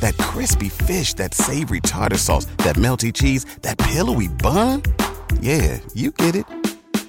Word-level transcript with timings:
That 0.00 0.16
crispy 0.18 0.68
fish, 0.68 1.14
that 1.14 1.34
savory 1.34 1.80
tartar 1.80 2.18
sauce, 2.18 2.44
that 2.58 2.76
melty 2.76 3.12
cheese, 3.12 3.44
that 3.62 3.78
pillowy 3.78 4.28
bun. 4.28 4.82
Yeah, 5.40 5.80
you 5.94 6.10
get 6.12 6.36
it. 6.36 6.44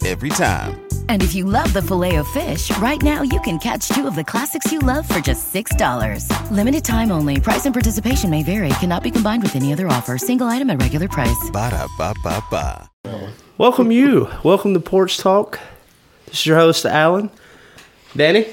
Every 0.06 0.30
time. 0.30 0.80
And 1.10 1.22
if 1.22 1.36
you 1.36 1.44
love 1.44 1.74
the 1.74 1.82
Filet-O-Fish, 1.82 2.76
right 2.78 3.02
now 3.04 3.22
you 3.22 3.40
can 3.42 3.60
catch 3.60 3.90
two 3.90 4.08
of 4.08 4.16
the 4.16 4.24
classics 4.24 4.72
you 4.72 4.80
love 4.80 5.06
for 5.08 5.20
just 5.20 5.54
$6. 5.54 6.52
Limited 6.52 6.86
time 6.86 7.12
only. 7.12 7.40
Price 7.42 7.66
and 7.66 7.76
participation 7.76 8.30
may 8.30 8.42
vary. 8.44 8.70
Cannot 8.80 9.04
be 9.04 9.12
combined 9.12 9.44
with 9.44 9.56
any 9.58 9.74
other 9.74 9.88
offer. 9.88 10.18
Single 10.18 10.48
item 10.48 10.70
at 10.70 10.82
regular 10.82 11.10
price. 11.10 11.50
Ba 11.52 11.70
da 11.72 11.86
ba 11.98 12.14
ba 12.24 12.42
ba. 12.50 12.90
Welcome 13.58 13.92
you. 13.92 14.30
Welcome 14.44 14.74
to 14.74 14.80
Porch 14.80 15.18
Talk. 15.18 15.60
This 16.28 16.40
is 16.40 16.46
your 16.46 16.58
host, 16.58 16.86
Alan. 16.86 17.30
Danny, 18.16 18.46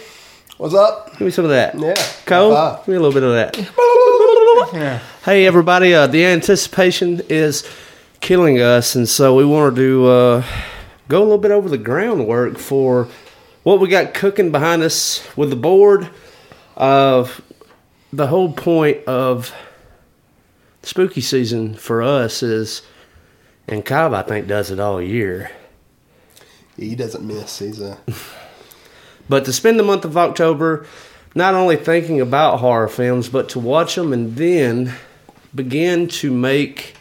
What's 0.59 0.75
up? 0.75 1.13
give 1.13 1.21
me 1.23 1.30
some 1.30 1.45
of 1.45 1.51
that. 1.53 1.79
Yeah. 1.79 1.95
Cole, 2.27 2.55
High 2.57 2.77
give 2.79 2.89
me 2.89 2.95
a 2.97 3.01
little 3.01 3.13
bit 3.15 3.23
of 3.23 3.33
that. 3.33 4.13
Hey, 4.56 5.46
everybody. 5.46 5.92
Uh, 5.92 6.06
the 6.06 6.24
anticipation 6.24 7.20
is 7.28 7.69
killing 8.20 8.59
us, 8.59 8.95
and 8.95 9.06
so 9.06 9.34
we 9.34 9.45
wanted 9.45 9.77
to 9.77 10.06
uh, 10.06 10.45
go 11.09 11.19
a 11.19 11.24
little 11.24 11.37
bit 11.37 11.51
over 11.51 11.69
the 11.69 11.77
groundwork 11.77 12.56
for 12.56 13.06
what 13.65 13.80
we 13.80 13.88
got 13.88 14.15
cooking 14.15 14.51
behind 14.51 14.82
us 14.82 15.23
with 15.37 15.51
the 15.51 15.57
board. 15.57 16.09
Of 16.74 17.43
the 18.15 18.29
whole 18.29 18.51
point 18.51 19.04
of 19.04 19.54
spooky 20.82 21.20
season 21.20 21.74
for 21.74 22.02
us 22.02 22.43
is, 22.43 22.80
and 23.68 23.85
Cobb, 23.85 24.15
I 24.15 24.23
think, 24.23 24.46
does 24.46 24.70
it 24.70 24.80
all 24.80 25.02
year. 25.02 25.51
He 26.79 26.95
doesn't 26.95 27.26
miss. 27.26 27.59
He's 27.59 27.80
a 27.80 27.98
But 29.29 29.45
to 29.45 29.52
spend 29.52 29.79
the 29.79 29.85
month 29.85 30.07
of 30.07 30.16
October 30.16 30.87
not 31.37 31.52
only 31.52 31.76
thinking 31.76 32.18
about 32.18 32.60
horror 32.60 32.88
films, 32.88 33.29
but 33.29 33.51
to 33.51 33.59
watch 33.59 33.95
them 33.95 34.15
and 34.15 34.37
then 34.37 34.95
begin 35.54 36.09
to 36.09 36.32
make 36.32 36.95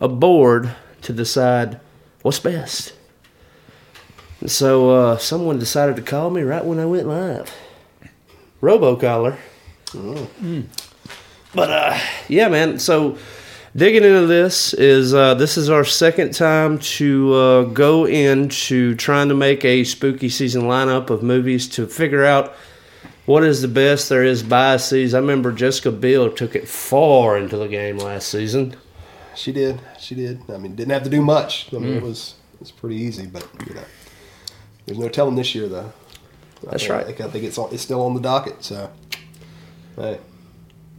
a 0.00 0.06
board 0.06 0.72
to 1.02 1.12
decide 1.12 1.80
what's 2.22 2.38
best. 2.38 2.94
And 4.40 4.48
so 4.48 4.90
uh, 4.90 5.16
someone 5.18 5.58
decided 5.58 5.96
to 5.96 6.02
call 6.02 6.30
me 6.30 6.42
right 6.42 6.64
when 6.64 6.78
I 6.78 6.86
went 6.86 7.08
live. 7.08 7.52
Robocaller. 8.62 9.36
But 11.52 11.70
uh, 11.70 11.98
yeah, 12.28 12.48
man. 12.48 12.78
So 12.78 13.18
digging 13.74 14.04
into 14.04 14.28
this 14.28 14.74
is 14.74 15.12
uh, 15.12 15.34
this 15.34 15.56
is 15.56 15.70
our 15.70 15.84
second 15.84 16.34
time 16.34 16.78
to 16.78 17.34
uh, 17.34 17.62
go 17.64 18.06
into 18.06 18.94
trying 18.94 19.28
to 19.28 19.34
make 19.34 19.64
a 19.64 19.82
spooky 19.82 20.28
season 20.28 20.62
lineup 20.62 21.10
of 21.10 21.24
movies 21.24 21.66
to 21.70 21.88
figure 21.88 22.24
out 22.24 22.54
what 23.26 23.42
is 23.44 23.60
the 23.62 23.68
best 23.68 24.08
there 24.08 24.24
is 24.24 24.42
biases. 24.42 25.14
I 25.14 25.18
remember 25.18 25.52
Jessica 25.52 25.90
Biel 25.92 26.30
took 26.32 26.54
it 26.56 26.68
far 26.68 27.36
into 27.36 27.56
the 27.56 27.68
game 27.68 27.98
last 27.98 28.28
season. 28.28 28.76
she 29.34 29.52
did. 29.52 29.80
She 30.00 30.14
did. 30.14 30.40
I 30.50 30.56
mean, 30.56 30.74
didn't 30.74 30.92
have 30.92 31.02
to 31.04 31.10
do 31.10 31.20
much. 31.22 31.68
I 31.74 31.78
mean, 31.78 31.92
Mm. 31.94 31.96
it 31.96 32.02
was 32.02 32.34
it 32.54 32.60
was 32.60 32.70
pretty 32.70 32.96
easy. 32.96 33.26
But 33.26 33.46
you 33.68 33.74
know, 33.74 33.84
there's 34.86 34.98
no 34.98 35.08
telling 35.08 35.34
this 35.36 35.54
year 35.54 35.68
though. 35.68 35.92
I 36.66 36.70
That's 36.70 36.82
think- 36.84 36.92
right. 36.94 37.02
I 37.02 37.04
think, 37.06 37.20
I 37.20 37.28
think 37.28 37.44
it's 37.44 37.58
on, 37.58 37.68
it's 37.72 37.82
still 37.82 38.02
on 38.02 38.14
the 38.14 38.20
docket. 38.20 38.64
So, 38.64 38.90
hey, 39.96 40.18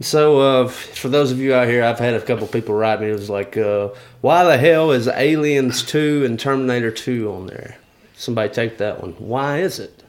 So 0.00 0.40
uh, 0.40 0.68
for 0.68 1.08
those 1.08 1.32
of 1.32 1.40
you 1.40 1.52
out 1.52 1.66
here, 1.66 1.82
I've 1.82 1.98
had 1.98 2.14
a 2.14 2.20
couple 2.20 2.46
people 2.46 2.76
write 2.76 3.00
me. 3.00 3.08
It 3.08 3.12
was 3.12 3.28
like, 3.28 3.56
uh, 3.56 3.88
why 4.20 4.44
the 4.44 4.56
hell 4.56 4.92
is 4.92 5.08
Aliens 5.08 5.82
Two 5.82 6.22
and 6.24 6.38
Terminator 6.38 6.92
Two 6.92 7.32
on 7.32 7.46
there? 7.48 7.76
Somebody 8.16 8.52
take 8.54 8.78
that 8.78 9.00
one. 9.02 9.12
Why 9.18 9.58
is 9.58 9.78
it? 9.80 10.04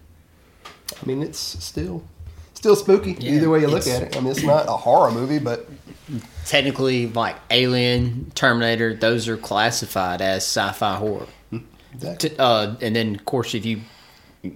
I 0.65 1.05
mean, 1.05 1.23
it's 1.23 1.39
still 1.39 2.03
still 2.59 2.75
spooky 2.75 3.13
Yeah, 3.19 3.35
either 3.35 3.49
way 3.49 3.61
you 3.61 3.67
look 3.67 3.87
at 3.87 4.03
it. 4.03 4.17
I 4.17 4.19
mean, 4.19 4.31
it's 4.31 4.43
not 4.43 4.67
a 4.67 4.73
horror 4.73 5.11
movie, 5.11 5.39
but 5.39 5.65
technically 6.45 7.07
like 7.07 7.37
Alien, 7.49 8.31
Terminator, 8.35 8.93
those 8.93 9.29
are 9.29 9.37
classified 9.37 10.21
as 10.21 10.43
sci-fi 10.43 10.95
horror. 10.97 11.27
exactly. 11.93 12.29
T- 12.31 12.35
Uh, 12.37 12.75
and 12.81 12.93
then, 12.95 13.15
of 13.15 13.23
course, 13.23 13.55
if 13.55 13.65
you 13.65 13.79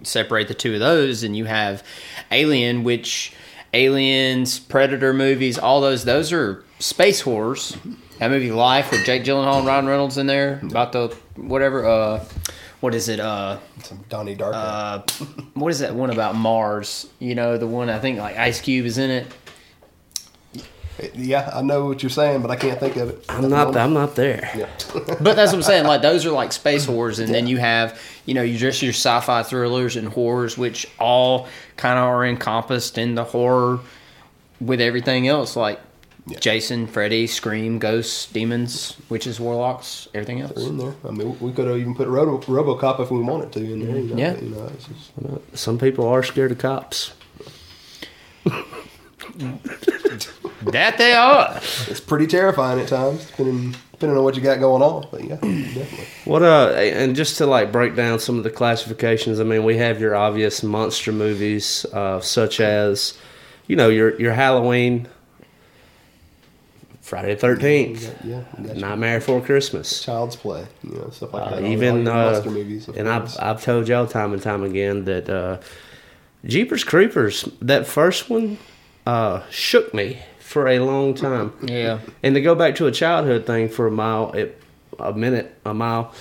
separate 0.04 0.50
the 0.50 0.54
two 0.54 0.74
of 0.74 0.82
those, 0.82 1.24
and 1.24 1.36
you 1.38 1.46
have 1.46 1.82
Alien, 2.30 2.84
which 2.84 3.32
Aliens, 3.74 4.60
Predator 4.60 5.14
movies, 5.14 5.58
all 5.58 5.80
those, 5.80 6.04
those 6.04 6.34
are 6.34 6.64
space 6.80 7.22
horrors. 7.22 7.78
That 8.20 8.32
movie 8.32 8.52
Life 8.52 8.92
with 8.92 9.06
Jake 9.06 9.24
Gyllenhaal 9.24 9.60
and 9.60 9.68
Ryan 9.68 9.88
Reynolds 9.88 10.18
in 10.18 10.28
there 10.28 10.60
about 10.64 10.92
the 10.92 11.16
whatever. 11.38 11.86
Uh, 11.86 12.26
what 12.84 12.94
is 12.94 13.08
it? 13.08 13.22
Uh, 13.22 13.60
Some 13.82 14.04
Donnie 14.10 14.36
Darko. 14.36 14.52
uh, 14.54 15.02
what 15.54 15.70
is 15.70 15.80
that 15.80 15.96
one 15.96 16.10
about 16.10 16.36
Mars? 16.36 17.08
You 17.18 17.34
know, 17.34 17.58
the 17.58 17.66
one 17.66 17.90
I 17.90 17.98
think 17.98 18.20
like 18.20 18.36
Ice 18.36 18.60
Cube 18.60 18.86
is 18.86 18.98
in 18.98 19.10
it. 19.10 19.28
yeah, 21.16 21.50
I 21.54 21.62
know 21.62 21.86
what 21.86 22.04
you're 22.04 22.10
saying, 22.10 22.42
but 22.42 22.52
I 22.52 22.58
can't 22.58 22.78
think 22.82 22.98
of 22.98 23.10
it. 23.10 23.26
I'm 23.30 23.50
not. 23.50 23.78
I'm 23.78 23.94
not 23.94 24.16
there. 24.16 24.52
Yeah. 24.54 24.68
But 25.22 25.38
that's 25.38 25.54
what 25.54 25.60
I'm 25.60 25.64
saying. 25.64 25.86
Like 25.86 26.02
those 26.02 26.26
are 26.26 26.32
like 26.32 26.52
space 26.52 26.84
horrors, 26.84 27.20
and 27.20 27.34
then 27.34 27.48
you 27.48 27.58
have 27.58 27.98
you 28.26 28.34
know 28.34 28.42
you 28.44 28.58
just 28.58 28.82
your 28.82 28.92
sci-fi 28.92 29.44
thrillers 29.44 29.96
and 29.96 30.10
horrors, 30.10 30.58
which 30.58 30.86
all 31.00 31.48
kind 31.78 31.98
of 31.98 32.04
are 32.04 32.26
encompassed 32.26 32.98
in 32.98 33.16
the 33.16 33.24
horror 33.24 33.80
with 34.60 34.82
everything 34.82 35.30
else, 35.30 35.56
like 35.56 35.80
Yeah. 36.26 36.40
Jason, 36.40 36.88
Freddy, 36.88 37.28
Scream, 37.28 37.80
Ghosts, 37.80 38.28
Demons, 38.32 38.96
Witches, 39.10 39.40
Warlocks, 39.42 40.08
everything 40.14 40.40
else. 40.40 40.66
in 40.66 40.78
there. 40.78 40.94
I 41.06 41.12
mean, 41.12 41.38
we 41.42 41.52
could 41.52 41.68
have 41.68 41.78
even 41.78 41.96
put 41.96 42.08
Robo, 42.08 42.38
RoboCop 42.40 43.02
if 43.02 43.12
we 43.12 43.20
wanted 43.20 43.52
to 43.54 43.60
in 43.60 43.86
there. 43.86 43.98
You 43.98 44.16
know, 44.16 44.18
Yeah. 44.18 44.40
you 44.40 44.50
know, 44.50 44.64
it's 44.74 44.86
just, 44.88 45.58
Some 45.60 45.78
people 45.78 46.08
are 46.08 46.24
scared 46.24 46.54
of 46.54 46.60
cops. 46.60 47.12
That 50.66 50.98
they 50.98 51.12
are. 51.14 51.56
it's 51.58 52.00
pretty 52.00 52.28
terrifying 52.28 52.80
at 52.80 52.88
times, 52.88 53.26
depending 53.26 53.76
depending 53.92 54.18
on 54.18 54.24
what 54.24 54.36
you 54.36 54.42
got 54.42 54.60
going 54.60 54.82
on. 54.82 55.08
But 55.12 55.24
yeah, 55.26 55.36
definitely. 55.36 56.06
What 56.26 56.42
uh, 56.42 56.70
and 56.78 57.16
just 57.16 57.38
to 57.40 57.46
like 57.46 57.72
break 57.72 57.96
down 57.96 58.20
some 58.20 58.38
of 58.38 58.44
the 58.44 58.50
classifications. 58.50 59.40
I 59.40 59.44
mean, 59.44 59.64
we 59.66 59.78
have 59.78 60.00
your 60.00 60.16
obvious 60.16 60.64
monster 60.64 61.12
movies, 61.12 61.86
uh, 61.94 62.22
such 62.22 62.60
as, 62.62 63.18
you 63.68 63.76
know, 63.76 63.90
your 63.90 64.20
your 64.20 64.34
Halloween, 64.34 65.08
Friday 67.14 67.36
the 67.36 67.40
Thirteenth, 67.40 68.16
Yeah, 68.24 68.42
you 68.60 68.68
got 68.68 68.78
Nightmare 68.78 69.20
Before 69.20 69.40
Christmas. 69.42 70.02
Child's 70.04 70.36
Play, 70.36 70.66
you 70.84 70.96
know, 70.96 71.10
stuff 71.12 71.34
like 71.34 71.44
Uh, 71.44 71.50
that. 71.52 71.56
All- 71.60 71.66
all 71.66 71.72
even 71.72 72.08
uh, 72.08 72.42
movies. 72.46 72.88
of 72.88 72.98
and 72.98 73.08
I've. 73.08 73.36
I've 73.40 73.62
told 73.64 73.88
y'all 73.88 74.08
time 74.08 74.34
and 74.34 74.42
time 74.42 74.64
again 74.64 75.06
that 75.06 75.30
uh, 75.30 75.58
Jeepers 76.46 76.84
Creepers, 76.84 77.48
that 77.62 77.86
first 77.88 78.30
one, 78.30 78.58
uh, 79.06 79.42
shook 79.50 79.94
me 79.94 80.20
for 80.40 80.68
a 80.68 80.80
long 80.80 81.14
time. 81.14 81.54
Yeah. 81.62 82.00
And 82.24 82.36
to 82.36 82.42
go 82.42 82.56
back 82.56 82.76
to 82.76 82.88
a 82.88 82.92
childhood 82.92 83.46
thing 83.46 83.70
for 83.70 83.88
a 83.88 83.92
mile, 83.92 84.32
it, 84.34 84.60
a 85.00 85.14
minute, 85.14 85.56
a 85.66 85.74
mile. 85.74 86.14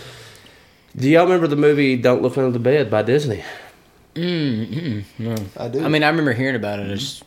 Do 0.94 1.08
y'all 1.08 1.24
remember 1.24 1.46
the 1.46 1.56
movie 1.56 1.96
"Don't 1.96 2.20
Look 2.22 2.36
Under 2.36 2.50
the 2.50 2.58
Bed" 2.58 2.90
by 2.90 3.02
Disney? 3.02 3.42
Mm, 4.14 4.68
mm, 4.68 5.04
no. 5.18 5.34
I 5.56 5.68
do. 5.68 5.82
I 5.82 5.88
mean, 5.88 6.02
I 6.04 6.08
remember 6.08 6.34
hearing 6.34 6.54
about 6.56 6.80
it. 6.80 6.90
I 6.90 6.94
just 6.94 7.22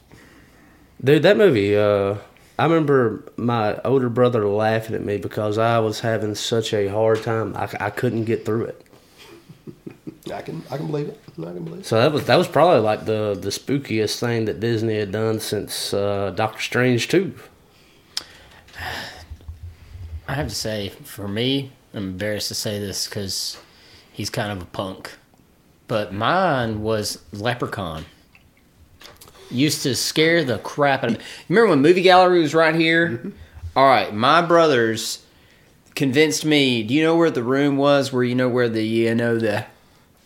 Dude, 1.03 1.23
that 1.23 1.35
movie. 1.35 1.75
Uh, 1.75 2.15
I 2.57 2.63
remember 2.63 3.23
my 3.35 3.79
older 3.83 4.09
brother 4.09 4.47
laughing 4.47 4.95
at 4.95 5.03
me 5.03 5.17
because 5.17 5.57
I 5.57 5.79
was 5.79 5.99
having 5.99 6.35
such 6.35 6.73
a 6.73 6.87
hard 6.87 7.21
time. 7.23 7.55
I, 7.55 7.69
I 7.79 7.89
couldn't 7.89 8.25
get 8.25 8.45
through 8.45 8.65
it. 8.65 8.81
I 10.33 10.41
can 10.41 10.63
I 10.71 10.77
can 10.77 10.87
believe 10.87 11.09
it. 11.09 11.19
I 11.37 11.43
can 11.43 11.63
believe 11.65 11.81
it. 11.81 11.85
So 11.85 11.97
that 11.97 12.11
was 12.11 12.25
that 12.25 12.37
was 12.37 12.47
probably 12.47 12.79
like 12.79 13.05
the 13.05 13.37
the 13.39 13.49
spookiest 13.49 14.19
thing 14.19 14.45
that 14.45 14.59
Disney 14.59 14.97
had 14.97 15.11
done 15.11 15.39
since 15.39 15.93
uh, 15.93 16.31
Doctor 16.35 16.61
Strange 16.61 17.07
two. 17.07 17.35
I 20.27 20.33
have 20.33 20.47
to 20.47 20.55
say, 20.55 20.89
for 20.89 21.27
me, 21.27 21.71
I'm 21.93 22.03
embarrassed 22.03 22.47
to 22.47 22.55
say 22.55 22.79
this 22.79 23.07
because 23.07 23.57
he's 24.11 24.29
kind 24.31 24.51
of 24.51 24.61
a 24.61 24.65
punk. 24.65 25.11
But 25.87 26.13
mine 26.13 26.81
was 26.81 27.21
Leprechaun. 27.31 28.05
Used 29.51 29.83
to 29.83 29.95
scare 29.95 30.43
the 30.43 30.57
crap 30.59 31.03
out 31.03 31.11
of 31.11 31.17
me. 31.19 31.23
Remember 31.49 31.69
when 31.69 31.81
Movie 31.81 32.01
Gallery 32.01 32.41
was 32.41 32.53
right 32.53 32.75
here? 32.75 33.31
All 33.75 33.85
right, 33.87 34.13
my 34.13 34.41
brothers 34.41 35.23
convinced 35.95 36.45
me. 36.45 36.83
Do 36.83 36.93
you 36.93 37.03
know 37.03 37.15
where 37.15 37.29
the 37.31 37.43
room 37.43 37.77
was? 37.77 38.11
Where 38.11 38.23
you 38.23 38.35
know 38.35 38.49
where 38.49 38.69
the 38.69 38.83
you 38.83 39.13
know 39.15 39.37
the 39.37 39.65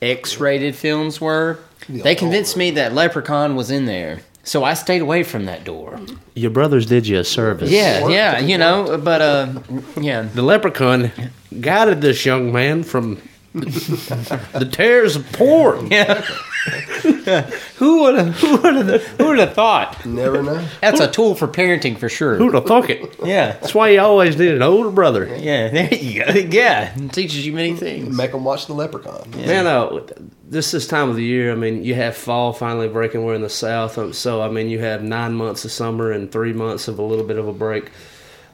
X-rated 0.01 0.75
films 0.75 1.19
were? 1.19 1.59
The 1.87 2.01
They 2.01 2.15
convinced 2.15 2.55
me 2.57 2.71
that 2.71 2.93
Leprechaun 2.93 3.55
was 3.55 3.71
in 3.71 3.85
there. 3.85 4.21
So 4.43 4.63
I 4.63 4.73
stayed 4.73 5.01
away 5.01 5.23
from 5.23 5.45
that 5.45 5.63
door. 5.63 5.99
Your 6.33 6.49
brothers 6.49 6.85
did 6.85 7.05
you 7.05 7.19
a 7.19 7.23
service. 7.23 7.69
Yeah, 7.69 8.07
yeah, 8.07 8.39
you 8.39 8.57
know, 8.57 8.97
but 8.97 9.21
uh, 9.21 9.53
yeah, 9.99 10.23
The 10.23 10.41
leprechaun 10.41 11.11
guided 11.59 12.01
this 12.01 12.25
young 12.25 12.51
man 12.51 12.81
from 12.83 13.21
the 13.53 14.67
tears 14.71 15.15
of 15.17 15.31
porn. 15.33 15.87
yeah. 15.91 16.25
who 17.77 18.01
would 18.01 18.15
have 18.15 18.35
who 18.39 18.57
would 18.57 18.75
have 18.87 19.03
who 19.03 19.27
would 19.27 19.39
have 19.39 19.53
thought? 19.53 20.05
Never 20.05 20.43
know. 20.43 20.65
That's 20.81 20.99
a 20.99 21.09
tool 21.09 21.35
for 21.35 21.47
parenting 21.47 21.97
for 21.97 22.09
sure. 22.09 22.35
Who'd 22.37 22.53
have 22.53 22.65
thought 22.65 22.89
it? 22.89 23.15
Yeah, 23.23 23.53
That's 23.53 23.73
why 23.75 23.89
you 23.89 24.01
always 24.01 24.37
need 24.37 24.51
an 24.53 24.61
older 24.61 24.91
brother. 24.91 25.25
yeah. 25.37 25.69
There 25.79 25.93
you 25.93 26.23
go. 26.25 26.31
Yeah, 26.33 26.93
it 26.97 27.13
teaches 27.13 27.45
you 27.45 27.53
many 27.53 27.75
things. 27.75 28.15
Make 28.15 28.31
them 28.31 28.43
watch 28.43 28.65
the 28.67 28.73
Leprechaun. 28.73 29.29
Man, 29.31 29.67
uh, 29.67 30.01
this 30.47 30.71
this 30.71 30.87
time 30.87 31.09
of 31.09 31.15
the 31.15 31.23
year, 31.23 31.51
I 31.51 31.55
mean, 31.55 31.83
you 31.83 31.95
have 31.95 32.15
fall 32.17 32.53
finally 32.53 32.87
breaking. 32.87 33.23
We're 33.23 33.35
in 33.35 33.41
the 33.41 33.49
south, 33.49 33.97
um, 33.97 34.13
so 34.13 34.41
I 34.41 34.49
mean, 34.49 34.69
you 34.69 34.79
have 34.79 35.03
nine 35.03 35.33
months 35.33 35.63
of 35.65 35.71
summer 35.71 36.11
and 36.11 36.31
three 36.31 36.53
months 36.53 36.87
of 36.87 36.97
a 36.99 37.03
little 37.03 37.25
bit 37.25 37.37
of 37.37 37.47
a 37.47 37.53
break. 37.53 37.91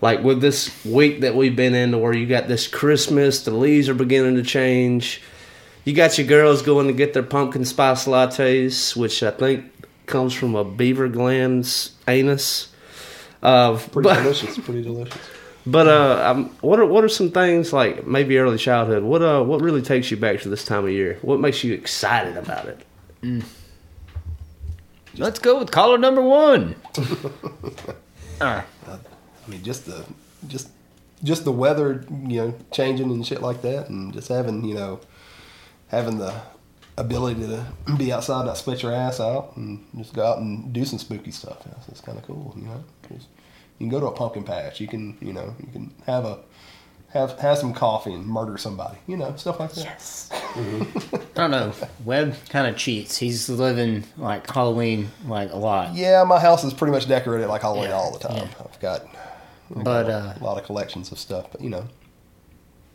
Like 0.02 0.24
with 0.24 0.42
this 0.42 0.84
week 0.86 1.22
that 1.22 1.36
we've 1.36 1.56
been 1.56 1.74
in, 1.74 1.92
to 1.92 1.98
where 1.98 2.14
you 2.14 2.28
got 2.28 2.48
this 2.48 2.68
Christmas, 2.68 3.44
the 3.44 3.52
leaves 3.52 3.88
are 3.88 3.94
beginning 3.96 4.36
to 4.36 4.44
change. 4.44 5.22
You 5.86 5.94
got 5.94 6.18
your 6.18 6.26
girls 6.26 6.64
going 6.64 6.88
to 6.88 6.94
get 6.94 7.14
their 7.14 7.24
pumpkin 7.24 7.64
spice 7.64 8.06
lattes, 8.06 8.96
which 8.96 9.22
I 9.22 9.30
think 9.30 9.72
comes 10.08 10.34
from 10.34 10.56
a 10.56 10.64
beaver 10.64 11.08
gland's 11.08 11.92
anus. 12.08 12.74
Uh, 13.44 13.78
Pretty 13.78 14.10
but, 14.10 14.24
delicious. 14.24 14.58
Pretty 14.58 14.82
delicious. 14.82 15.16
but 15.68 15.88
uh, 15.88 16.32
um, 16.32 16.50
what 16.62 16.80
are 16.80 16.86
what 16.88 17.04
are 17.04 17.10
some 17.10 17.30
things 17.32 17.72
like 17.72 18.08
maybe 18.08 18.36
early 18.40 18.58
childhood? 18.58 19.04
What 19.04 19.22
uh, 19.22 19.44
what 19.44 19.62
really 19.62 19.84
takes 19.84 20.10
you 20.10 20.18
back 20.18 20.42
to 20.42 20.50
this 20.50 20.66
time 20.66 20.86
of 20.86 20.92
year? 20.92 21.20
What 21.22 21.40
makes 21.40 21.64
you 21.64 21.76
excited 21.76 22.36
about 22.36 22.66
it? 22.66 23.44
Let's 25.18 25.38
go 25.38 25.60
with 25.60 25.72
caller 25.72 25.98
number 25.98 26.22
one. 26.22 26.76
Uh, 28.42 28.62
I 28.86 29.50
mean, 29.50 29.64
just 29.64 29.86
the 29.86 30.04
just 30.50 30.68
just 31.24 31.46
the 31.46 31.54
weather, 31.54 32.06
you 32.28 32.42
know, 32.42 32.54
changing 32.74 33.10
and 33.10 33.26
shit 33.26 33.42
like 33.42 33.62
that, 33.62 33.88
and 33.88 34.12
just 34.12 34.28
having 34.28 34.66
you 34.66 34.76
know 34.76 35.00
having 35.88 36.18
the 36.18 36.34
ability 36.98 37.42
to 37.42 37.66
be 37.98 38.12
outside, 38.14 38.46
not 38.46 38.58
split 38.58 38.82
your 38.84 38.94
ass 38.94 39.20
out, 39.20 39.56
and 39.58 39.86
just 39.98 40.14
go 40.14 40.26
out 40.26 40.38
and 40.40 40.72
do 40.74 40.86
some 40.86 40.98
spooky 41.00 41.32
stuff. 41.32 41.58
Yeah, 41.66 41.74
so 41.82 41.86
it's 41.90 42.02
kind 42.02 42.18
of 42.18 42.26
cool, 42.26 42.54
you 42.58 42.64
know. 42.64 42.84
'cause 43.04 43.28
you 43.80 43.88
can 43.88 43.90
go 43.90 44.00
to 44.00 44.08
a 44.08 44.12
pumpkin 44.12 44.44
patch. 44.44 44.80
You 44.80 44.88
can, 44.88 45.18
you 45.22 45.34
know, 45.34 45.54
you 45.60 45.68
can 45.72 45.94
have 46.06 46.26
a 46.26 46.40
have 47.10 47.38
have 47.40 47.58
some 47.58 47.74
coffee 47.74 48.14
and 48.14 48.26
murder 48.26 48.58
somebody. 48.58 48.98
You 49.08 49.16
know, 49.18 49.34
stuff 49.38 49.60
like 49.60 49.72
that. 49.74 49.84
yes. 49.86 50.30
I 50.34 51.18
don't 51.36 51.52
know. 51.52 51.74
Webb 52.04 52.36
kind 52.50 52.68
of 52.68 52.76
cheats. 52.78 53.18
He's 53.18 53.48
living 53.50 54.04
like 54.18 54.50
Halloween 54.50 55.12
like 55.26 55.52
a 55.52 55.58
lot. 55.58 55.94
Yeah, 55.96 56.24
my 56.24 56.40
house 56.40 56.64
is 56.64 56.74
pretty 56.74 56.92
much 56.92 57.08
decorated 57.08 57.48
like 57.48 57.62
Halloween 57.62 57.90
Yeah, 57.90 57.96
all 57.96 58.12
the 58.18 58.20
time. 58.20 58.38
yeah. 58.38 58.48
I've 58.60 58.80
got, 58.80 59.02
I've 59.76 59.84
But, 59.84 60.04
got 60.04 60.10
a, 60.10 60.14
uh, 60.14 60.34
a 60.40 60.44
lot 60.44 60.58
of 60.58 60.64
collections 60.66 61.12
of 61.12 61.20
stuff, 61.20 61.48
but 61.52 61.62
you 61.62 61.70
know, 61.70 61.82
B- 61.82 61.88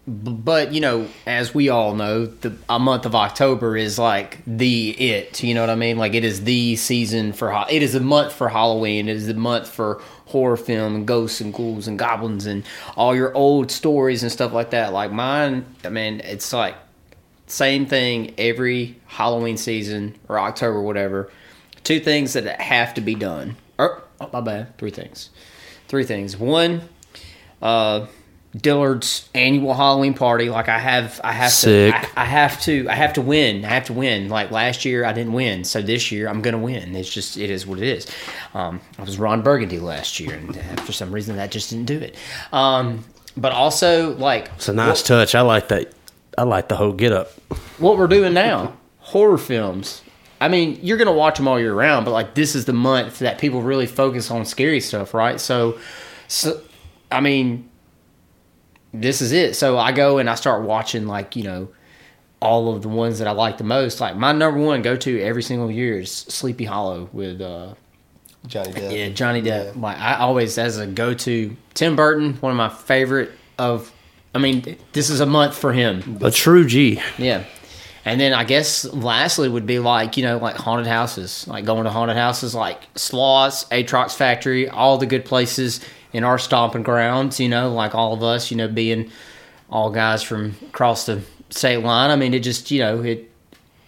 But 0.07 0.73
you 0.73 0.81
know, 0.81 1.07
as 1.27 1.55
we 1.55 1.69
all 1.69 1.95
know, 1.95 2.27
the 2.27 2.57
a 2.69 2.79
month 2.79 3.07
of 3.07 3.15
October 3.15 3.77
is 3.77 3.99
like 3.99 4.39
the 4.47 4.91
it. 4.91 5.43
You 5.43 5.55
know 5.55 5.61
what 5.61 5.71
I 5.71 5.75
mean? 5.75 5.99
Like 5.99 6.15
it 6.15 6.25
is 6.25 6.45
the 6.45 6.77
season 6.77 7.33
for 7.33 7.65
it 7.71 7.83
is 7.83 7.95
a 7.95 8.01
month 8.01 8.33
for 8.33 8.49
Halloween. 8.49 9.09
It 9.09 9.17
is 9.17 9.29
a 9.29 9.35
month 9.35 9.69
for 9.69 10.01
horror 10.27 10.57
film 10.57 10.95
and 10.95 11.07
ghosts 11.07 11.41
and 11.41 11.53
ghouls 11.53 11.87
and 11.87 11.99
goblins 11.99 12.47
and 12.47 12.65
all 12.97 13.15
your 13.15 13.35
old 13.35 13.71
stories 13.71 14.23
and 14.23 14.33
stuff 14.33 14.53
like 14.53 14.71
that. 14.71 14.93
Like 14.93 15.13
mine, 15.13 15.67
I 15.85 15.91
mean, 15.91 16.21
it's 16.21 16.53
like 16.53 16.77
same 17.47 17.87
thing 17.87 18.35
every 18.39 18.97
Halloween 19.07 19.57
season 19.57 20.17
or 20.29 20.39
October, 20.39 20.81
whatever. 20.81 21.31
Two 21.83 22.01
things 22.01 22.35
that 22.35 22.61
have 22.61 22.95
to 22.95 23.01
be 23.01 23.15
done. 23.15 23.57
Or, 23.79 24.03
oh, 24.21 24.31
my 24.33 24.41
bad. 24.41 24.79
Three 24.79 24.91
things. 24.91 25.31
Three 25.89 26.05
things. 26.05 26.37
One, 26.37 26.83
uh, 27.61 28.07
Dillard's 28.57 29.29
annual 29.35 29.75
Halloween 29.75 30.15
party. 30.15 30.51
Like 30.51 30.69
I 30.69 30.79
have, 30.79 31.21
I 31.23 31.33
have 31.33 31.51
Sick. 31.53 31.95
to, 31.95 31.99
I, 32.19 32.23
I 32.23 32.25
have 32.25 32.61
to, 32.63 32.89
I 32.89 32.95
have 32.95 33.13
to 33.15 33.23
win. 33.23 33.65
I 33.65 33.69
have 33.69 33.85
to 33.85 33.93
win. 33.93 34.29
Like 34.29 34.51
last 34.51 34.85
year, 34.85 35.05
I 35.05 35.13
didn't 35.13 35.33
win, 35.35 35.65
so 35.65 35.81
this 35.83 36.11
year 36.11 36.29
I'm 36.29 36.43
gonna 36.43 36.59
win. 36.59 36.97
It's 36.97 37.09
just, 37.13 37.37
it 37.37 37.49
is 37.51 37.67
what 37.67 37.79
it 37.79 37.85
is. 37.87 38.07
Um, 38.55 38.81
I 38.99 39.03
was 39.03 39.19
Ron 39.19 39.43
Burgundy 39.43 39.79
last 39.79 40.19
year, 40.19 40.35
and 40.35 40.81
for 40.81 40.93
some 40.93 41.13
reason 41.13 41.37
that 41.37 41.51
just 41.51 41.71
didn't 41.71 41.87
do 41.87 41.99
it. 41.99 42.17
Um, 42.53 43.05
but 43.37 43.53
also, 43.53 44.17
like, 44.17 44.51
It's 44.57 44.69
a 44.69 44.73
nice 44.73 45.03
touch. 45.03 45.35
I 45.37 45.43
like 45.43 45.69
that. 45.69 45.93
I 46.37 46.43
like 46.43 46.69
the 46.69 46.77
whole 46.77 46.93
get 46.93 47.13
up. 47.13 47.31
what 47.79 47.97
we're 47.99 48.07
doing 48.09 48.33
now 48.35 48.75
horror 48.99 49.39
films 49.39 50.03
i 50.41 50.47
mean 50.49 50.79
you're 50.83 50.97
gonna 50.97 51.13
watch 51.13 51.37
them 51.39 51.49
all 51.49 51.59
year 51.59 51.75
round 51.75 52.05
but 52.05 52.13
like 52.13 52.35
this 52.35 52.55
is 52.55 52.65
the 52.67 52.73
month 52.73 53.19
that 53.19 53.39
people 53.39 53.61
really 53.63 53.87
focus 53.87 54.31
on 54.31 54.45
scary 54.45 54.81
stuff 54.81 55.13
right 55.15 55.41
so 55.41 55.77
so 56.29 56.61
i 57.11 57.21
mean 57.21 57.69
this 58.93 59.21
is 59.21 59.33
it 59.33 59.55
so 59.55 59.79
i 59.79 59.93
go 59.93 60.19
and 60.19 60.29
i 60.29 60.35
start 60.35 60.63
watching 60.63 61.07
like 61.07 61.37
you 61.37 61.43
know 61.43 61.69
all 62.41 62.75
of 62.75 62.83
the 62.83 62.89
ones 62.89 63.19
that 63.19 63.29
i 63.29 63.31
like 63.31 63.59
the 63.59 63.65
most 63.65 64.01
like 64.01 64.17
my 64.17 64.33
number 64.33 64.59
one 64.59 64.83
go 64.83 64.97
to 64.97 65.21
every 65.21 65.43
single 65.43 65.71
year 65.71 66.01
is 66.01 66.11
sleepy 66.11 66.65
hollow 66.65 67.09
with 67.13 67.41
uh 67.41 67.75
Johnny 68.47 68.73
Depp. 68.73 68.97
yeah 68.97 69.09
johnny 69.11 69.43
depp 69.43 69.77
like 69.81 69.99
i 69.99 70.17
always 70.17 70.57
as 70.59 70.79
a 70.79 70.87
go-to 70.87 71.55
tim 71.75 71.95
burton 71.95 72.35
one 72.41 72.51
of 72.51 72.57
my 72.57 72.71
favorite 72.71 73.31
of 73.59 73.93
i 74.35 74.39
mean 74.39 74.77
this 74.93 75.11
is 75.11 75.21
a 75.21 75.27
month 75.27 75.57
for 75.57 75.73
him 75.73 76.19
A 76.23 76.31
true 76.31 76.67
G. 76.67 77.01
yeah. 77.19 77.45
And 78.03 78.19
then 78.19 78.33
I 78.33 78.45
guess 78.45 78.87
lastly 78.87 79.47
would 79.51 79.67
be 79.67 79.79
like, 79.79 80.17
you 80.17 80.23
know, 80.23 80.39
like 80.39 80.57
haunted 80.57 80.87
houses, 80.87 81.47
like 81.47 81.67
going 81.67 81.85
to 81.85 81.91
haunted 81.91 82.17
houses 82.17 82.55
like 82.55 82.93
Sloss, 82.95 83.69
Atrox 83.69 84.15
Factory, 84.15 84.71
all 84.71 84.97
the 84.97 85.05
good 85.05 85.27
places 85.27 85.81
in 86.13 86.25
our 86.25 86.39
stomping 86.39 86.83
grounds, 86.83 87.39
you 87.41 87.49
know, 87.49 87.73
like 87.73 87.95
all 87.95 88.13
of 88.13 88.23
us, 88.23 88.51
you 88.51 88.57
know, 88.57 88.69
being 88.69 89.11
all 89.71 89.91
guys 89.91 90.23
from 90.23 90.57
across 90.69 91.07
the 91.07 91.23
state 91.51 91.79
line. 91.79 92.11
I 92.11 92.17
mean, 92.17 92.35
it 92.35 92.41
just, 92.41 92.71
you 92.71 92.81
know, 92.81 93.03
it, 93.03 93.31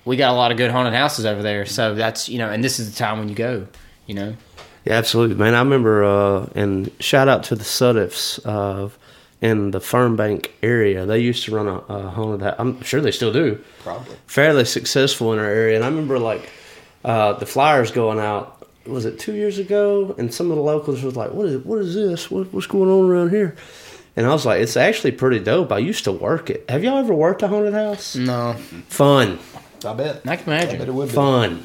we 0.04 0.16
got 0.16 0.32
a 0.32 0.36
lot 0.36 0.50
of 0.50 0.56
good 0.56 0.70
haunted 0.70 0.94
houses 0.94 1.26
over 1.26 1.42
there. 1.42 1.66
So 1.66 1.94
that's, 1.94 2.28
you 2.28 2.38
know, 2.38 2.50
and 2.50 2.62
this 2.62 2.78
is 2.78 2.92
the 2.92 2.96
time 2.96 3.18
when 3.18 3.28
you 3.28 3.34
go, 3.34 3.66
you 4.06 4.14
know. 4.14 4.36
Yeah, 4.84 4.94
absolutely, 4.94 5.36
man. 5.36 5.54
I 5.54 5.60
remember, 5.60 6.04
uh, 6.04 6.46
and 6.54 6.90
shout 6.98 7.28
out 7.28 7.44
to 7.44 7.54
the 7.54 7.62
Suddiffs 7.62 8.44
uh, 8.44 8.88
in 9.40 9.70
the 9.70 9.78
Fernbank 9.78 10.50
area. 10.62 11.06
They 11.06 11.20
used 11.20 11.44
to 11.44 11.54
run 11.54 11.68
a, 11.68 11.76
a 11.88 12.10
haunted 12.10 12.42
house. 12.42 12.56
I'm 12.58 12.82
sure 12.82 13.00
they 13.00 13.12
still 13.12 13.32
do. 13.32 13.62
Probably. 13.84 14.16
Fairly 14.26 14.64
successful 14.64 15.32
in 15.32 15.38
our 15.38 15.44
area. 15.44 15.76
And 15.76 15.84
I 15.84 15.88
remember, 15.88 16.18
like, 16.18 16.50
uh, 17.04 17.34
the 17.34 17.46
flyers 17.46 17.92
going 17.92 18.18
out, 18.18 18.61
was 18.86 19.04
it 19.04 19.18
two 19.18 19.34
years 19.34 19.58
ago? 19.58 20.14
And 20.18 20.32
some 20.32 20.50
of 20.50 20.56
the 20.56 20.62
locals 20.62 21.02
was 21.02 21.16
like, 21.16 21.32
what 21.32 21.46
is, 21.46 21.64
what 21.64 21.78
is 21.78 21.94
this? 21.94 22.30
What, 22.30 22.52
what's 22.52 22.66
going 22.66 22.90
on 22.90 23.08
around 23.08 23.30
here? 23.30 23.56
And 24.16 24.26
I 24.26 24.30
was 24.30 24.44
like, 24.44 24.60
it's 24.60 24.76
actually 24.76 25.12
pretty 25.12 25.38
dope. 25.38 25.72
I 25.72 25.78
used 25.78 26.04
to 26.04 26.12
work 26.12 26.50
it. 26.50 26.68
Have 26.68 26.84
y'all 26.84 26.98
ever 26.98 27.14
worked 27.14 27.42
a 27.42 27.48
haunted 27.48 27.72
house? 27.72 28.14
No. 28.14 28.54
Fun. 28.88 29.38
I 29.84 29.94
bet. 29.94 30.22
I 30.26 30.36
can 30.36 30.52
I 30.52 30.56
imagine. 30.58 30.78
bet 30.78 30.88
it 30.88 30.94
would 30.94 31.08
be. 31.08 31.14
fun. 31.14 31.64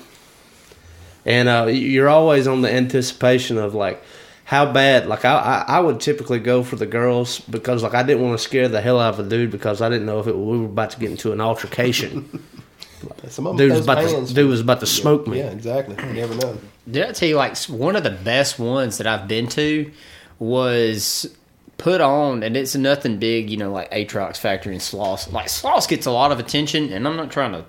And 1.26 1.50
uh, 1.50 1.66
you're 1.66 2.08
always 2.08 2.48
on 2.48 2.62
the 2.62 2.72
anticipation 2.72 3.58
of 3.58 3.76
like 3.76 4.02
how 4.46 4.72
bad. 4.72 5.08
Like 5.08 5.26
I, 5.26 5.34
I, 5.68 5.76
I 5.76 5.80
would 5.82 6.00
typically 6.00 6.40
go 6.40 6.64
for 6.64 6.78
the 6.78 6.86
girls 6.86 7.40
because 7.40 7.84
like 7.84 7.94
I 7.94 8.04
didn't 8.04 8.24
want 8.24 8.40
to 8.40 8.44
scare 8.44 8.70
the 8.70 8.80
hell 8.80 8.98
out 8.98 9.16
of 9.16 9.26
a 9.26 9.30
dude 9.30 9.52
because 9.52 9.82
I 9.82 9.90
didn't 9.90 10.06
know 10.06 10.20
if 10.20 10.28
it, 10.28 10.38
we 10.38 10.58
were 10.60 10.66
about 10.66 10.92
to 10.92 11.00
get 11.00 11.12
into 11.12 11.34
an 11.34 11.42
altercation. 11.42 12.44
Some 13.28 13.46
of 13.46 13.58
them 13.58 13.68
dude 13.68 13.76
was 13.76 13.84
about 13.84 14.28
to, 14.28 14.34
dude 14.34 14.50
was 14.50 14.62
about 14.62 14.80
to 14.80 14.86
smoke 14.86 15.28
me. 15.28 15.40
Yeah, 15.40 15.50
exactly. 15.50 15.96
You 16.08 16.14
never 16.14 16.36
know. 16.36 16.58
Did 16.90 17.06
I 17.06 17.12
tell 17.12 17.28
you 17.30 17.36
like 17.36 17.58
one 17.66 17.96
of 17.96 18.04
the 18.04 18.12
best 18.12 18.60
ones 18.60 18.98
that 18.98 19.08
I've 19.08 19.28
been 19.28 19.48
to 19.50 19.92
was 20.40 21.30
put 21.78 22.02
on, 22.02 22.44
and 22.44 22.56
it's 22.56 22.76
nothing 22.76 23.18
big, 23.20 23.50
you 23.50 23.58
know, 23.58 23.72
like 23.72 23.92
Atrox 23.92 24.38
Factory 24.38 24.74
and 24.74 24.82
Sloss. 24.82 25.32
Like 25.32 25.48
Sloss 25.48 25.88
gets 25.88 26.06
a 26.06 26.12
lot 26.12 26.32
of 26.32 26.40
attention, 26.40 26.92
and 26.94 27.08
I'm 27.08 27.18
not 27.18 27.32
trying 27.32 27.52
to 27.52 27.66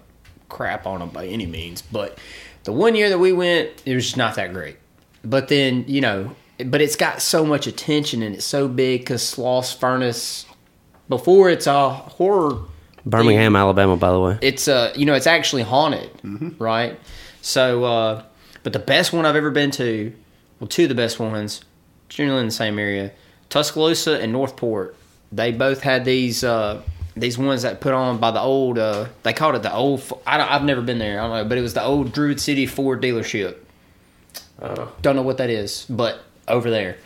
crap 0.49 0.87
on 0.87 1.01
them 1.01 1.11
by 1.11 1.27
any 1.27 1.47
means, 1.47 1.83
but 1.83 2.19
the 2.65 2.73
one 2.73 2.95
year 2.95 3.09
that 3.09 3.19
we 3.19 3.33
went, 3.33 3.83
it 3.85 3.95
was 3.95 4.05
just 4.05 4.17
not 4.17 4.35
that 4.37 4.53
great. 4.53 4.77
But 5.25 5.49
then 5.49 5.85
you 5.89 6.01
know, 6.01 6.35
but 6.65 6.81
it's 6.81 6.97
got 6.97 7.21
so 7.21 7.45
much 7.45 7.67
attention 7.67 8.23
and 8.23 8.35
it's 8.35 8.45
so 8.45 8.69
big 8.69 9.01
because 9.01 9.23
Sloss 9.23 9.77
Furnace. 9.77 10.47
Before 11.09 11.49
it's 11.49 11.67
a 11.67 11.89
horror 11.89 12.59
Birmingham, 13.07 13.57
Alabama, 13.57 13.97
by 13.97 14.13
the 14.13 14.21
way. 14.21 14.39
it's 14.43 14.69
uh 14.69 14.93
you 14.95 15.07
know 15.07 15.15
it's 15.15 15.27
actually 15.27 15.63
haunted 15.63 16.11
right 16.61 17.01
so 17.41 17.85
uh 17.85 18.23
but 18.69 18.75
the 18.75 18.79
best 18.87 19.15
one 19.15 19.25
i've 19.25 19.35
ever 19.35 19.51
been 19.51 19.71
to 19.71 20.13
well 20.61 20.69
two 20.69 20.83
of 20.83 20.91
the 20.91 20.95
best 20.95 21.19
ones 21.19 21.63
generally 22.11 22.41
in 22.41 22.47
the 22.49 22.53
same 22.53 22.79
area 22.79 23.11
tuscaloosa 23.49 24.21
and 24.21 24.31
northport 24.31 24.95
they 25.33 25.51
both 25.51 25.81
had 25.81 26.05
these 26.05 26.45
uh 26.45 26.83
these 27.17 27.39
ones 27.39 27.63
that 27.63 27.81
put 27.81 27.95
on 27.95 28.19
by 28.19 28.31
the 28.31 28.41
old 28.41 28.79
uh 28.79 29.07
they 29.23 29.33
called 29.33 29.55
it 29.55 29.63
the 29.63 29.73
old 29.73 30.03
I 30.27 30.37
don't, 30.37 30.51
i've 30.51 30.65
never 30.65 30.83
been 30.83 30.99
there 30.99 31.19
i 31.19 31.27
don't 31.27 31.35
know 31.35 31.49
but 31.49 31.57
it 31.57 31.63
was 31.63 31.73
the 31.73 31.83
old 31.83 32.13
druid 32.13 32.43
city 32.43 32.67
ford 32.67 33.01
dealership 33.03 33.57
don't 35.01 35.17
know 35.17 35.23
what 35.23 35.39
that 35.39 35.49
is 35.49 35.87
but 35.89 36.21
over 36.47 36.69
there 36.69 36.99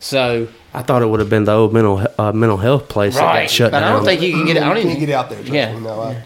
so 0.00 0.48
I 0.74 0.82
thought 0.82 1.00
it 1.00 1.06
would 1.06 1.20
have 1.20 1.30
been 1.30 1.44
the 1.44 1.52
old 1.52 1.72
mental 1.72 2.04
uh, 2.18 2.32
mental 2.32 2.58
health 2.58 2.88
place 2.88 3.14
that 3.14 3.20
got 3.20 3.26
right 3.34 3.48
shut 3.48 3.70
but 3.70 3.80
down. 3.80 3.88
i 3.88 3.92
don't 3.94 4.04
think 4.04 4.20
you 4.20 4.32
can 4.32 4.46
get 4.46 4.56
i 4.56 4.66
don't 4.66 4.78
even 4.78 4.98
get 4.98 5.10
out 5.10 5.30
there. 5.30 5.40
Yeah. 5.42 5.74
me. 5.74 5.80
No, 5.80 6.00
I, 6.00 6.24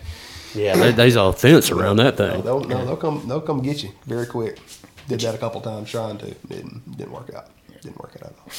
yeah, 0.58 0.76
there- 0.76 0.92
there's 0.92 1.16
all 1.16 1.32
fence 1.32 1.70
around 1.70 1.96
that 1.96 2.16
thing. 2.16 2.42
they'll, 2.42 2.60
no, 2.60 2.84
they'll 2.84 2.96
come. 2.96 3.26
They'll 3.28 3.40
come 3.40 3.62
get 3.62 3.82
you 3.82 3.90
very 4.06 4.26
quick. 4.26 4.58
did 5.08 5.20
that 5.20 5.34
a 5.34 5.38
couple 5.38 5.60
times 5.60 5.90
trying 5.90 6.18
to. 6.18 6.34
Didn't 6.48 6.96
didn't 6.98 7.12
work 7.12 7.32
out. 7.34 7.48
Didn't 7.82 7.98
work 7.98 8.12
out 8.16 8.30
at 8.30 8.34
all. 8.38 8.52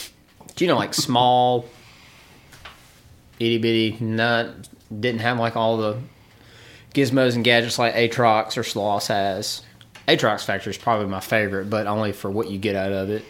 Do 0.56 0.66
you 0.66 0.70
know 0.70 0.78
like 0.78 0.94
small, 0.94 1.66
itty 3.40 3.58
bitty 3.58 3.98
nut 4.04 4.68
didn't 5.00 5.22
have 5.22 5.38
like 5.40 5.56
all 5.56 5.78
the 5.78 5.98
gizmos 6.94 7.36
and 7.36 7.44
gadgets 7.44 7.78
like 7.78 7.94
Atrox 7.94 8.58
or 8.58 8.64
Sloss 8.64 9.08
has. 9.08 9.62
Atrox 10.08 10.44
Factory 10.44 10.72
is 10.72 10.78
probably 10.78 11.06
my 11.06 11.20
favorite, 11.20 11.70
but 11.70 11.86
only 11.86 12.12
for 12.14 12.32
what 12.32 12.50
you 12.50 12.58
get 12.58 12.76
out 12.76 12.92
of 12.92 13.10
it. 13.12 13.24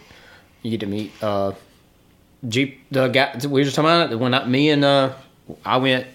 You 0.62 0.72
get 0.72 0.80
to 0.82 0.86
meet 0.86 1.12
uh, 1.22 1.52
Jeep. 2.48 2.82
The 2.92 3.10
guy 3.10 3.38
we 3.44 3.48
were 3.60 3.64
just 3.64 3.76
talking 3.76 3.90
about 3.90 4.12
it 4.14 4.16
when 4.20 4.34
I, 4.34 4.46
me 4.46 4.70
and 4.70 4.86
uh, 4.86 5.14
I 5.66 5.78
went, 5.78 6.08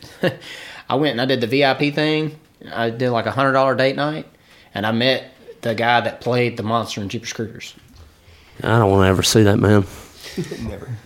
I 0.88 0.94
went 0.94 1.12
and 1.12 1.20
I 1.20 1.26
did 1.26 1.40
the 1.42 1.46
VIP 1.46 1.94
thing. 1.94 2.38
I 2.72 2.90
did 2.90 3.10
like 3.10 3.26
a 3.26 3.30
hundred 3.30 3.52
dollar 3.52 3.74
date 3.74 3.96
night, 3.96 4.26
and 4.74 4.86
I 4.86 4.92
met 4.92 5.32
the 5.62 5.74
guy 5.74 6.00
that 6.00 6.20
played 6.20 6.56
the 6.56 6.62
monster 6.62 7.00
in 7.00 7.08
Jeepers 7.08 7.32
Creepers. 7.32 7.74
I 8.62 8.78
don't 8.78 8.90
want 8.90 9.04
to 9.04 9.08
ever 9.08 9.22
see 9.22 9.42
that 9.44 9.58
man. 9.58 9.84
Never. 10.68 10.88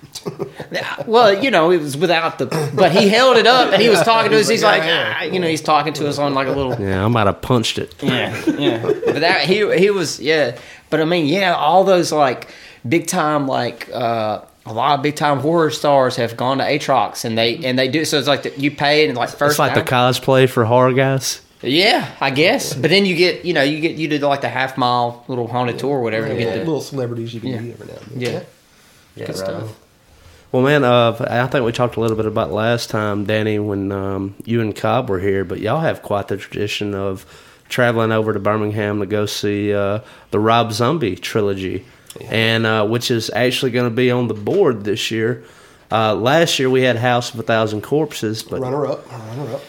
Well, 1.07 1.43
you 1.43 1.51
know, 1.51 1.71
it 1.71 1.81
was 1.81 1.97
without 1.97 2.39
the, 2.39 2.47
but 2.75 2.93
he 2.93 3.09
held 3.09 3.37
it 3.37 3.47
up 3.47 3.73
and 3.73 3.81
he 3.81 3.89
was 3.89 4.03
talking 4.03 4.31
to 4.33 4.39
us. 4.41 4.49
He's 4.49 4.63
like, 4.63 4.83
ah, 4.85 5.23
you 5.23 5.39
know, 5.39 5.47
he's 5.47 5.63
talking 5.63 5.93
to 5.95 6.09
us 6.09 6.19
on 6.19 6.35
like 6.35 6.47
a 6.49 6.53
little, 6.53 6.79
Yeah, 6.79 7.05
I 7.05 7.09
might 7.09 7.27
have 7.27 7.41
punched 7.41 7.79
it. 7.79 7.95
yeah, 8.03 8.37
yeah. 8.47 8.83
But 8.83 9.21
that 9.21 9.43
he 9.43 9.79
he 9.79 9.91
was, 9.91 10.21
yeah. 10.21 10.59
But 10.91 11.01
I 11.01 11.05
mean, 11.05 11.27
yeah, 11.27 11.55
all 11.55 11.85
those 11.85 12.13
like 12.13 12.49
big 12.87 13.07
time 13.07 13.47
like 13.47 13.89
uh, 13.93 14.43
a 14.67 14.73
lot 14.73 14.99
of 14.99 15.03
big 15.03 15.17
time 15.17 15.39
horror 15.39 15.71
stars 15.71 16.17
have 16.17 16.37
gone 16.37 16.59
to 16.59 16.65
Atrox 16.65 17.25
and 17.25 17.39
they 17.39 17.57
and 17.65 17.79
they 17.79 17.89
do 17.89 18.05
so. 18.05 18.19
It's 18.19 18.29
like 18.29 18.43
the, 18.43 18.59
you 18.61 18.71
pay 18.71 19.09
and 19.09 19.17
like 19.17 19.31
first 19.31 19.53
It's 19.53 19.59
like 19.59 19.75
the 19.75 19.83
cosplay 19.83 20.49
for 20.49 20.65
horror 20.65 20.93
guys. 20.93 21.41
Yeah, 21.63 22.15
I 22.21 22.31
guess. 22.31 22.75
But 22.75 22.91
then 22.91 23.05
you 23.07 23.17
get 23.17 23.45
you 23.45 23.53
know 23.55 23.63
you 23.63 23.81
get 23.81 23.97
you 23.97 24.09
did 24.09 24.23
like 24.23 24.41
the 24.43 24.49
half 24.49 24.77
mile 24.79 25.25
little 25.29 25.47
haunted 25.49 25.79
tour 25.79 25.99
or 25.99 26.03
whatever. 26.03 26.27
and 26.27 26.39
Yeah, 26.39 26.45
get 26.47 26.53
the, 26.55 26.59
little 26.65 26.81
celebrities 26.81 27.35
you 27.35 27.41
can 27.41 27.51
Yeah. 27.51 27.61
meet 27.61 27.73
every 27.75 27.87
now 27.87 27.93
and 27.95 28.21
then. 28.23 28.33
yeah. 28.35 28.43
Yeah, 29.17 29.27
Good 29.27 29.37
stuff. 29.37 29.77
Well, 30.53 30.63
man, 30.63 30.83
uh, 30.85 31.27
I 31.29 31.47
think 31.49 31.67
we 31.67 31.73
talked 31.73 31.97
a 31.97 32.01
little 32.01 32.17
bit 32.17 32.25
about 32.25 32.53
last 32.53 32.89
time, 32.89 33.25
Danny, 33.25 33.59
when 33.59 33.93
um, 33.93 34.35
you 34.47 34.61
and 34.63 34.75
Cobb 34.75 35.11
were 35.11 35.19
here. 35.21 35.45
But 35.45 35.59
y'all 35.61 35.81
have 35.81 36.03
quite 36.03 36.29
the 36.29 36.37
tradition 36.39 36.95
of 36.95 37.27
traveling 37.69 38.13
over 38.13 38.33
to 38.33 38.39
Birmingham 38.39 39.01
to 39.01 39.07
go 39.07 39.27
see 39.27 39.75
uh, 39.75 40.01
the 40.31 40.39
Rob 40.41 40.73
Zombie 40.73 41.17
trilogy, 41.17 41.85
and 42.31 42.65
uh, 42.65 42.87
which 42.87 43.11
is 43.11 43.31
actually 43.35 43.73
going 43.73 43.91
to 43.91 43.95
be 43.95 44.11
on 44.11 44.29
the 44.29 44.35
board 44.35 44.85
this 44.85 45.11
year. 45.11 45.45
Uh, 45.91 46.15
last 46.15 46.59
year 46.59 46.71
we 46.71 46.83
had 46.83 46.97
House 46.97 47.35
of 47.35 47.41
a 47.41 47.43
Thousand 47.43 47.83
Corpses, 47.83 48.43
but 48.43 48.61
Runner 48.61 48.87
up, 48.87 49.11
runner 49.13 49.55
up. 49.55 49.63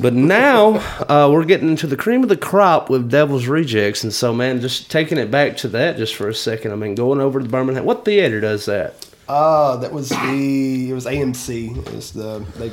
But 0.00 0.12
now 0.12 0.76
uh, 1.08 1.30
we're 1.30 1.44
getting 1.44 1.68
into 1.70 1.86
the 1.86 1.96
cream 1.96 2.22
of 2.22 2.28
the 2.28 2.36
crop 2.36 2.90
with 2.90 3.10
Devil's 3.10 3.46
Rejects, 3.46 4.02
and 4.02 4.12
so 4.12 4.32
man, 4.32 4.60
just 4.60 4.90
taking 4.90 5.18
it 5.18 5.30
back 5.30 5.56
to 5.58 5.68
that 5.68 5.96
just 5.96 6.14
for 6.14 6.28
a 6.28 6.34
second. 6.34 6.72
I 6.72 6.76
mean, 6.76 6.94
going 6.94 7.20
over 7.20 7.40
to 7.40 7.48
Birmingham, 7.48 7.84
what 7.84 8.04
theater 8.04 8.40
does 8.40 8.66
that? 8.66 9.06
Uh, 9.26 9.76
that 9.78 9.92
was 9.92 10.10
the 10.10 10.90
it 10.90 10.92
was 10.92 11.06
AMC. 11.06 11.78
It 11.78 11.92
was 11.92 12.12
the 12.12 12.44
they 12.56 12.70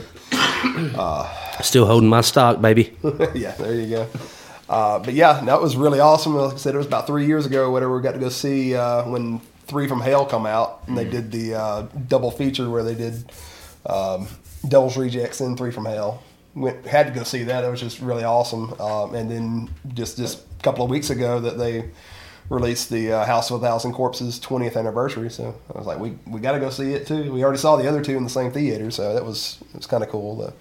Still 1.64 1.86
holding 1.86 2.10
my 2.10 2.22
stock, 2.22 2.62
baby. 2.62 2.98
yeah, 3.34 3.52
there 3.52 3.74
you 3.74 3.90
go. 3.90 4.08
Uh, 4.70 5.00
but 5.00 5.14
yeah, 5.14 5.42
that 5.46 5.62
was 5.62 5.76
really 5.76 6.00
awesome. 6.00 6.36
Like 6.36 6.54
I 6.54 6.58
said, 6.58 6.76
it 6.76 6.78
was 6.78 6.88
about 6.88 7.08
three 7.08 7.26
years 7.26 7.46
ago, 7.46 7.72
whatever. 7.72 7.96
We 7.96 8.02
got 8.02 8.14
to 8.14 8.20
go 8.20 8.30
see 8.30 8.76
uh, 8.76 9.04
when 9.04 9.40
Three 9.68 9.88
from 9.88 10.02
Hell 10.02 10.26
come 10.26 10.46
out, 10.46 10.84
and 10.88 10.98
they 10.98 11.06
did 11.06 11.32
the 11.32 11.56
uh, 11.56 11.82
double 12.08 12.32
feature 12.32 12.70
where 12.70 12.84
they 12.84 12.96
did 12.96 13.32
um, 13.86 14.28
Devil's 14.68 14.98
Rejects 14.98 15.40
and 15.40 15.58
Three 15.58 15.72
from 15.72 15.86
Hell. 15.86 16.22
Went 16.54 16.86
had 16.86 17.08
to 17.08 17.14
go 17.14 17.24
see 17.24 17.44
that. 17.44 17.64
It 17.64 17.70
was 17.70 17.80
just 17.80 18.00
really 18.02 18.24
awesome. 18.24 18.74
Um, 18.80 19.16
and 19.16 19.32
then 19.32 19.70
just 19.94 20.18
just 20.18 20.40
a 20.60 20.64
couple 20.64 20.84
of 20.84 20.92
weeks 20.92 21.10
ago 21.10 21.40
that 21.40 21.58
they 21.58 21.90
released 22.50 22.90
the 22.90 23.14
uh, 23.14 23.26
House 23.26 23.50
of 23.50 23.64
a 23.64 23.66
Thousand 23.66 23.94
Corpses 23.94 24.40
20th 24.40 24.76
anniversary. 24.76 25.30
So 25.30 25.56
I 25.74 25.78
was 25.78 25.88
like, 25.88 26.00
we 26.00 26.18
we 26.28 26.40
got 26.42 26.52
to 26.52 26.60
go 26.60 26.70
see 26.70 26.94
it 26.94 27.08
too. 27.08 27.32
We 27.32 27.44
already 27.44 27.60
saw 27.60 27.78
the 27.78 27.88
other 27.88 28.04
two 28.04 28.18
in 28.18 28.24
the 28.24 28.30
same 28.30 28.52
theater, 28.52 28.92
so 28.92 29.14
that 29.14 29.24
was 29.24 29.60
it 29.74 29.78
was 29.78 29.88
kind 29.88 30.04
of 30.04 30.10
cool. 30.10 30.54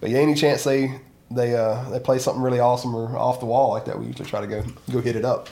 But 0.00 0.10
yeah, 0.10 0.18
any 0.18 0.34
chance 0.34 0.64
they 0.64 1.00
they 1.30 1.56
uh, 1.56 1.88
they 1.90 2.00
play 2.00 2.18
something 2.18 2.42
really 2.42 2.60
awesome 2.60 2.94
or 2.94 3.16
off 3.16 3.40
the 3.40 3.46
wall 3.46 3.70
like 3.70 3.84
that, 3.86 3.98
we 3.98 4.06
usually 4.06 4.28
try 4.28 4.40
to 4.40 4.46
go 4.46 4.62
go 4.90 5.00
hit 5.00 5.16
it 5.16 5.24
up. 5.24 5.48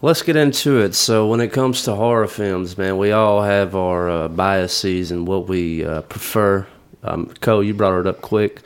Let's 0.00 0.22
get 0.22 0.36
into 0.36 0.78
it. 0.78 0.94
So, 0.94 1.26
when 1.26 1.40
it 1.40 1.52
comes 1.52 1.82
to 1.82 1.96
horror 1.96 2.28
films, 2.28 2.78
man, 2.78 2.98
we 2.98 3.10
all 3.10 3.42
have 3.42 3.74
our 3.74 4.08
uh, 4.08 4.28
biases 4.28 5.10
and 5.10 5.26
what 5.26 5.48
we 5.48 5.84
uh, 5.84 6.02
prefer. 6.02 6.68
Um, 7.02 7.34
Cole, 7.40 7.64
you 7.64 7.74
brought 7.74 7.98
it 7.98 8.06
up 8.06 8.20
quick. 8.20 8.62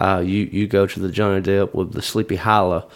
Uh, 0.00 0.20
you 0.24 0.48
you 0.50 0.66
go 0.66 0.86
to 0.86 0.98
the 1.00 1.10
Johnny 1.10 1.42
Depp 1.42 1.74
with 1.74 1.92
the 1.92 2.00
Sleepy 2.02 2.36
Hollow, 2.36 2.88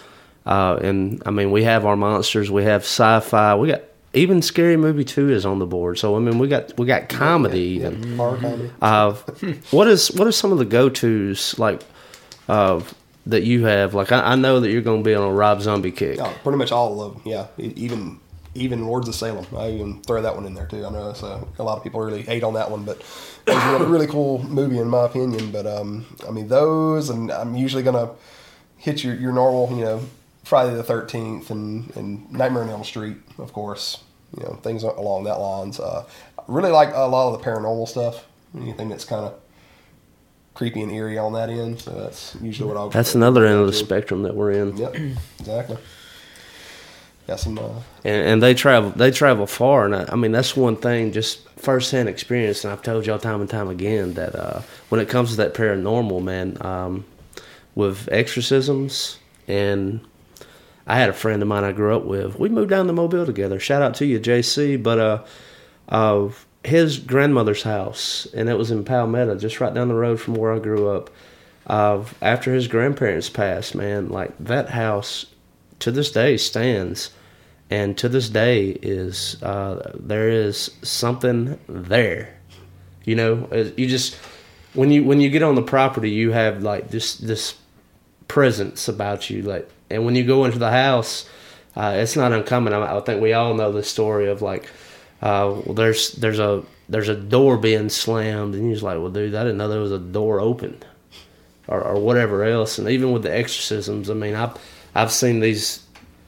uh, 0.47 0.79
and 0.83 1.23
I 1.27 1.31
mean 1.31 1.51
we 1.51 1.65
have 1.65 1.85
our 1.85 1.97
monsters. 1.97 2.51
We 2.51 2.65
have 2.65 2.83
sci-fi. 2.83 3.55
We 3.57 3.69
got 3.69 3.83
even 4.15 4.41
Scary 4.43 4.77
Movie 4.77 5.05
Two 5.05 5.29
is 5.31 5.45
on 5.45 5.59
the 5.59 5.67
board. 5.67 5.99
So 5.99 6.17
I 6.17 6.19
mean 6.21 6.39
we 6.39 6.49
got 6.49 6.77
we 6.79 6.87
got 6.87 7.09
comedy 7.11 7.61
Yeah, 7.81 7.89
even. 7.91 8.17
comedy. 8.17 8.71
Uh, 8.81 9.13
what 9.71 9.87
is 9.89 10.11
what 10.13 10.27
are 10.27 10.33
some 10.33 10.51
of 10.53 10.59
the 10.59 10.65
go 10.65 10.89
tos 10.89 11.59
like 11.59 11.83
uh, 12.49 12.81
that 13.27 13.43
you 13.43 13.67
have? 13.67 13.93
Like 13.93 14.11
I, 14.11 14.33
I 14.33 14.35
know 14.37 14.61
that 14.61 14.71
you're 14.71 14.81
going 14.83 15.03
to 15.03 15.07
be 15.09 15.15
on 15.15 15.25
a 15.29 15.33
Rob 15.33 15.61
Zombie 15.61 15.91
kick. 15.93 16.19
Oh, 16.21 16.33
pretty 16.43 16.57
much 16.59 16.73
all 16.73 17.03
of 17.03 17.13
them. 17.15 17.23
Yeah, 17.27 17.47
even 17.59 18.19
even 18.55 18.87
Lords 18.87 19.09
of 19.09 19.15
Salem. 19.15 19.47
I 19.57 19.71
even 19.71 20.03
throw 20.03 20.23
that 20.23 20.35
one 20.35 20.47
in 20.47 20.55
there 20.55 20.67
too. 20.67 20.85
I 20.87 20.91
know 20.91 21.13
so 21.13 21.49
a 21.59 21.63
lot 21.63 21.77
of 21.77 21.85
people 21.85 22.01
really 22.01 22.23
hate 22.23 22.45
on 22.45 22.55
that 22.55 22.71
one, 22.71 22.85
but 22.85 22.99
it 23.47 23.55
was 23.55 23.65
a 23.65 23.73
really, 23.73 23.87
really 23.87 24.07
cool 24.07 24.43
movie 24.45 24.79
in 24.79 24.89
my 24.89 25.05
opinion. 25.07 25.51
But 25.51 25.67
um, 25.67 26.07
I 26.27 26.31
mean 26.31 26.49
those, 26.49 27.11
and 27.11 27.31
I'm 27.31 27.55
usually 27.55 27.83
gonna 27.83 28.11
hit 28.77 29.03
your 29.03 29.15
your 29.15 29.33
normal, 29.33 29.77
you 29.77 29.85
know, 29.85 30.03
Friday 30.45 30.75
the 30.75 30.83
Thirteenth 30.85 31.51
and 31.51 31.95
and 31.97 32.31
Nightmare 32.33 32.63
on 32.63 32.71
Elm 32.71 32.85
Street, 32.85 33.17
of 33.39 33.53
course. 33.53 34.03
You 34.37 34.45
know, 34.45 34.55
things 34.55 34.83
along 34.83 35.25
that 35.25 35.37
lines. 35.37 35.79
Uh, 35.79 36.05
I 36.39 36.43
really 36.49 36.71
like 36.71 36.91
a 36.93 37.07
lot 37.07 37.33
of 37.33 37.39
the 37.39 37.45
paranormal 37.45 37.89
stuff. 37.89 38.27
Anything 38.57 38.89
that's 38.89 39.05
kind 39.05 39.25
of 39.25 39.35
creepy 40.55 40.83
and 40.83 40.91
eerie 40.93 41.19
on 41.19 41.33
that 41.35 41.51
end. 41.51 41.81
So 41.81 41.91
that's 41.91 42.37
usually 42.41 42.69
what 42.69 42.77
I'll. 42.77 42.91
That's 42.91 43.15
another 43.15 43.45
end 43.45 43.61
of 43.61 43.67
the 43.67 43.73
spectrum 43.73 44.23
that 44.23 44.35
we're 44.35 44.53
in. 44.53 44.77
Yep, 44.77 44.95
exactly. 45.41 45.79
Got 47.27 47.41
some. 47.41 47.59
Uh, 47.59 47.81
and, 48.05 48.27
and 48.27 48.43
they 48.43 48.53
travel 48.53 48.91
they 48.91 49.11
travel 49.11 49.47
far 49.47 49.87
and 49.87 49.97
I, 49.97 50.05
I 50.13 50.17
mean 50.17 50.33
that's 50.33 50.55
one 50.55 50.77
thing 50.77 51.13
just 51.13 51.49
firsthand 51.59 52.09
experience 52.09 52.65
and 52.65 52.73
I've 52.73 52.83
told 52.83 53.07
y'all 53.07 53.19
time 53.19 53.41
and 53.41 53.49
time 53.49 53.69
again 53.69 54.15
that 54.15 54.35
uh, 54.35 54.61
when 54.91 55.01
it 55.01 55.09
comes 55.09 55.31
to 55.31 55.37
that 55.37 55.55
paranormal 55.55 56.23
man 56.23 56.59
um, 56.61 57.07
with 57.75 58.09
exorcisms 58.13 59.19
and 59.49 60.01
I 60.87 60.99
had 60.99 61.09
a 61.09 61.15
friend 61.15 61.41
of 61.41 61.49
mine 61.49 61.65
I 61.65 61.73
grew 61.73 61.97
up 61.97 62.05
with 62.05 62.39
we 62.39 62.51
moved 62.51 62.71
down 62.71 62.87
to 62.89 62.93
Mobile 62.93 63.25
together 63.25 63.59
shout 63.59 63.81
out 63.81 63.95
to 63.97 64.07
you 64.07 64.21
JC 64.21 64.83
but 64.83 64.99
uh, 64.99 65.25
uh, 65.89 66.29
his 66.63 66.99
grandmother's 66.99 67.63
house 67.63 68.27
and 68.35 68.51
it 68.51 68.59
was 68.59 68.71
in 68.71 68.85
Palmetto 68.85 69.39
just 69.39 69.61
right 69.61 69.73
down 69.73 69.89
the 69.89 69.95
road 69.95 70.21
from 70.21 70.35
where 70.35 70.53
I 70.53 70.59
grew 70.59 70.89
up 70.89 71.09
uh, 71.69 72.05
after 72.21 72.53
his 72.53 72.69
grandparents 72.69 73.31
passed 73.31 73.75
man 73.75 74.11
like 74.11 74.37
that 74.41 74.69
house 74.69 75.25
to 75.81 75.91
this 75.91 76.11
day 76.11 76.37
stands 76.37 77.11
and 77.71 77.97
to 77.99 78.09
this 78.09 78.29
day 78.29 78.69
is 78.69 79.43
uh, 79.43 79.93
there 79.95 80.29
is 80.29 80.71
something 80.83 81.59
there 81.69 82.37
you 83.05 83.15
know 83.15 83.49
you 83.77 83.87
just 83.87 84.15
when 84.75 84.91
you 84.91 85.05
when 85.05 85.21
you 85.21 85.31
get 85.31 85.43
on 85.43 85.55
the 85.55 85.63
property 85.63 86.11
you 86.11 86.33
have 86.33 86.63
like 86.63 86.89
this 86.89 87.17
this 87.17 87.57
presence 88.29 88.89
about 88.89 89.29
you 89.31 89.43
like 89.43 89.69
and 89.91 90.05
when 90.05 90.15
you 90.15 90.25
go 90.25 90.45
into 90.45 90.59
the 90.59 90.71
house 90.71 91.29
uh, 91.77 91.95
it's 91.97 92.17
not 92.17 92.33
uncommon 92.33 92.73
I, 92.73 92.97
I 92.97 93.01
think 93.01 93.21
we 93.21 93.33
all 93.33 93.55
know 93.55 93.73
the 93.73 93.83
story 93.83 94.29
of 94.29 94.43
like 94.43 94.71
uh, 95.23 95.61
there's 95.73 96.13
there's 96.13 96.39
a 96.39 96.63
there's 96.89 97.09
a 97.09 97.17
door 97.17 97.57
being 97.57 97.89
slammed 97.89 98.55
and 98.55 98.65
you're 98.65 98.75
just 98.75 98.83
like 98.83 98.99
well 98.99 99.11
dude 99.11 99.35
I 99.35 99.43
didn't 99.43 99.59
know 99.59 99.69
there 99.69 99.81
was 99.81 99.93
a 99.93 99.99
door 99.99 100.41
open 100.41 100.83
or, 101.69 101.83
or 101.83 102.01
whatever 102.01 102.45
else. 102.45 102.79
And 102.79 102.89
even 102.89 103.13
with 103.13 103.23
the 103.23 103.35
exorcisms, 103.35 104.11
I 104.11 104.15
mean, 104.15 104.35
I've 104.35 104.59
I've 104.95 105.13
seen 105.13 105.41
these 105.41 105.85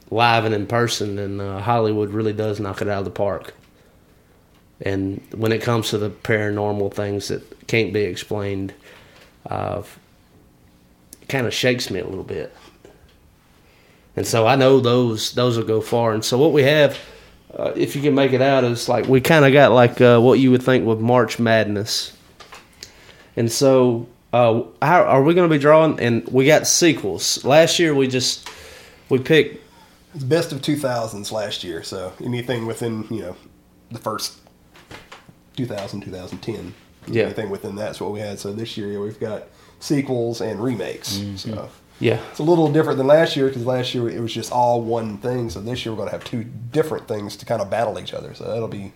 live 0.09 0.45
and 0.45 0.53
in 0.53 0.67
person, 0.67 1.17
and 1.19 1.41
uh, 1.41 1.59
Hollywood 1.59 2.09
really 2.09 2.33
does 2.33 2.59
knock 2.59 2.81
it 2.81 2.87
out 2.87 2.99
of 2.99 3.05
the 3.05 3.11
park. 3.11 3.53
And 4.81 5.21
when 5.33 5.51
it 5.51 5.61
comes 5.61 5.89
to 5.89 5.97
the 5.97 6.09
paranormal 6.09 6.93
things 6.93 7.29
that 7.29 7.67
can't 7.67 7.93
be 7.93 8.01
explained, 8.01 8.73
uh, 9.49 9.81
it 11.21 11.29
kind 11.29 11.47
of 11.47 11.53
shakes 11.53 11.89
me 11.89 11.99
a 11.99 12.05
little 12.05 12.23
bit. 12.23 12.55
And 14.15 14.25
so 14.25 14.47
I 14.47 14.55
know 14.55 14.79
those 14.79 15.33
those 15.33 15.57
will 15.57 15.65
go 15.65 15.81
far. 15.81 16.13
And 16.13 16.25
so 16.25 16.37
what 16.37 16.51
we 16.51 16.63
have, 16.63 16.97
uh, 17.55 17.71
if 17.75 17.95
you 17.95 18.01
can 18.01 18.15
make 18.15 18.33
it 18.33 18.41
out, 18.41 18.63
is 18.63 18.89
like 18.89 19.07
we 19.07 19.21
kind 19.21 19.45
of 19.45 19.53
got 19.53 19.71
like 19.71 20.01
uh, 20.01 20.19
what 20.19 20.39
you 20.39 20.51
would 20.51 20.63
think 20.63 20.85
with 20.85 20.99
March 20.99 21.39
Madness. 21.39 22.13
And 23.35 23.51
so, 23.51 24.07
uh, 24.33 24.63
how 24.81 25.03
are 25.03 25.23
we 25.23 25.35
going 25.35 25.47
to 25.47 25.55
be 25.55 25.59
drawing? 25.59 25.99
And 25.99 26.27
we 26.29 26.47
got 26.47 26.65
sequels. 26.65 27.45
Last 27.45 27.77
year 27.77 27.93
we 27.93 28.07
just 28.07 28.49
we 29.09 29.19
picked. 29.19 29.63
It's 30.15 30.23
best 30.23 30.51
of 30.51 30.61
2000s 30.61 31.31
last 31.31 31.63
year, 31.63 31.83
so 31.83 32.13
anything 32.23 32.65
within, 32.65 33.05
you 33.09 33.21
know, 33.21 33.35
the 33.91 33.99
first 33.99 34.39
2000, 35.55 36.01
2010. 36.01 36.73
Yeah. 37.07 37.23
Anything 37.23 37.49
within 37.49 37.75
that's 37.75 38.01
what 38.01 38.11
we 38.11 38.19
had. 38.19 38.39
So 38.39 38.51
this 38.51 38.77
year 38.77 38.99
we've 38.99 39.19
got 39.19 39.43
sequels 39.79 40.41
and 40.41 40.61
remakes. 40.61 41.17
Mm-hmm. 41.17 41.35
So 41.35 41.69
Yeah. 41.99 42.19
It's 42.31 42.39
a 42.39 42.43
little 42.43 42.71
different 42.71 42.97
than 42.97 43.07
last 43.07 43.35
year 43.35 43.47
because 43.47 43.65
last 43.65 43.95
year 43.95 44.09
it 44.09 44.19
was 44.19 44.33
just 44.33 44.51
all 44.51 44.81
one 44.81 45.17
thing. 45.17 45.49
So 45.49 45.61
this 45.61 45.85
year 45.85 45.93
we're 45.93 45.99
going 45.99 46.09
to 46.09 46.15
have 46.15 46.23
two 46.23 46.43
different 46.43 47.07
things 47.07 47.35
to 47.37 47.45
kind 47.45 47.61
of 47.61 47.69
battle 47.69 47.99
each 47.99 48.13
other. 48.13 48.33
So 48.33 48.45
that'll 48.45 48.67
be 48.67 48.93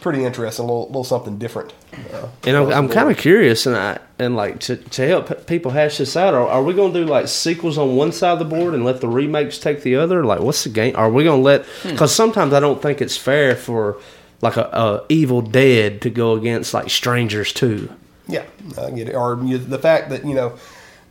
pretty 0.00 0.24
interesting. 0.24 0.64
A 0.64 0.66
little, 0.66 0.86
little 0.86 1.04
something 1.04 1.38
different. 1.38 1.72
Uh, 2.12 2.28
And 2.44 2.56
I'm, 2.56 2.72
I'm 2.72 2.88
kind 2.88 3.10
of 3.10 3.16
curious, 3.16 3.66
and 3.66 3.76
I 3.76 3.98
and 4.18 4.36
like 4.36 4.60
to, 4.60 4.76
to 4.76 5.06
help 5.06 5.46
people 5.46 5.70
hash 5.70 5.98
this 5.98 6.16
out. 6.16 6.34
Are, 6.34 6.46
are 6.46 6.62
we 6.62 6.74
going 6.74 6.92
to 6.92 7.00
do 7.00 7.06
like 7.06 7.28
sequels 7.28 7.78
on 7.78 7.96
one 7.96 8.12
side 8.12 8.32
of 8.32 8.38
the 8.38 8.44
board 8.44 8.74
and 8.74 8.84
let 8.84 9.00
the 9.00 9.08
remakes 9.08 9.58
take 9.58 9.82
the 9.82 9.96
other? 9.96 10.24
Like, 10.24 10.40
what's 10.40 10.64
the 10.64 10.70
game? 10.70 10.94
Are 10.96 11.10
we 11.10 11.24
going 11.24 11.40
to 11.40 11.44
let? 11.44 11.66
Because 11.82 12.14
sometimes 12.14 12.52
I 12.52 12.60
don't 12.60 12.82
think 12.82 13.00
it's 13.00 13.16
fair 13.16 13.56
for 13.56 13.98
like 14.42 14.56
a, 14.56 14.64
a 14.72 15.04
Evil 15.08 15.42
Dead 15.42 16.00
to 16.02 16.10
go 16.10 16.34
against 16.34 16.74
like 16.74 16.90
Strangers 16.90 17.52
2. 17.52 17.90
Yeah, 18.28 18.44
I 18.78 18.90
get 18.90 19.08
it. 19.08 19.14
Or 19.14 19.40
you, 19.42 19.58
the 19.58 19.78
fact 19.78 20.10
that 20.10 20.24
you 20.24 20.34
know 20.34 20.58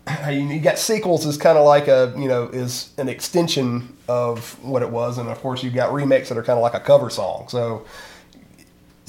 you, 0.29 0.39
you 0.39 0.59
got 0.59 0.77
sequels 0.77 1.25
is 1.25 1.37
kind 1.37 1.57
of 1.57 1.65
like 1.65 1.87
a 1.87 2.13
you 2.17 2.27
know 2.27 2.45
is 2.47 2.91
an 2.97 3.09
extension 3.09 3.95
of 4.07 4.61
what 4.63 4.81
it 4.81 4.89
was, 4.89 5.17
and 5.17 5.29
of 5.29 5.39
course 5.39 5.63
you've 5.63 5.73
got 5.73 5.93
remakes 5.93 6.29
that 6.29 6.37
are 6.37 6.43
kind 6.43 6.57
of 6.57 6.63
like 6.63 6.73
a 6.73 6.79
cover 6.79 7.09
song. 7.09 7.47
So 7.49 7.85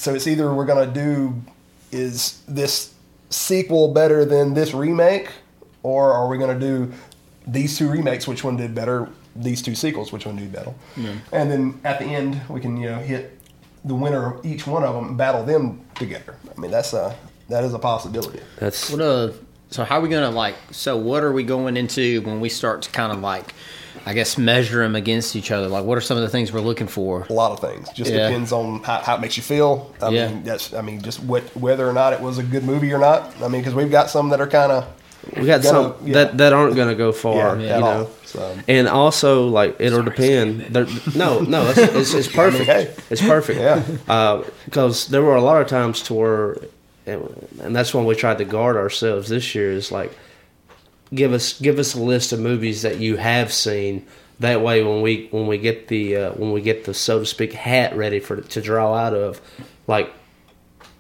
so 0.01 0.15
it's 0.15 0.27
either 0.27 0.53
we're 0.55 0.65
gonna 0.65 0.91
do 0.91 1.35
is 1.93 2.41
this 2.49 2.95
sequel 3.29 3.93
better 3.93 4.25
than 4.25 4.55
this 4.55 4.73
remake, 4.73 5.31
or 5.83 6.11
are 6.13 6.27
we 6.27 6.39
gonna 6.39 6.59
do 6.59 6.91
these 7.47 7.77
two 7.77 7.89
remakes? 7.91 8.27
Which 8.27 8.43
one 8.43 8.57
did 8.57 8.75
better? 8.75 9.09
These 9.37 9.61
two 9.63 9.75
sequels, 9.75 10.11
which 10.11 10.25
one 10.27 10.37
did 10.37 10.53
better? 10.53 10.73
And 11.33 11.51
then 11.51 11.81
at 11.85 11.99
the 11.99 12.07
end 12.07 12.41
we 12.49 12.61
can 12.61 12.79
you 12.79 12.89
know 12.89 12.99
hit 12.99 13.39
the 13.85 13.95
winner 13.95 14.35
of 14.35 14.45
each 14.45 14.67
one 14.67 14.85
of 14.85 14.95
them 14.95 15.09
and 15.09 15.19
battle 15.19 15.45
them 15.45 15.81
together. 15.95 16.35
I 16.57 16.59
mean 16.59 16.71
that's 16.71 16.95
a 16.95 17.15
that 17.51 17.63
is 17.63 17.75
a 17.75 17.79
possibility. 17.79 18.41
That's 18.57 18.91
What 18.91 19.01
uh 19.03 19.33
so 19.71 19.85
how 19.85 19.99
are 19.99 20.01
we 20.01 20.09
gonna 20.09 20.31
like 20.31 20.57
so 20.71 20.97
what 20.97 21.23
are 21.23 21.33
we 21.33 21.43
going 21.43 21.77
into 21.77 22.23
when 22.23 22.41
we 22.41 22.49
start 22.49 22.83
to 22.83 22.91
kind 22.91 23.13
of 23.13 23.21
like 23.21 23.55
I 24.07 24.15
guess 24.15 24.39
measure 24.39 24.83
them 24.83 24.97
against 24.97 25.37
each 25.37 25.51
other? 25.51 25.69
Like 25.69 25.85
what 25.85 25.97
are 25.99 26.01
some 26.01 26.17
of 26.17 26.23
the 26.23 26.29
things 26.29 26.53
we're 26.53 26.61
looking 26.61 26.87
for? 26.89 27.27
a 27.29 27.33
lot 27.33 27.53
of 27.53 27.61
things. 27.61 27.89
Just 27.91 28.11
Yeah. 28.11 28.29
depends 28.29 28.53
on 28.53 28.83
how, 28.83 28.99
how 29.01 29.15
it 29.17 29.21
makes 29.21 29.37
you 29.37 29.43
feel. 29.43 29.93
I 30.01 30.09
Yeah. 30.11 30.29
mean, 30.29 30.43
that's 30.45 30.73
I 30.75 30.81
mean, 30.81 31.03
just 31.03 31.23
what, 31.23 31.43
whether 31.57 31.89
or 31.89 31.93
not 31.93 32.13
it 32.13 32.21
was 32.21 32.39
a 32.39 32.43
good 32.43 32.65
movie 32.65 32.93
or 32.93 32.99
not. 32.99 33.33
I 33.43 33.49
mean, 33.49 33.61
because 33.61 33.75
we've 33.75 33.91
got 33.91 34.09
some 34.11 34.31
that 34.31 34.41
are 34.41 34.47
kind 34.47 34.73
of 34.73 34.87
we 35.37 35.45
got 35.47 35.63
Gonna- 35.63 35.95
some 35.95 35.95
yeah. 36.07 36.15
that 36.15 36.39
that 36.39 36.53
aren't 36.55 36.77
going 36.77 36.89
to 36.89 36.95
go 36.95 37.13
far. 37.13 37.57
yeah, 37.59 37.63
you 37.63 37.69
at 37.69 37.81
know. 37.81 37.87
all. 37.87 38.11
So 38.25 38.57
And 38.69 38.89
also, 38.89 39.49
like 39.49 39.77
it'll 39.79 40.03
depend. 40.03 40.63
There, 40.71 40.87
no, 41.15 41.41
no, 41.41 41.69
it's, 41.69 41.79
it's, 41.79 42.15
it's 42.15 42.29
perfect. 42.43 42.65
hey. 42.65 42.91
It's 43.11 43.21
perfect. 43.21 43.61
Yeah. 43.61 43.83
Uh, 44.09 44.45
because 44.65 45.09
there 45.09 45.23
were 45.23 45.37
a 45.37 45.43
lot 45.43 45.61
of 45.61 45.67
times 45.69 46.01
to 46.05 46.15
where, 46.15 46.57
and 47.07 47.77
that's 47.77 47.93
when 47.93 48.07
we 48.07 48.15
tried 48.15 48.39
to 48.39 48.45
guard 48.47 48.77
ourselves 48.77 49.29
this 49.29 49.55
year. 49.55 49.71
Is 49.73 49.93
like, 49.93 50.17
give 51.15 51.33
us 51.33 51.59
give 51.61 51.79
us 51.79 51.95
a 51.95 52.01
list 52.01 52.33
of 52.33 52.41
movies 52.41 52.83
that 52.83 52.99
you 52.99 53.17
have 53.17 53.53
seen. 53.53 54.07
That 54.39 54.63
way, 54.63 54.83
when 54.83 55.03
we 55.03 55.29
when 55.31 55.47
we 55.47 55.59
get 55.59 55.89
the 55.89 56.17
uh, 56.17 56.31
when 56.33 56.53
we 56.53 56.63
get 56.63 56.85
the 56.85 56.95
so 56.95 57.19
to 57.19 57.27
speak 57.27 57.53
hat 57.53 57.95
ready 57.97 58.21
for 58.21 58.41
to 58.41 58.61
draw 58.63 58.95
out 58.95 59.15
of, 59.15 59.41
like, 59.87 60.11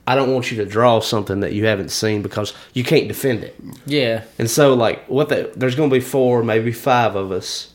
I 0.06 0.14
don't 0.14 0.32
want 0.32 0.50
you 0.50 0.58
to 0.58 0.66
draw 0.66 1.00
something 1.00 1.40
that 1.40 1.52
you 1.52 1.66
haven't 1.66 1.90
seen 1.90 2.20
because 2.20 2.52
you 2.74 2.84
can't 2.84 3.08
defend 3.08 3.44
it. 3.44 3.54
Yeah. 3.86 4.24
And 4.38 4.50
so, 4.50 4.74
like, 4.74 5.06
what 5.06 5.28
the, 5.28 5.52
there's 5.54 5.74
going 5.74 5.88
to 5.88 5.94
be 5.94 6.00
four, 6.00 6.42
maybe 6.42 6.72
five 6.72 7.16
of 7.16 7.30
us, 7.32 7.72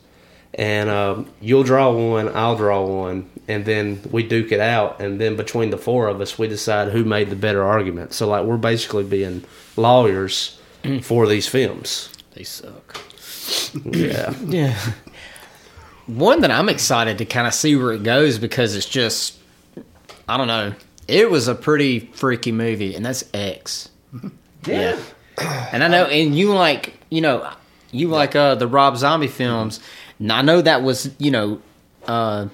and 0.53 0.89
um, 0.89 1.31
you'll 1.41 1.63
draw 1.63 1.91
one, 1.91 2.35
I'll 2.35 2.57
draw 2.57 2.85
one, 2.85 3.29
and 3.47 3.65
then 3.65 4.01
we 4.11 4.21
duke 4.21 4.51
it 4.51 4.59
out, 4.59 5.01
and 5.01 5.19
then 5.19 5.35
between 5.35 5.69
the 5.69 5.77
four 5.77 6.07
of 6.07 6.21
us, 6.21 6.37
we 6.37 6.47
decide 6.47 6.91
who 6.91 7.03
made 7.03 7.29
the 7.29 7.35
better 7.35 7.63
argument. 7.63 8.13
So, 8.13 8.27
like, 8.27 8.45
we're 8.45 8.57
basically 8.57 9.03
being 9.03 9.43
lawyers 9.77 10.59
for 11.01 11.27
these 11.27 11.47
films. 11.47 12.14
They 12.35 12.43
suck. 12.43 12.97
Yeah, 13.83 14.33
Yeah. 14.45 14.77
One 16.07 16.41
that 16.41 16.51
I'm 16.51 16.69
excited 16.69 17.17
to 17.17 17.25
kind 17.25 17.47
of 17.47 17.53
see 17.53 17.75
where 17.75 17.91
it 17.91 18.03
goes 18.03 18.37
because 18.37 18.75
it's 18.75 18.85
just, 18.85 19.37
I 20.27 20.37
don't 20.37 20.47
know. 20.47 20.73
It 21.07 21.31
was 21.31 21.47
a 21.47 21.55
pretty 21.55 21.99
freaky 21.99 22.51
movie, 22.51 22.93
and 22.95 23.03
that's 23.05 23.23
X. 23.33 23.89
Yeah. 24.65 24.99
And 25.37 25.83
I 25.83 25.89
know, 25.89 26.05
and 26.05 26.33
you 26.33 26.53
like, 26.53 26.93
you 27.09 27.19
know, 27.19 27.51
you 27.91 28.07
like 28.07 28.37
uh, 28.37 28.55
the 28.55 28.67
Rob 28.67 28.95
Zombie 28.95 29.27
films. 29.27 29.81
And 30.17 30.31
I 30.31 30.41
know 30.41 30.61
that 30.61 30.81
was, 30.81 31.11
you 31.17 31.29
know, 31.29 31.59
uh, 32.07 32.48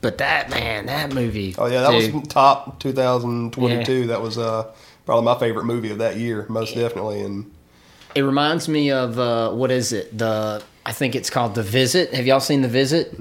but 0.00 0.18
that 0.18 0.50
man, 0.50 0.86
that 0.86 1.12
movie. 1.12 1.52
oh 1.58 1.66
yeah, 1.66 1.80
that 1.82 1.90
dude, 1.90 2.14
was 2.14 2.28
top 2.28 2.78
2022. 2.78 4.06
That 4.06 4.22
was 4.22 4.38
uh, 4.38 4.72
probably 5.04 5.24
my 5.24 5.36
favorite 5.36 5.64
movie 5.64 5.90
of 5.90 5.98
that 5.98 6.16
year, 6.16 6.46
most 6.48 6.76
definitely. 6.76 7.22
And 7.22 7.50
It 8.14 8.22
reminds 8.22 8.68
me 8.68 8.90
of 8.90 9.18
uh, 9.18 9.50
what 9.52 9.70
is 9.70 9.92
it? 9.92 10.16
The 10.16 10.62
I 10.86 10.92
think 10.92 11.14
it's 11.14 11.30
called 11.30 11.54
The 11.54 11.62
Visit. 11.62 12.14
Have 12.14 12.26
y'all 12.26 12.40
seen 12.40 12.62
The 12.62 12.68
Visit? 12.68 13.14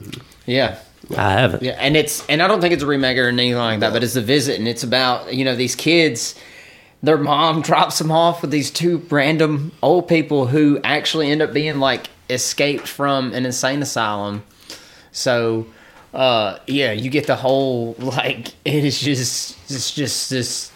Yeah. 0.45 0.79
I 1.17 1.34
haven't. 1.34 1.63
Yeah, 1.63 1.73
and 1.79 1.97
it's 1.97 2.25
and 2.27 2.41
I 2.41 2.47
don't 2.47 2.62
think 2.62 2.73
it's 2.73 2.84
a 2.84 2.88
remake 2.88 3.17
or 3.17 3.27
anything 3.27 3.56
like 3.56 3.82
that, 3.82 3.93
but 3.93 4.03
it's 4.03 4.13
the 4.13 4.21
visit, 4.21 4.58
and 4.58 4.67
it's 4.67 4.84
about 4.84 5.34
you 5.34 5.43
know 5.43 5.56
these 5.56 5.75
kids. 5.75 6.36
Their 7.01 7.17
mom 7.17 7.62
drops 7.69 7.97
them 7.99 8.12
off 8.12 8.41
with 8.41 8.51
these 8.51 8.71
two 8.71 8.99
random 9.10 9.73
old 9.82 10.08
people 10.08 10.47
who 10.47 10.79
actually 10.84 11.29
end 11.29 11.41
up 11.41 11.53
being 11.53 11.79
like 11.79 12.10
escaped 12.29 12.88
from 12.88 13.34
an 13.34 13.45
insane 13.45 13.82
asylum. 13.82 14.43
So, 15.12 15.67
uh, 16.13 16.60
yeah, 16.67 16.93
you 16.93 17.10
get 17.10 17.27
the 17.27 17.36
whole 17.36 17.95
like 17.99 18.49
it 18.65 18.86
is 18.86 18.99
just 18.99 19.58
it's 19.69 19.93
just 19.93 20.29
this. 20.29 20.71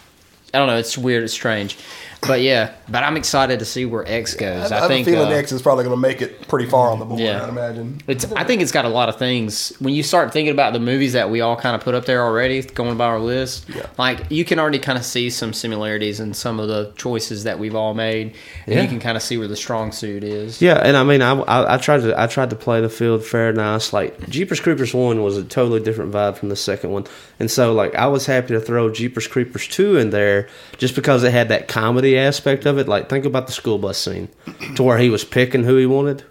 I 0.52 0.58
don't 0.58 0.66
know. 0.66 0.76
It's 0.76 0.96
weird. 0.98 1.24
It's 1.24 1.32
strange, 1.32 1.78
but 2.22 2.40
yeah. 2.40 2.72
But 2.88 3.04
I'm 3.04 3.16
excited 3.16 3.58
to 3.58 3.64
see 3.64 3.84
where 3.84 4.06
X 4.06 4.34
goes. 4.34 4.72
I, 4.72 4.76
I, 4.76 4.80
have 4.80 4.88
think 4.88 5.06
feeling 5.06 5.30
uh, 5.32 5.36
X 5.36 5.52
is 5.52 5.60
probably 5.62 5.84
going 5.84 5.96
to 5.96 6.00
make 6.00 6.22
it 6.22 6.48
pretty 6.48 6.68
far 6.68 6.90
on 6.90 6.98
the 6.98 7.04
board. 7.04 7.20
Yeah. 7.20 7.42
I'd 7.42 7.48
imagine. 7.48 8.00
It's. 8.06 8.30
I 8.32 8.44
think 8.44 8.62
it's 8.62 8.72
got 8.72 8.84
a 8.84 8.88
lot 8.88 9.08
of 9.08 9.18
things. 9.18 9.72
When 9.78 9.94
you 9.94 10.02
start 10.02 10.32
thinking 10.32 10.52
about 10.52 10.72
the 10.72 10.80
movies 10.80 11.12
that 11.12 11.30
we 11.30 11.40
all 11.40 11.56
kind 11.56 11.76
of 11.76 11.82
put 11.82 11.94
up 11.94 12.06
there 12.06 12.22
already, 12.22 12.62
going 12.62 12.96
by 12.96 13.06
our 13.06 13.20
list, 13.20 13.68
Yeah. 13.68 13.86
like 13.98 14.30
you 14.30 14.44
can 14.44 14.58
already 14.58 14.78
kind 14.78 14.98
of 14.98 15.04
see 15.04 15.30
some 15.30 15.52
similarities 15.52 16.18
in 16.20 16.34
some 16.34 16.58
of 16.60 16.68
the 16.68 16.92
choices 16.96 17.44
that 17.44 17.58
we've 17.58 17.74
all 17.74 17.94
made, 17.94 18.34
and 18.66 18.74
Yeah. 18.74 18.82
you 18.82 18.88
can 18.88 19.00
kind 19.00 19.16
of 19.16 19.22
see 19.22 19.36
where 19.38 19.48
the 19.48 19.56
strong 19.56 19.92
suit 19.92 20.24
is. 20.24 20.62
Yeah, 20.62 20.74
and 20.82 20.96
I 20.96 21.04
mean, 21.04 21.22
I, 21.22 21.32
I, 21.32 21.74
I 21.74 21.76
tried 21.78 22.00
to 22.02 22.20
I 22.20 22.26
tried 22.26 22.50
to 22.50 22.56
play 22.56 22.80
the 22.80 22.88
field 22.88 23.24
fair 23.24 23.52
nice. 23.52 23.92
Like 23.92 24.28
Jeepers 24.28 24.60
Creepers 24.60 24.94
one 24.94 25.22
was 25.22 25.36
a 25.36 25.44
totally 25.44 25.80
different 25.80 26.12
vibe 26.12 26.36
from 26.36 26.48
the 26.48 26.56
second 26.56 26.90
one, 26.90 27.06
and 27.38 27.50
so 27.50 27.72
like 27.74 27.94
I 27.94 28.06
was 28.06 28.26
happy 28.26 28.48
to 28.48 28.60
throw 28.60 28.90
Jeepers 28.90 29.26
Creepers 29.26 29.68
two 29.68 29.96
in 29.96 30.10
there 30.10 30.48
just 30.78 30.94
because 30.94 31.22
it 31.22 31.32
had 31.32 31.48
that 31.50 31.68
comedy 31.68 32.07
aspect 32.16 32.64
of 32.64 32.78
it. 32.78 32.88
Like 32.88 33.08
think 33.10 33.24
about 33.26 33.46
the 33.48 33.52
school 33.52 33.78
bus 33.78 33.98
scene, 33.98 34.28
to 34.76 34.82
where 34.82 34.96
he 34.96 35.10
was 35.10 35.24
picking 35.24 35.64
who 35.64 35.76
he 35.76 35.84
wanted, 35.86 36.24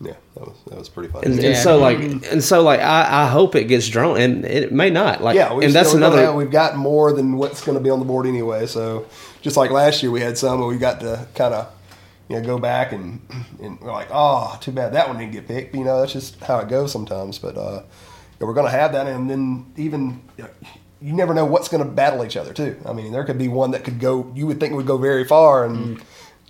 Yeah, 0.00 0.12
that 0.34 0.46
was 0.46 0.56
that 0.68 0.78
was 0.78 0.88
pretty 0.88 1.12
fun. 1.12 1.24
and, 1.24 1.34
Yeah. 1.42 1.48
and 1.50 1.58
so 1.58 1.78
like 1.78 1.98
and 1.98 2.42
so 2.44 2.62
like 2.62 2.80
I, 2.80 3.24
I 3.24 3.26
hope 3.28 3.54
it 3.54 3.64
gets 3.64 3.88
drawn, 3.88 4.18
and 4.20 4.44
it 4.44 4.72
may 4.72 4.88
not. 4.90 5.22
Like 5.22 5.34
yeah, 5.36 5.52
and 5.52 5.72
that's 5.72 5.92
another. 5.94 6.22
have- 6.26 6.34
we've 6.34 6.50
got 6.50 6.76
more 6.76 7.12
than 7.12 7.36
what's 7.36 7.64
going 7.64 7.76
to 7.76 7.82
be 7.84 7.90
on 7.90 7.98
the 7.98 8.04
board 8.06 8.26
anyway. 8.26 8.66
So 8.66 9.06
just 9.42 9.56
like 9.56 9.70
last 9.70 10.02
year, 10.02 10.10
we 10.12 10.20
had 10.20 10.38
some, 10.38 10.60
and 10.60 10.68
we 10.68 10.78
got 10.78 11.00
to 11.00 11.26
kind 11.34 11.52
of 11.54 11.72
you 12.28 12.36
know 12.36 12.42
go 12.46 12.58
back 12.58 12.92
and 12.92 13.20
and 13.62 13.80
we're 13.80 13.92
like, 13.92 14.08
oh, 14.10 14.56
too 14.60 14.72
bad 14.72 14.92
that 14.94 15.08
one 15.08 15.18
didn't 15.18 15.32
get 15.32 15.46
picked. 15.48 15.74
You 15.74 15.84
know, 15.84 16.00
that's 16.00 16.12
just 16.12 16.40
how 16.40 16.58
it 16.60 16.68
goes 16.68 16.92
sometimes. 16.92 17.38
But 17.38 17.56
uh, 17.56 17.82
yeah, 18.40 18.46
we're 18.46 18.54
going 18.54 18.66
to 18.70 18.76
have 18.76 18.92
that, 18.92 19.06
and 19.06 19.28
then 19.30 19.72
even. 19.76 20.20
You, 21.00 21.12
never 21.12 21.34
know 21.34 21.44
what's 21.44 21.68
going 21.68 21.84
to 21.84 21.90
battle 21.90 22.24
each 22.24 22.36
other 22.36 22.52
too. 22.52 22.76
I 22.86 22.92
mean, 22.92 23.12
there 23.12 23.24
could 23.24 23.38
be 23.38 23.48
one 23.48 23.72
that 23.72 23.84
could 23.84 24.00
go. 24.00 24.30
You 24.34 24.46
would 24.46 24.60
think 24.60 24.74
would 24.74 24.86
go 24.86 24.96
very 24.98 25.24
far 25.24 25.64
and 25.64 26.00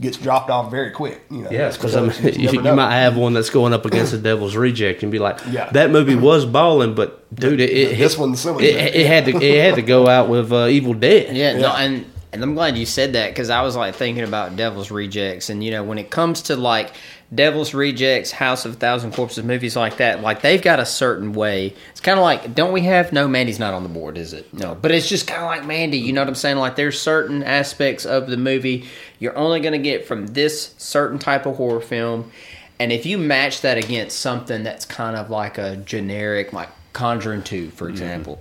gets 0.00 0.16
dropped 0.18 0.50
off 0.50 0.70
very 0.70 0.90
quick. 0.90 1.22
You 1.30 1.42
know, 1.42 1.50
Yes, 1.50 1.76
because 1.76 1.96
I 1.96 2.00
mean, 2.02 2.10
just 2.10 2.38
you, 2.38 2.50
you 2.52 2.74
might 2.74 2.94
have 2.94 3.16
one 3.16 3.32
that's 3.32 3.50
going 3.50 3.72
up 3.72 3.84
against 3.86 4.12
the 4.12 4.18
Devil's 4.18 4.54
Reject 4.54 5.02
and 5.02 5.10
be 5.10 5.18
like, 5.18 5.40
Yeah. 5.50 5.70
"That 5.70 5.90
movie 5.90 6.14
was 6.14 6.44
balling, 6.44 6.94
but 6.94 7.34
dude, 7.34 7.60
it, 7.60 7.70
it 7.70 7.98
This 7.98 8.14
it- 8.14 8.20
one's 8.20 8.40
silly. 8.40 8.66
It, 8.66 8.94
it 8.94 9.06
had 9.06 9.24
to 9.24 9.36
it 9.42 9.64
had 9.64 9.74
to 9.76 9.82
go 9.82 10.06
out 10.06 10.28
with 10.28 10.52
uh, 10.52 10.66
Evil 10.66 10.94
Dead. 10.94 11.36
Yeah, 11.36 11.58
no, 11.58 11.72
and 11.74 12.04
and 12.36 12.44
I'm 12.44 12.54
glad 12.54 12.78
you 12.78 12.86
said 12.86 13.14
that 13.14 13.30
because 13.30 13.50
I 13.50 13.62
was 13.62 13.74
like 13.74 13.94
thinking 13.94 14.24
about 14.24 14.56
Devil's 14.56 14.90
Rejects, 14.90 15.50
and 15.50 15.64
you 15.64 15.70
know 15.70 15.82
when 15.82 15.98
it 15.98 16.10
comes 16.10 16.42
to 16.42 16.56
like 16.56 16.92
Devil's 17.34 17.74
Rejects, 17.74 18.30
House 18.30 18.64
of 18.64 18.74
a 18.74 18.76
Thousand 18.76 19.12
Corpses, 19.12 19.42
movies 19.44 19.74
like 19.74 19.96
that, 19.96 20.22
like 20.22 20.42
they've 20.42 20.62
got 20.62 20.78
a 20.78 20.86
certain 20.86 21.32
way. 21.32 21.74
It's 21.90 22.00
kind 22.00 22.18
of 22.18 22.22
like, 22.22 22.54
don't 22.54 22.72
we 22.72 22.82
have? 22.82 23.12
No, 23.12 23.26
Mandy's 23.26 23.58
not 23.58 23.74
on 23.74 23.82
the 23.82 23.88
board, 23.88 24.16
is 24.16 24.32
it? 24.32 24.52
No, 24.54 24.76
but 24.76 24.92
it's 24.92 25.08
just 25.08 25.26
kind 25.26 25.42
of 25.42 25.46
like 25.46 25.66
Mandy. 25.66 25.98
You 25.98 26.12
know 26.12 26.20
what 26.20 26.28
I'm 26.28 26.36
saying? 26.36 26.58
Like 26.58 26.76
there's 26.76 27.00
certain 27.00 27.42
aspects 27.42 28.06
of 28.06 28.28
the 28.28 28.36
movie 28.36 28.84
you're 29.18 29.36
only 29.36 29.60
going 29.60 29.72
to 29.72 29.78
get 29.78 30.06
from 30.06 30.28
this 30.28 30.74
certain 30.78 31.18
type 31.18 31.46
of 31.46 31.56
horror 31.56 31.80
film. 31.80 32.30
And 32.78 32.92
if 32.92 33.06
you 33.06 33.18
match 33.18 33.62
that 33.62 33.78
against 33.78 34.18
something 34.20 34.62
that's 34.62 34.84
kind 34.84 35.16
of 35.16 35.30
like 35.30 35.58
a 35.58 35.76
generic, 35.76 36.52
like 36.52 36.68
Conjuring 36.92 37.42
2, 37.42 37.70
for 37.70 37.88
example, 37.88 38.40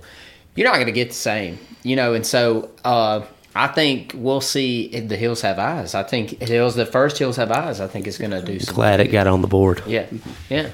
you're 0.54 0.66
not 0.66 0.74
going 0.74 0.86
to 0.86 0.92
get 0.92 1.08
the 1.08 1.14
same, 1.14 1.58
you 1.82 1.96
know. 1.96 2.14
And 2.14 2.26
so 2.26 2.70
uh, 2.84 3.22
I 3.56 3.68
think 3.68 4.12
we'll 4.14 4.40
see 4.40 4.84
if 4.84 5.08
the 5.08 5.16
Hills 5.16 5.40
Have 5.40 5.58
Eyes. 5.58 5.94
I 5.94 6.02
think 6.02 6.40
Hills, 6.42 6.74
the 6.74 6.86
first 6.86 7.18
Hills 7.18 7.36
Have 7.36 7.50
Eyes, 7.50 7.80
I 7.80 7.86
think 7.86 8.06
is 8.06 8.18
going 8.18 8.30
to 8.32 8.42
do 8.42 8.58
some. 8.60 8.74
Glad 8.74 9.00
it 9.00 9.08
got 9.08 9.26
on 9.26 9.40
the 9.42 9.48
board. 9.48 9.82
Yeah, 9.86 10.06
yeah. 10.48 10.70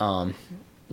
Um, 0.00 0.34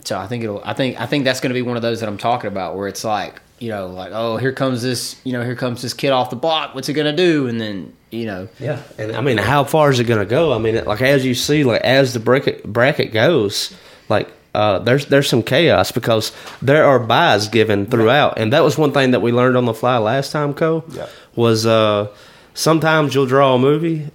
so 0.03 0.17
I 0.17 0.27
think 0.27 0.43
it'll. 0.43 0.61
I 0.63 0.73
think 0.73 0.99
I 0.99 1.05
think 1.05 1.25
that's 1.25 1.39
going 1.39 1.49
to 1.49 1.53
be 1.53 1.61
one 1.61 1.75
of 1.75 1.81
those 1.81 1.99
that 1.99 2.09
I'm 2.09 2.17
talking 2.17 2.47
about, 2.47 2.75
where 2.75 2.87
it's 2.87 3.03
like 3.03 3.41
you 3.59 3.69
know, 3.69 3.87
like 3.87 4.11
oh, 4.13 4.37
here 4.37 4.51
comes 4.51 4.81
this, 4.81 5.19
you 5.23 5.33
know, 5.33 5.43
here 5.43 5.55
comes 5.55 5.81
this 5.81 5.93
kid 5.93 6.09
off 6.09 6.29
the 6.29 6.35
block. 6.35 6.73
What's 6.73 6.87
he 6.87 6.93
going 6.93 7.15
to 7.15 7.15
do? 7.15 7.47
And 7.47 7.61
then 7.61 7.93
you 8.09 8.25
know, 8.25 8.49
Yeah, 8.59 8.81
and 8.97 9.13
I 9.13 9.21
mean, 9.21 9.37
how 9.37 9.63
far 9.63 9.89
is 9.89 9.99
it 9.99 10.05
going 10.05 10.19
to 10.19 10.25
go? 10.25 10.53
I 10.53 10.57
mean, 10.57 10.83
like 10.85 11.01
as 11.01 11.25
you 11.25 11.33
see, 11.35 11.63
like 11.63 11.81
as 11.81 12.13
the 12.13 12.19
bracket 12.19 12.63
bracket 12.63 13.13
goes, 13.13 13.73
like 14.09 14.29
uh, 14.53 14.79
there's 14.79 15.05
there's 15.05 15.29
some 15.29 15.43
chaos 15.43 15.91
because 15.91 16.31
there 16.61 16.85
are 16.85 16.99
buys 16.99 17.47
given 17.47 17.85
throughout, 17.85 18.37
and 18.37 18.51
that 18.53 18.63
was 18.63 18.77
one 18.77 18.91
thing 18.91 19.11
that 19.11 19.21
we 19.21 19.31
learned 19.31 19.55
on 19.57 19.65
the 19.65 19.73
fly 19.73 19.97
last 19.97 20.31
time. 20.31 20.53
Co 20.53 20.83
Yeah. 20.91 21.07
was 21.35 21.65
uh, 21.65 22.07
sometimes 22.53 23.15
you'll 23.15 23.25
draw 23.27 23.55
a 23.55 23.59
movie, 23.59 24.09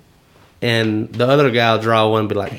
and 0.63 1.13
the 1.13 1.27
other 1.27 1.51
guy 1.51 1.73
will 1.75 1.83
draw 1.83 2.09
one, 2.11 2.21
and 2.21 2.29
be 2.29 2.35
like, 2.35 2.53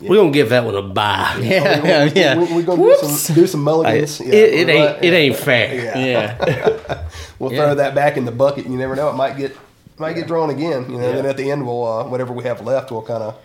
"We're 0.00 0.16
gonna 0.16 0.30
give 0.32 0.48
that 0.50 0.64
one 0.64 0.74
a 0.74 0.82
buy." 0.82 1.38
yeah, 1.40 1.84
yeah, 1.84 2.04
yeah. 2.14 2.34
We, 2.38 2.52
we're 2.54 2.62
gonna 2.62 2.82
do 2.82 2.96
some, 3.02 3.34
do 3.34 3.46
some 3.46 3.62
mulligans. 3.62 4.20
It, 4.20 4.26
Yeah, 4.26 4.32
it 4.34 4.66
we're 4.66 4.72
ain't 4.74 4.84
like- 4.96 5.04
it 5.04 5.12
ain't 5.14 5.36
fair. 5.36 5.74
Yeah. 5.74 5.98
yeah. 6.46 7.04
We'll 7.38 7.52
Yeah. 7.52 7.66
throw 7.66 7.74
that 7.76 7.94
back 7.94 8.16
in 8.16 8.24
the 8.24 8.32
bucket. 8.32 8.64
And 8.64 8.74
you 8.74 8.80
never 8.80 8.96
know; 8.96 9.08
it 9.10 9.14
might 9.14 9.36
get 9.36 9.56
might 9.98 10.14
get 10.14 10.26
drawn 10.26 10.50
again. 10.50 10.90
You 10.90 10.98
know. 10.98 11.12
Then 11.12 11.26
at 11.26 11.36
the 11.36 11.48
end, 11.52 11.64
we'll 11.64 11.84
uh, 11.86 12.04
whatever 12.08 12.32
we 12.32 12.42
have 12.44 12.60
left, 12.66 12.90
we'll 12.90 13.02
kind 13.02 13.22
of 13.22 13.36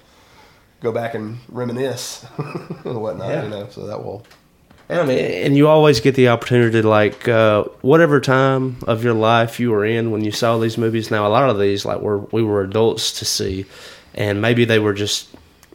go 0.84 0.92
back 0.92 1.16
and 1.16 1.40
reminisce 1.50 2.26
and 2.38 3.02
whatnot. 3.02 3.30
Yeah. 3.30 3.44
You 3.44 3.50
know, 3.50 3.70
so 3.70 3.88
that 3.88 4.04
will. 4.04 4.26
And 4.90 5.00
I 5.00 5.06
mean, 5.06 5.18
and 5.18 5.58
you 5.58 5.70
always 5.70 6.02
get 6.02 6.16
the 6.16 6.28
opportunity 6.28 6.82
to 6.82 6.88
like 6.88 7.28
uh, 7.28 7.64
whatever 7.82 8.20
time 8.20 8.78
of 8.86 9.04
your 9.04 9.14
life 9.14 9.60
you 9.60 9.72
were 9.72 9.86
in 9.86 10.12
when 10.12 10.24
you 10.24 10.32
saw 10.32 10.58
these 10.58 10.78
movies. 10.78 11.10
Now, 11.10 11.26
a 11.26 11.30
lot 11.30 11.50
of 11.50 11.58
these 11.58 11.86
like 11.86 12.02
were 12.02 12.20
we 12.20 12.44
were 12.44 12.62
adults 12.62 13.18
to 13.20 13.26
see, 13.26 13.66
and 14.14 14.42
maybe 14.42 14.66
they 14.66 14.80
were 14.80 14.94
just 14.94 15.30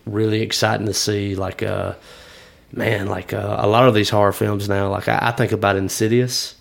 really 0.04 0.42
exciting 0.42 0.86
to 0.86 0.94
see. 0.94 1.34
Like, 1.34 1.62
uh, 1.62 1.94
man, 2.70 3.06
like 3.06 3.32
uh, 3.32 3.56
a 3.58 3.66
lot 3.66 3.88
of 3.88 3.94
these 3.94 4.10
horror 4.10 4.32
films 4.32 4.68
now. 4.68 4.90
Like 4.90 5.08
I, 5.08 5.18
I 5.22 5.30
think 5.32 5.52
about 5.52 5.76
Insidious. 5.76 6.54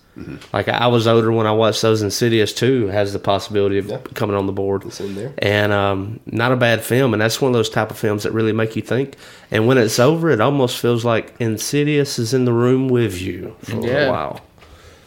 Like 0.51 0.67
I 0.67 0.88
was 0.88 1.06
older 1.08 1.32
when 1.32 1.45
I 1.45 1.51
watched 1.51 1.82
those. 1.82 2.01
Insidious 2.01 2.53
too 2.53 2.88
has 2.88 3.13
the 3.13 3.19
possibility 3.19 3.77
of 3.77 3.86
Yeah. 3.88 3.99
coming 4.15 4.36
on 4.36 4.45
the 4.47 4.51
board. 4.51 4.84
It's 4.86 4.99
in 4.99 5.15
there. 5.15 5.34
and 5.38 5.71
um, 5.71 6.19
not 6.25 6.51
a 6.51 6.56
bad 6.56 6.82
film. 6.84 7.13
And 7.13 7.21
that's 7.21 7.39
one 7.41 7.49
of 7.49 7.53
those 7.53 7.69
type 7.69 7.91
of 7.91 7.97
films 7.97 8.23
that 8.23 8.32
really 8.32 8.51
make 8.53 8.75
you 8.75 8.82
think. 8.82 9.15
And 9.51 9.67
when 9.67 9.77
it's 9.77 9.99
over, 9.99 10.30
it 10.32 10.41
almost 10.41 10.77
feels 10.80 11.06
like 11.06 11.34
Insidious 11.39 12.17
is 12.19 12.34
in 12.34 12.45
the 12.45 12.53
room 12.53 12.88
with 12.89 13.21
you 13.21 13.56
for 13.63 13.86
Yeah. 13.86 14.06
a 14.08 14.12
while. 14.12 14.41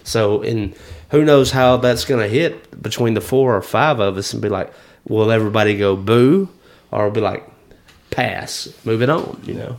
So, 0.05 0.43
and 0.43 0.75
who 1.11 1.25
knows 1.25 1.51
how 1.51 1.77
that's 1.77 2.05
going 2.05 2.21
to 2.23 2.29
hit 2.29 2.81
between 2.83 3.15
the 3.15 3.21
four 3.21 3.57
or 3.57 3.63
five 3.63 3.99
of 4.01 4.17
us 4.17 4.33
and 4.33 4.41
be 4.41 4.49
like, 4.49 4.73
will 5.09 5.31
everybody 5.33 5.77
go 5.77 5.97
boo, 5.97 6.49
or 6.93 7.11
be 7.11 7.21
like, 7.21 7.45
pass, 8.11 8.69
move 8.85 9.03
it 9.03 9.11
on, 9.11 9.41
you 9.45 9.55
know? 9.55 9.77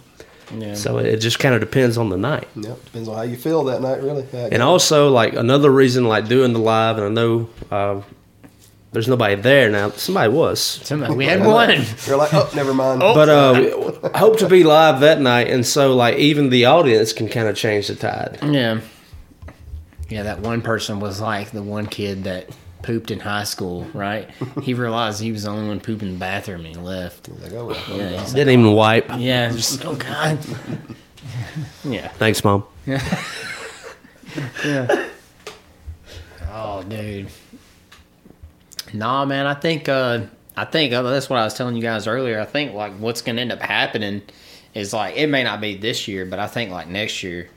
Yeah. 0.57 0.73
So 0.73 0.97
it 0.97 1.17
just 1.17 1.39
kind 1.39 1.53
of 1.55 1.61
depends 1.61 1.97
on 1.97 2.09
the 2.09 2.17
night. 2.17 2.47
Yep. 2.55 2.85
Depends 2.85 3.07
on 3.09 3.15
how 3.15 3.21
you 3.23 3.37
feel 3.37 3.63
that 3.65 3.81
night, 3.81 4.01
really. 4.01 4.25
How 4.31 4.37
And 4.51 4.61
also, 4.61 5.09
like 5.09 5.33
another 5.33 5.69
reason, 5.71 6.05
like 6.05 6.27
doing 6.27 6.53
the 6.53 6.59
live, 6.59 6.97
and 6.97 7.05
I 7.05 7.09
know 7.09 7.49
uh, 7.69 8.01
there's 8.91 9.07
nobody 9.07 9.35
there 9.35 9.69
now. 9.69 9.91
Somebody 9.91 10.33
was, 10.33 10.59
Somebody- 10.61 11.13
we 11.15 11.25
had 11.25 11.45
one. 11.45 11.83
You're 12.05 12.17
like, 12.17 12.33
oh, 12.33 12.49
never 12.55 12.73
mind. 12.73 12.99
but 12.99 13.29
uh, 13.29 14.09
hope 14.17 14.37
to 14.39 14.49
be 14.49 14.63
live 14.63 14.99
that 15.01 15.21
night, 15.21 15.47
and 15.47 15.65
so 15.65 15.95
like 15.95 16.17
even 16.17 16.49
the 16.49 16.65
audience 16.65 17.13
can 17.13 17.29
kind 17.29 17.47
of 17.47 17.55
change 17.55 17.87
the 17.87 17.95
tide. 17.95 18.39
Yeah. 18.43 18.81
Yeah, 20.09 20.23
that 20.23 20.39
one 20.41 20.61
person 20.61 20.99
was 20.99 21.21
like 21.21 21.51
the 21.51 21.63
one 21.63 21.85
kid 21.87 22.25
that 22.25 22.49
pooped 22.81 23.11
in 23.11 23.19
high 23.19 23.43
school, 23.43 23.85
right? 23.93 24.29
he 24.61 24.73
realized 24.73 25.21
he 25.21 25.31
was 25.31 25.43
the 25.43 25.49
only 25.49 25.67
one 25.67 25.79
pooping 25.79 26.07
in 26.09 26.13
the 26.15 26.19
bathroom 26.19 26.65
and 26.65 26.75
he 26.75 26.81
left. 26.81 27.29
Like, 27.29 27.53
oh, 27.53 27.67
well. 27.67 27.97
Yeah, 27.97 28.19
he's 28.21 28.33
Didn't 28.33 28.53
even 28.59 28.73
wipe. 28.73 29.09
yeah, 29.17 29.49
just 29.51 29.83
oh 29.85 29.95
god. 29.95 30.39
yeah. 31.83 32.07
Thanks, 32.09 32.43
mom. 32.43 32.63
Yeah. 34.63 35.07
Oh, 36.49 36.83
dude. 36.83 37.27
Nah, 38.93 39.25
man. 39.25 39.45
I 39.45 39.53
think. 39.55 39.89
uh 39.89 40.21
I 40.55 40.65
think 40.65 40.91
uh, 40.93 41.01
that's 41.01 41.29
what 41.29 41.39
I 41.39 41.45
was 41.45 41.53
telling 41.53 41.75
you 41.77 41.81
guys 41.81 42.07
earlier. 42.07 42.39
I 42.39 42.45
think 42.45 42.73
like 42.73 42.93
what's 42.97 43.21
gonna 43.21 43.41
end 43.41 43.51
up 43.53 43.61
happening 43.61 44.21
is 44.73 44.93
like 44.93 45.15
it 45.15 45.27
may 45.27 45.43
not 45.43 45.61
be 45.61 45.77
this 45.77 46.07
year, 46.09 46.25
but 46.25 46.39
I 46.39 46.47
think 46.47 46.71
like 46.71 46.87
next 46.87 47.23
year, 47.23 47.49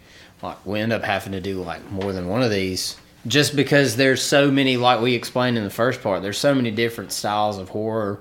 like 0.42 0.64
we 0.64 0.78
end 0.80 0.92
up 0.92 1.02
having 1.02 1.32
to 1.32 1.40
do 1.40 1.60
like 1.62 1.90
more 1.90 2.12
than 2.12 2.28
one 2.28 2.42
of 2.42 2.50
these, 2.52 2.96
just 3.26 3.56
because 3.56 3.96
there's 3.96 4.22
so 4.22 4.50
many. 4.50 4.76
Like 4.76 5.00
we 5.00 5.14
explained 5.14 5.58
in 5.58 5.64
the 5.64 5.70
first 5.70 6.02
part, 6.02 6.22
there's 6.22 6.38
so 6.38 6.54
many 6.54 6.70
different 6.70 7.12
styles 7.12 7.58
of 7.58 7.68
horror, 7.68 8.20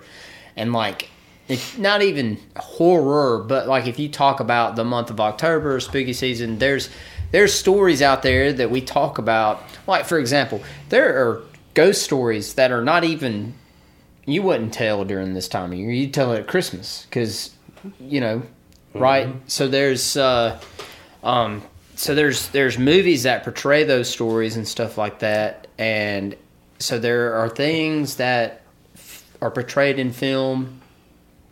and 0.56 0.74
like 0.74 1.10
it's 1.48 1.78
not 1.78 2.02
even 2.02 2.40
horror, 2.56 3.44
but 3.44 3.68
like 3.68 3.88
if 3.88 4.00
you 4.00 4.10
talk 4.10 4.40
about 4.40 4.76
the 4.76 4.86
month 4.86 5.10
of 5.10 5.20
October, 5.20 5.80
spooky 5.80 6.14
season, 6.14 6.58
there's 6.60 6.90
there's 7.32 7.54
stories 7.54 8.02
out 8.02 8.24
there 8.24 8.54
that 8.54 8.72
we 8.72 8.82
talk 8.82 9.18
about. 9.18 9.62
Like 9.88 10.06
for 10.06 10.18
example, 10.18 10.64
there 10.90 11.18
are 11.18 11.42
ghost 11.74 12.04
stories 12.04 12.54
that 12.54 12.72
are 12.72 12.84
not 12.84 13.04
even 13.04 13.54
you 14.26 14.42
wouldn't 14.42 14.74
tell 14.74 15.04
during 15.04 15.34
this 15.34 15.48
time 15.48 15.72
of 15.74 15.78
year. 15.78 15.92
You 15.92 16.08
tell 16.08 16.32
it 16.32 16.40
at 16.40 16.48
Christmas 16.48 17.06
because 17.10 17.52
you 18.00 18.22
know, 18.22 18.44
right? 18.94 19.28
So 19.48 19.68
there's 19.68 20.16
uh, 20.16 20.62
um, 21.24 21.62
so 22.04 22.14
there's 22.14 22.50
there's 22.50 22.78
movies 22.78 23.24
that 23.24 23.44
portray 23.44 23.86
those 23.86 24.10
stories 24.10 24.58
and 24.58 24.68
stuff 24.68 24.98
like 24.98 25.20
that, 25.20 25.68
and 25.78 26.36
so 26.80 27.00
there 27.00 27.34
are 27.36 27.48
things 27.48 28.18
that 28.18 28.62
f- 28.96 29.24
are 29.42 29.50
portrayed 29.50 29.98
in 30.00 30.12
film 30.12 30.82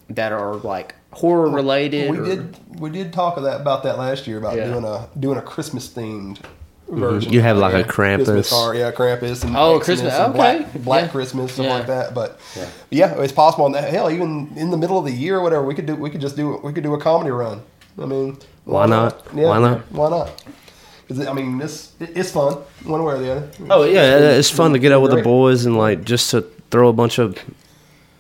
that 0.10 0.34
are 0.34 0.56
like 0.56 0.94
horror 1.12 1.50
related. 1.50 2.12
We 2.12 2.18
or- 2.20 2.26
did 2.26 2.80
we 2.80 2.90
did 2.90 3.14
talk 3.14 3.38
of 3.38 3.44
that 3.44 3.62
about 3.62 3.84
that 3.84 3.98
last 3.98 4.28
year 4.28 4.38
about 4.38 4.58
Yeah. 4.58 4.68
doing 4.72 4.84
a 4.84 5.08
doing 5.18 5.38
a 5.38 5.42
Christmas 5.42 5.88
themed 5.88 6.40
mm-hmm. 6.40 7.00
version. 7.00 7.32
You 7.32 7.40
have 7.42 7.58
like 7.58 7.74
a 7.74 7.80
Yeah, 7.80 7.84
Krampus. 7.86 8.26
Christmas 8.26 8.50
horror, 8.52 8.76
yeah, 8.76 8.92
Krampus 8.92 9.44
and 9.46 9.56
Oh, 9.56 9.76
Xmas 9.78 9.86
Christmas, 9.86 10.14
and 10.14 10.24
okay. 10.24 10.38
Black, 10.38 10.74
Black 10.84 11.04
Yeah. 11.06 11.12
Christmas 11.12 11.54
stuff 11.54 11.66
Yeah. 11.66 11.74
like 11.76 11.88
that. 11.88 12.14
But 12.14 12.40
yeah. 12.90 13.14
it's 13.22 13.32
possible. 13.32 13.68
And 13.68 13.76
hell, 13.76 14.12
even 14.12 14.52
in 14.58 14.70
the 14.70 14.78
middle 14.78 14.98
of 14.98 15.06
the 15.06 15.14
year 15.14 15.38
or 15.38 15.42
whatever, 15.44 15.64
we 15.64 15.76
could 15.76 15.86
do 15.86 15.96
we 15.96 16.10
could 16.10 16.22
just 16.22 16.36
do 16.36 16.60
we 16.62 16.74
could 16.74 16.84
do 16.84 16.94
a 16.94 17.00
comedy 17.00 17.32
run. 17.32 17.62
I 18.02 18.06
mean, 18.06 18.38
Why 18.66 18.86
not? 18.86 19.26
Yeah, 19.36 19.48
Why 19.48 19.60
not? 19.60 19.80
Why 19.92 20.10
not? 20.10 20.44
I 21.28 21.34
mean, 21.34 21.58
this 21.58 21.92
it's 22.00 22.32
fun 22.32 22.54
one 22.84 23.04
way 23.04 23.16
or 23.16 23.18
the 23.20 23.32
other. 23.32 23.52
Oh 23.70 23.84
yeah, 23.84 24.18
it's 24.32 24.50
fun 24.50 24.72
to 24.74 24.80
get 24.80 24.92
out 24.94 25.02
with 25.02 25.12
the 25.12 25.22
boys 25.22 25.66
and 25.66 25.78
like 25.78 26.04
just 26.06 26.32
to 26.32 26.42
throw 26.70 26.88
a 26.88 26.94
bunch 26.94 27.20
of 27.20 27.38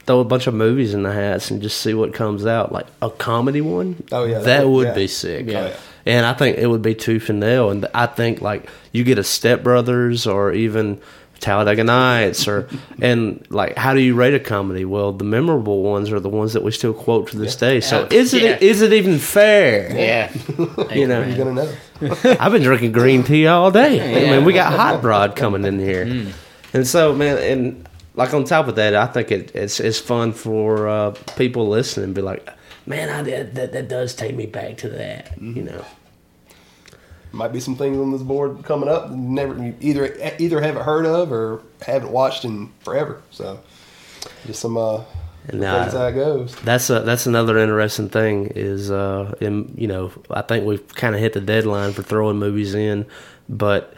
throw 0.05 0.19
a 0.19 0.25
bunch 0.25 0.47
of 0.47 0.53
movies 0.53 0.93
in 0.93 1.03
the 1.03 1.11
hats 1.13 1.51
and 1.51 1.61
just 1.61 1.79
see 1.79 1.93
what 1.93 2.13
comes 2.13 2.45
out. 2.45 2.71
Like 2.71 2.87
a 3.01 3.09
comedy 3.09 3.61
one. 3.61 4.03
Oh, 4.11 4.25
yeah, 4.25 4.39
that, 4.39 4.45
that 4.45 4.67
would- 4.67 4.87
yeah. 4.87 4.93
be 4.93 5.07
sick. 5.07 5.47
Yeah. 5.47 5.59
Oh, 5.59 5.67
yeah. 5.67 5.75
And 6.03 6.25
I 6.25 6.33
think 6.33 6.57
it 6.57 6.65
would 6.67 6.81
be 6.81 6.95
tooth 6.95 7.29
and 7.29 7.39
nail. 7.39 7.69
And 7.69 7.87
I 7.93 8.07
think 8.07 8.41
like 8.41 8.67
you 8.91 9.03
get 9.03 9.19
a 9.19 9.23
Step 9.23 9.63
Brothers 9.63 10.25
or 10.25 10.51
even 10.51 10.99
Talladega 11.41 11.83
Nights 11.83 12.47
or 12.47 12.67
and 13.01 13.45
like 13.49 13.77
how 13.77 13.93
do 13.93 13.99
you 13.99 14.15
rate 14.15 14.33
a 14.33 14.39
comedy? 14.39 14.85
Well, 14.85 15.11
the 15.11 15.23
memorable 15.25 15.81
ones 15.83 16.11
are 16.11 16.19
the 16.19 16.29
ones 16.29 16.53
that 16.53 16.63
we 16.63 16.71
still 16.71 16.93
quote 16.93 17.27
to 17.31 17.37
this 17.37 17.55
day. 17.55 17.81
So 17.81 18.07
Yeah. 18.09 18.17
is 18.19 18.33
it 18.33 18.41
Yeah. 18.43 18.57
is 18.61 18.81
it 18.81 18.93
even 18.93 19.17
fair? 19.19 19.91
Yeah, 19.95 20.31
You 20.93 21.07
know, 21.07 21.23
You're 21.23 21.37
gonna 21.37 21.53
know. 21.53 21.73
I've 22.39 22.51
been 22.51 22.63
drinking 22.63 22.93
green 22.93 23.23
tea 23.23 23.47
all 23.47 23.69
day. 23.71 24.27
I 24.29 24.31
mean, 24.35 24.45
we 24.45 24.53
got 24.53 24.71
hot 24.73 25.03
rod 25.03 25.35
coming 25.35 25.65
in 25.65 25.79
here, 25.79 26.05
Mm. 26.05 26.31
and 26.73 26.87
so 26.87 27.13
man, 27.13 27.37
and 27.37 27.87
like 28.15 28.33
on 28.33 28.43
top 28.43 28.67
of 28.67 28.75
that, 28.75 28.95
I 28.95 29.05
think 29.07 29.31
it, 29.31 29.51
it's 29.55 29.79
it's 29.79 29.99
fun 29.99 30.33
for 30.33 30.87
uh, 30.87 31.11
people 31.37 31.67
listening. 31.69 32.13
Be 32.13 32.21
like, 32.21 32.47
man, 32.85 33.09
I 33.09 33.23
did 33.23 33.55
that. 33.55 33.71
That 33.73 33.87
does 33.87 34.13
take 34.15 34.35
me 34.35 34.45
back 34.47 34.77
to 34.77 34.89
that. 34.89 35.31
Mm-hmm. 35.39 35.57
You 35.57 35.63
know, 35.63 35.85
Might 37.33 37.53
be 37.53 37.59
some 37.61 37.75
things 37.77 37.97
on 37.97 38.11
this 38.11 38.21
board 38.21 38.63
coming 38.63 38.89
up. 38.89 39.09
that 39.09 39.15
Never 39.15 39.73
either 39.79 40.35
either 40.37 40.61
haven't 40.61 40.83
heard 40.83 41.05
of 41.05 41.31
or 41.31 41.61
haven't 41.81 42.11
watched 42.11 42.43
in 42.43 42.71
forever. 42.81 43.21
So 43.31 43.59
just 44.45 44.59
some 44.59 44.75
uh, 44.77 45.03
And, 45.47 45.61
that's 45.61 45.93
uh, 45.93 45.99
how 45.99 46.07
it 46.07 46.13
goes. 46.13 46.55
that's 46.57 46.89
a 46.89 46.99
that's 47.01 47.25
another 47.27 47.57
interesting 47.57 48.09
thing 48.09 48.47
is 48.55 48.91
uh, 48.91 49.33
in, 49.39 49.73
you 49.77 49.87
know, 49.87 50.11
I 50.29 50.41
think 50.41 50.65
we've 50.65 50.85
kind 50.93 51.15
of 51.15 51.21
hit 51.21 51.33
the 51.33 51.41
deadline 51.41 51.93
for 51.93 52.03
throwing 52.03 52.37
movies 52.37 52.75
in, 52.75 53.05
but 53.47 53.93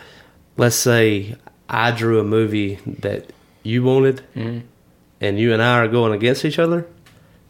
let's 0.57 0.75
say 0.75 1.35
I 1.67 1.91
drew 1.91 2.19
a 2.19 2.23
movie 2.23 2.75
that 2.99 3.31
you 3.63 3.83
wanted, 3.83 4.21
and 4.35 5.39
you 5.39 5.53
and 5.53 5.61
I 5.61 5.79
are 5.79 5.87
going 5.87 6.13
against 6.13 6.45
each 6.45 6.59
other, 6.59 6.85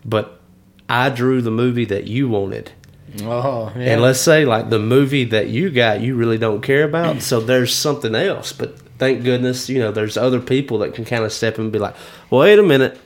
but 0.06 0.40
I 0.88 1.10
drew 1.10 1.42
the 1.42 1.52
movie 1.52 1.86
that 1.86 2.06
you 2.08 2.30
wanted. 2.30 2.72
Oh 3.22 3.72
yeah. 3.76 3.94
And 3.94 4.02
let's 4.02 4.20
say 4.20 4.46
like 4.46 4.70
the 4.70 4.80
movie 4.80 5.26
that 5.26 5.48
you 5.48 5.70
got, 5.70 6.02
you 6.02 6.16
really 6.16 6.38
don't 6.38 6.62
care 6.62 6.84
about. 6.84 7.22
So 7.22 7.40
there's 7.40 7.74
something 7.74 8.16
else. 8.16 8.54
But 8.54 8.80
thank 8.98 9.24
goodness, 9.24 9.70
you 9.70 9.80
know, 9.80 9.92
there's 9.92 10.18
other 10.18 10.40
people 10.40 10.80
that 10.80 10.94
can 10.94 11.06
kind 11.06 11.24
of 11.24 11.32
step 11.32 11.56
in 11.58 11.66
and 11.66 11.72
be 11.72 11.80
like, 11.80 11.96
wait 12.30 12.60
a 12.60 12.64
minute. 12.64 13.00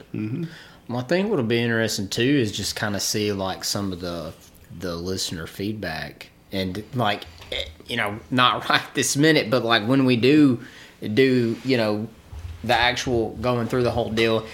Well, 0.88 1.00
I 1.00 1.02
think 1.02 1.28
what'll 1.28 1.44
be 1.44 1.60
interesting 1.60 2.08
too 2.08 2.22
is 2.22 2.52
just 2.52 2.76
kind 2.76 2.96
of 2.96 3.02
see 3.02 3.32
like 3.32 3.64
some 3.64 3.92
of 3.92 4.00
the 4.00 4.32
the 4.78 4.94
listener 4.96 5.46
feedback 5.46 6.28
and 6.52 6.84
like 6.94 7.24
eh, 7.52 7.64
you 7.86 7.96
know 7.96 8.18
not 8.30 8.68
right 8.70 8.82
this 8.94 9.16
minute, 9.16 9.50
but 9.50 9.64
like 9.64 9.86
when 9.86 10.04
we 10.04 10.16
do 10.16 10.60
do 11.14 11.56
you 11.64 11.76
know 11.76 12.08
the 12.64 12.74
actual 12.74 13.30
going 13.36 13.68
through 13.68 13.82
the 13.82 13.90
whole 13.90 14.10
deal, 14.10 14.46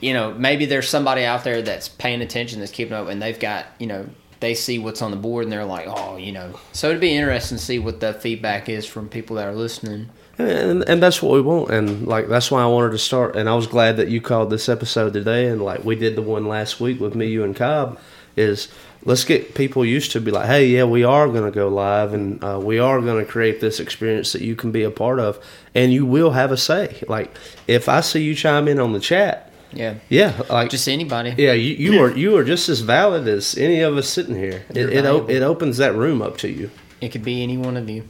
you 0.00 0.12
know 0.12 0.34
maybe 0.34 0.66
there's 0.66 0.88
somebody 0.88 1.24
out 1.24 1.44
there 1.44 1.62
that's 1.62 1.88
paying 1.88 2.20
attention 2.20 2.60
that's 2.60 2.72
keeping 2.72 2.92
up 2.94 3.08
and 3.08 3.22
they've 3.22 3.38
got 3.38 3.66
you 3.78 3.86
know 3.86 4.08
they 4.40 4.54
see 4.54 4.78
what's 4.78 5.02
on 5.02 5.10
the 5.10 5.16
board 5.16 5.44
and 5.44 5.52
they're 5.52 5.64
like, 5.64 5.86
oh, 5.88 6.16
you 6.16 6.32
know. 6.32 6.58
So 6.72 6.88
it'd 6.88 7.00
be 7.00 7.14
interesting 7.14 7.58
to 7.58 7.64
see 7.64 7.78
what 7.78 8.00
the 8.00 8.12
feedback 8.12 8.68
is 8.68 8.86
from 8.86 9.08
people 9.08 9.36
that 9.36 9.46
are 9.46 9.54
listening. 9.54 10.10
and, 10.38 10.82
and 10.88 11.02
that's 11.02 11.22
what 11.22 11.32
we 11.32 11.40
want 11.40 11.70
and 11.70 12.06
like 12.06 12.28
that's 12.28 12.50
why 12.50 12.62
i 12.62 12.66
wanted 12.66 12.90
to 12.90 12.98
start 12.98 13.36
and 13.36 13.48
i 13.48 13.54
was 13.54 13.66
glad 13.66 13.96
that 13.96 14.08
you 14.08 14.20
called 14.20 14.50
this 14.50 14.68
episode 14.68 15.12
today 15.14 15.48
and 15.48 15.62
like 15.62 15.82
we 15.84 15.96
did 15.96 16.14
the 16.14 16.22
one 16.22 16.46
last 16.46 16.78
week 16.78 17.00
with 17.00 17.14
me 17.14 17.26
you 17.26 17.42
and 17.42 17.56
cobb 17.56 17.98
is 18.36 18.68
let's 19.04 19.24
get 19.24 19.54
people 19.54 19.82
used 19.82 20.12
to 20.12 20.20
be 20.20 20.30
like 20.30 20.46
hey 20.46 20.66
yeah 20.66 20.84
we 20.84 21.02
are 21.02 21.26
going 21.28 21.44
to 21.44 21.50
go 21.50 21.68
live 21.68 22.12
and 22.12 22.42
uh, 22.44 22.60
we 22.62 22.78
are 22.78 23.00
going 23.00 23.24
to 23.24 23.30
create 23.30 23.60
this 23.60 23.80
experience 23.80 24.32
that 24.32 24.42
you 24.42 24.54
can 24.54 24.70
be 24.70 24.82
a 24.82 24.90
part 24.90 25.18
of 25.18 25.42
and 25.74 25.92
you 25.92 26.04
will 26.04 26.32
have 26.32 26.52
a 26.52 26.56
say 26.56 27.02
like 27.08 27.34
if 27.66 27.88
i 27.88 28.00
see 28.00 28.22
you 28.22 28.34
chime 28.34 28.68
in 28.68 28.78
on 28.78 28.92
the 28.92 29.00
chat 29.00 29.45
Yeah. 29.76 29.94
yeah 30.08 30.40
like 30.48 30.70
Just 30.70 30.88
anybody. 30.88 31.34
yeah 31.36 31.52
you, 31.52 31.74
you 31.74 32.02
are 32.02 32.10
you 32.16 32.36
are 32.36 32.44
just 32.44 32.68
as 32.68 32.80
valid 32.80 33.28
as 33.28 33.56
any 33.56 33.80
of 33.80 33.96
us 33.96 34.08
sitting 34.08 34.34
here 34.36 34.64
You're 34.74 34.88
it, 34.90 34.96
it, 34.98 35.04
o- 35.04 35.26
it 35.28 35.42
opens 35.42 35.76
that 35.76 35.94
room 35.94 36.22
up 36.22 36.36
to 36.38 36.48
you 36.48 36.70
It 37.00 37.10
could 37.12 37.22
be 37.24 37.42
any 37.42 37.56
one 37.58 37.76
of 37.76 37.88
you. 37.90 38.02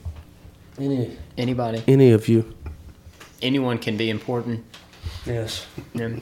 any 0.78 1.16
Anybody. 1.36 1.82
any 1.88 2.12
of 2.12 2.28
you 2.28 2.54
Anyone 3.42 3.78
can 3.78 3.96
be 3.96 4.08
important. 4.10 4.64
yes 5.26 5.66
Yeah. 5.94 6.16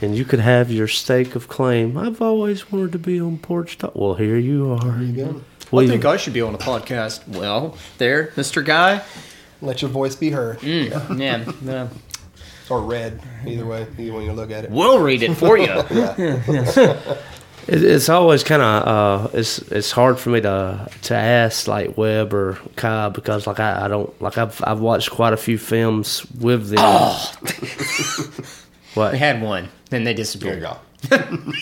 and 0.00 0.16
you 0.16 0.24
could 0.24 0.40
have 0.40 0.70
your 0.72 0.88
stake 0.88 1.36
of 1.36 1.46
claim. 1.48 1.96
I've 1.98 2.20
always 2.22 2.72
wanted 2.72 2.92
to 2.92 2.98
be 2.98 3.20
on 3.20 3.38
porch 3.38 3.78
talk. 3.78 3.94
Well, 3.94 4.14
here 4.14 4.36
you 4.38 4.72
are. 4.72 4.78
There 4.98 5.02
you 5.02 5.12
go. 5.24 5.42
We- 5.70 5.84
I 5.84 5.88
think 5.88 6.04
I 6.04 6.16
should 6.16 6.32
be 6.32 6.40
on 6.40 6.54
a 6.54 6.58
podcast. 6.58 7.26
Well, 7.28 7.76
there, 7.98 8.28
Mr. 8.36 8.64
Guy. 8.64 9.02
Let 9.60 9.80
your 9.80 9.90
voice 9.92 10.16
be 10.16 10.30
heard. 10.30 10.58
Mm, 10.58 10.90
yeah. 11.20 11.52
yeah. 11.64 11.88
Or 12.72 12.80
read. 12.80 13.20
Either 13.46 13.66
way, 13.66 13.86
either 13.98 14.14
way 14.16 14.24
you 14.24 14.32
look 14.32 14.50
at 14.50 14.64
it. 14.64 14.70
We'll 14.70 14.98
read 14.98 15.22
it 15.22 15.34
for 15.34 15.58
you. 15.58 15.66
it, 17.68 17.84
it's 17.84 18.08
always 18.08 18.42
kind 18.42 18.62
of 18.62 18.88
uh, 18.88 19.28
it's 19.34 19.58
it's 19.70 19.90
hard 19.90 20.18
for 20.18 20.30
me 20.30 20.40
to 20.40 20.88
to 21.02 21.14
ask 21.14 21.68
like 21.68 21.98
Webb 21.98 22.32
or 22.32 22.58
Cobb 22.76 23.12
because 23.12 23.46
like 23.46 23.60
I, 23.60 23.84
I 23.84 23.88
don't 23.88 24.22
like 24.22 24.38
I've 24.38 24.58
I've 24.64 24.80
watched 24.80 25.10
quite 25.10 25.34
a 25.34 25.36
few 25.36 25.58
films 25.58 26.24
with 26.40 26.70
them. 26.70 26.78
what? 28.94 29.12
We 29.12 29.18
had 29.18 29.42
one, 29.42 29.68
then 29.90 30.04
they 30.04 30.14
There 30.14 30.18
you 30.20 30.24
disappeared. 30.24 30.62
go. 30.62 30.78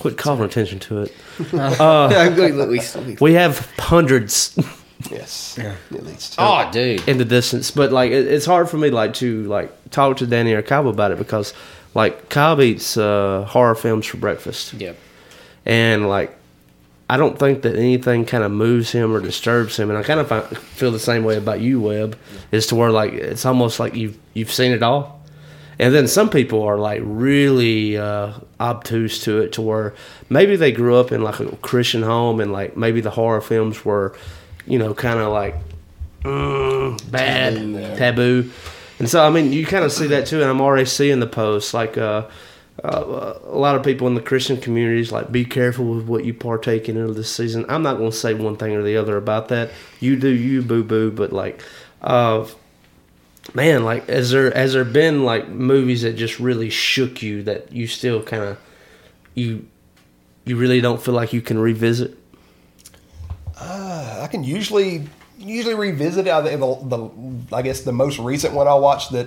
Quit 0.00 0.18
calling 0.18 0.42
attention 0.42 0.80
to 0.80 1.02
it. 1.02 1.14
oh, 1.54 3.16
We 3.20 3.32
have 3.34 3.70
hundreds 3.78 4.58
Yes. 5.10 5.58
At 5.58 6.04
least. 6.04 6.36
dude. 6.70 7.08
in 7.08 7.18
the 7.18 7.24
distance, 7.24 7.70
but 7.70 7.92
like 7.92 8.10
it, 8.12 8.26
it's 8.26 8.46
hard 8.46 8.68
for 8.68 8.76
me 8.76 8.90
like 8.90 9.14
to 9.14 9.44
like 9.44 9.90
talk 9.90 10.18
to 10.18 10.26
Danny 10.26 10.52
or 10.52 10.62
Cobb 10.62 10.86
about 10.86 11.10
it 11.12 11.18
because 11.18 11.52
like 11.94 12.28
Cobb 12.28 12.60
eats 12.60 12.96
uh, 12.96 13.44
horror 13.48 13.74
films 13.74 14.06
for 14.06 14.16
breakfast. 14.16 14.74
Yep. 14.74 14.96
and 15.66 16.08
like 16.08 16.36
I 17.10 17.18
don't 17.18 17.38
think 17.38 17.62
that 17.62 17.76
anything 17.76 18.24
kind 18.24 18.42
of 18.42 18.50
moves 18.52 18.90
him 18.92 19.14
or 19.14 19.20
disturbs 19.20 19.76
him, 19.78 19.90
and 19.90 19.98
I 19.98 20.02
kind 20.02 20.18
of 20.20 20.28
fi- 20.28 20.40
feel 20.54 20.90
the 20.90 20.98
same 20.98 21.24
way 21.24 21.36
about 21.36 21.60
you, 21.60 21.78
Webb, 21.78 22.16
is 22.52 22.66
to 22.68 22.74
where 22.74 22.90
like 22.90 23.12
it's 23.12 23.44
almost 23.44 23.78
like 23.78 23.94
you've 23.94 24.16
you've 24.32 24.50
seen 24.52 24.72
it 24.72 24.82
all, 24.82 25.20
and 25.78 25.94
then 25.94 26.08
some 26.08 26.30
people 26.30 26.62
are 26.62 26.78
like 26.78 27.02
really 27.04 27.98
uh, 27.98 28.32
obtuse 28.58 29.20
to 29.24 29.42
it, 29.42 29.52
to 29.52 29.60
where 29.62 29.92
maybe 30.30 30.56
they 30.56 30.72
grew 30.72 30.96
up 30.96 31.12
in 31.12 31.22
like 31.22 31.38
a 31.40 31.54
Christian 31.56 32.02
home, 32.02 32.40
and 32.40 32.50
like 32.50 32.78
maybe 32.78 33.02
the 33.02 33.10
horror 33.10 33.42
films 33.42 33.84
were, 33.84 34.16
you 34.66 34.78
know, 34.78 34.94
kind 34.94 35.18
of 35.20 35.32
like 35.32 35.56
mm, 36.22 37.10
bad, 37.10 37.54
Taboo. 37.54 37.96
taboo, 37.96 38.50
and 38.98 39.08
so 39.08 39.24
I 39.24 39.30
mean 39.30 39.52
you 39.52 39.66
kind 39.66 39.84
of 39.84 39.92
see 39.92 40.06
that 40.08 40.26
too, 40.26 40.40
and 40.40 40.50
I'm 40.50 40.60
already 40.60 40.86
seeing 40.86 41.20
the 41.20 41.26
posts 41.26 41.74
like. 41.74 41.96
uh 41.98 42.28
uh, 42.82 43.38
a 43.44 43.56
lot 43.56 43.76
of 43.76 43.84
people 43.84 44.06
in 44.08 44.14
the 44.14 44.22
Christian 44.22 44.56
communities 44.58 45.12
like 45.12 45.30
be 45.30 45.44
careful 45.44 45.84
with 45.94 46.06
what 46.06 46.24
you 46.24 46.32
partake 46.32 46.88
in 46.88 47.12
this 47.12 47.32
season. 47.32 47.66
I'm 47.68 47.82
not 47.82 47.98
going 47.98 48.10
to 48.10 48.16
say 48.16 48.32
one 48.34 48.56
thing 48.56 48.72
or 48.74 48.82
the 48.82 48.96
other 48.96 49.16
about 49.18 49.48
that. 49.48 49.70
You 50.00 50.16
do 50.16 50.28
you, 50.28 50.62
boo 50.62 50.82
boo. 50.82 51.10
But 51.10 51.32
like, 51.32 51.62
uh, 52.00 52.46
man, 53.54 53.84
like 53.84 54.08
has 54.08 54.30
there 54.30 54.50
has 54.52 54.72
there 54.72 54.86
been 54.86 55.22
like 55.24 55.48
movies 55.48 56.02
that 56.02 56.14
just 56.14 56.40
really 56.40 56.70
shook 56.70 57.22
you 57.22 57.42
that 57.44 57.70
you 57.72 57.86
still 57.86 58.22
kind 58.22 58.42
of 58.42 58.58
you 59.34 59.66
you 60.44 60.56
really 60.56 60.80
don't 60.80 61.00
feel 61.00 61.14
like 61.14 61.32
you 61.32 61.42
can 61.42 61.58
revisit? 61.58 62.16
I 64.22 64.28
can 64.28 64.44
usually 64.44 65.08
usually 65.38 65.74
revisit 65.74 66.26
it. 66.26 66.30
I 66.32 66.40
the, 66.40 66.56
the 66.56 67.10
I 67.56 67.62
guess 67.62 67.80
the 67.82 67.92
most 67.92 68.18
recent 68.18 68.54
one 68.54 68.68
I 68.68 68.74
watched 68.74 69.12
that 69.12 69.26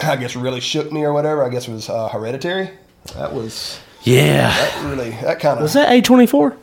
I 0.00 0.16
guess 0.16 0.36
really 0.36 0.60
shook 0.60 0.90
me 0.92 1.02
or 1.04 1.12
whatever. 1.12 1.44
I 1.44 1.48
guess 1.48 1.66
was 1.68 1.88
uh, 1.88 2.08
Hereditary. 2.08 2.70
That 3.14 3.32
was 3.32 3.80
Yeah, 4.04 4.48
that 4.48 4.84
really 4.88 5.10
that 5.10 5.40
kind 5.40 5.58
of 5.58 5.62
was 5.62 5.72
that 5.74 5.90
A 5.90 6.00
twenty 6.00 6.26
four? 6.26 6.56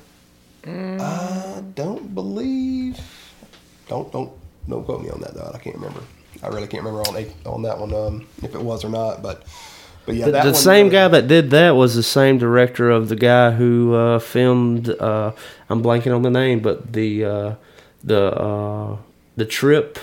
I 0.65 1.62
don't 1.76 2.13
believe. 2.15 3.00
Don't 3.88 4.12
don't 4.12 4.32
don't 4.67 4.84
quote 4.86 5.02
me 5.04 5.10
on 5.10 5.19
that 5.22 5.34
though. 5.34 5.52
I 5.54 5.58
can't 5.58 5.76
remember. 5.76 6.02
I 6.43 6.48
really 6.48 6.67
can't 6.67 6.84
remember 6.84 7.02
on 7.10 7.17
a- 7.17 7.50
on 7.50 7.62
that 7.63 7.78
one 7.80 7.93
um, 7.93 8.28
if 8.43 8.56
it 8.56 8.62
was 8.62 8.86
or 8.86 8.89
not. 8.89 9.22
But 9.22 9.43
but 10.10 10.15
yeah, 10.17 10.26
The, 10.26 10.32
the 10.32 10.54
same 10.54 10.88
really- 10.88 10.89
guy 10.98 11.08
that 11.10 11.28
did 11.28 11.50
that 11.52 11.72
was 11.76 11.95
the 11.95 12.04
same 12.04 12.38
director 12.39 12.89
of 12.89 13.10
the 13.10 13.15
guy 13.15 13.52
who 13.52 13.93
uh, 13.93 14.19
filmed. 14.19 14.89
Uh, 14.89 15.32
I'm 15.69 15.84
blanking 15.84 16.15
on 16.15 16.24
the 16.24 16.32
name, 16.32 16.60
but 16.62 16.93
the 16.93 17.26
uh, 17.26 17.56
the 18.04 18.24
uh, 18.34 18.98
the 19.38 19.45
trip 19.45 20.00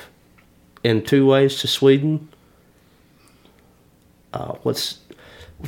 in 0.85 1.03
two 1.03 1.27
ways 1.27 1.59
to 1.61 1.66
Sweden. 1.69 2.29
Uh, 4.33 4.55
what's 4.62 4.99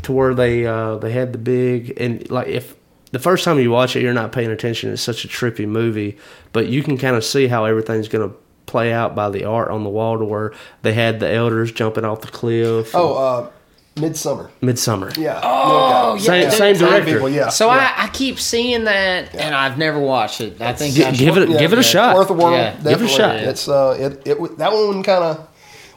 to 0.03 0.13
where 0.13 0.35
they 0.35 0.67
uh, 0.67 0.97
they 0.97 1.13
had 1.13 1.33
the 1.33 1.39
big 1.39 1.95
and 2.01 2.31
like 2.31 2.49
if 2.49 2.77
the 3.13 3.19
first 3.19 3.45
time 3.45 3.59
you 3.59 3.71
watch 3.71 3.97
it 3.97 4.03
you're 4.03 4.13
not 4.13 4.31
paying 4.33 4.51
attention 4.51 4.93
it's 4.93 5.01
such 5.01 5.25
a 5.25 5.29
trippy 5.29 5.67
movie 5.67 6.19
but 6.53 6.67
you 6.67 6.83
can 6.83 6.99
kind 6.99 7.17
of 7.17 7.25
see 7.25 7.47
how 7.47 7.65
everything's 7.65 8.09
going 8.09 8.29
to 8.29 8.37
play 8.67 8.93
out 8.93 9.15
by 9.15 9.31
the 9.31 9.45
art 9.45 9.71
on 9.71 9.83
the 9.85 9.89
wall 9.89 10.19
to 10.19 10.25
where 10.27 10.53
they 10.83 10.93
had 10.93 11.19
the 11.21 11.33
elders 11.33 11.73
jumping 11.73 12.05
off 12.05 12.21
the 12.21 12.29
cliff 12.29 12.95
Oh, 12.95 13.15
uh, 13.15 13.51
Midsommar. 13.99 14.51
midsommar 14.63 15.17
Yeah. 15.17 15.41
Oh, 15.43 16.15
yeah. 16.15 16.21
Same- 16.21 16.43
dude, 16.45 16.53
same 16.53 16.75
same 16.77 16.89
director. 16.89 17.13
people, 17.15 17.29
yeah. 17.31 17.49
So 17.49 17.67
yeah. 17.67 17.93
I, 17.97 18.05
I 18.05 18.09
keep 18.09 18.39
seeing 18.41 18.85
that, 18.85 19.35
and 19.35 19.55
I've 19.55 19.77
never 19.79 19.99
watched 19.99 20.41
it. 20.41 20.61
I 20.61 20.73
think 20.73 20.95
Gi- 20.95 21.05
I 21.05 21.11
give 21.13 21.37
it 21.37 21.49
should. 21.49 21.59
give 21.59 21.73
it 21.73 21.79
a 21.79 21.83
shot 21.83 22.15
Worth 22.17 22.31
a 22.31 22.33
whirl. 22.35 22.53
Yeah. 22.53 22.77
Give 22.83 23.03
it 23.03 23.05
a 23.05 23.09
shot. 23.09 23.37
It's 23.37 23.69
uh, 23.69 23.97
it, 23.99 24.27
it 24.27 24.59
that 24.59 24.73
one 24.73 25.03
kind 25.03 25.25
of 25.25 25.49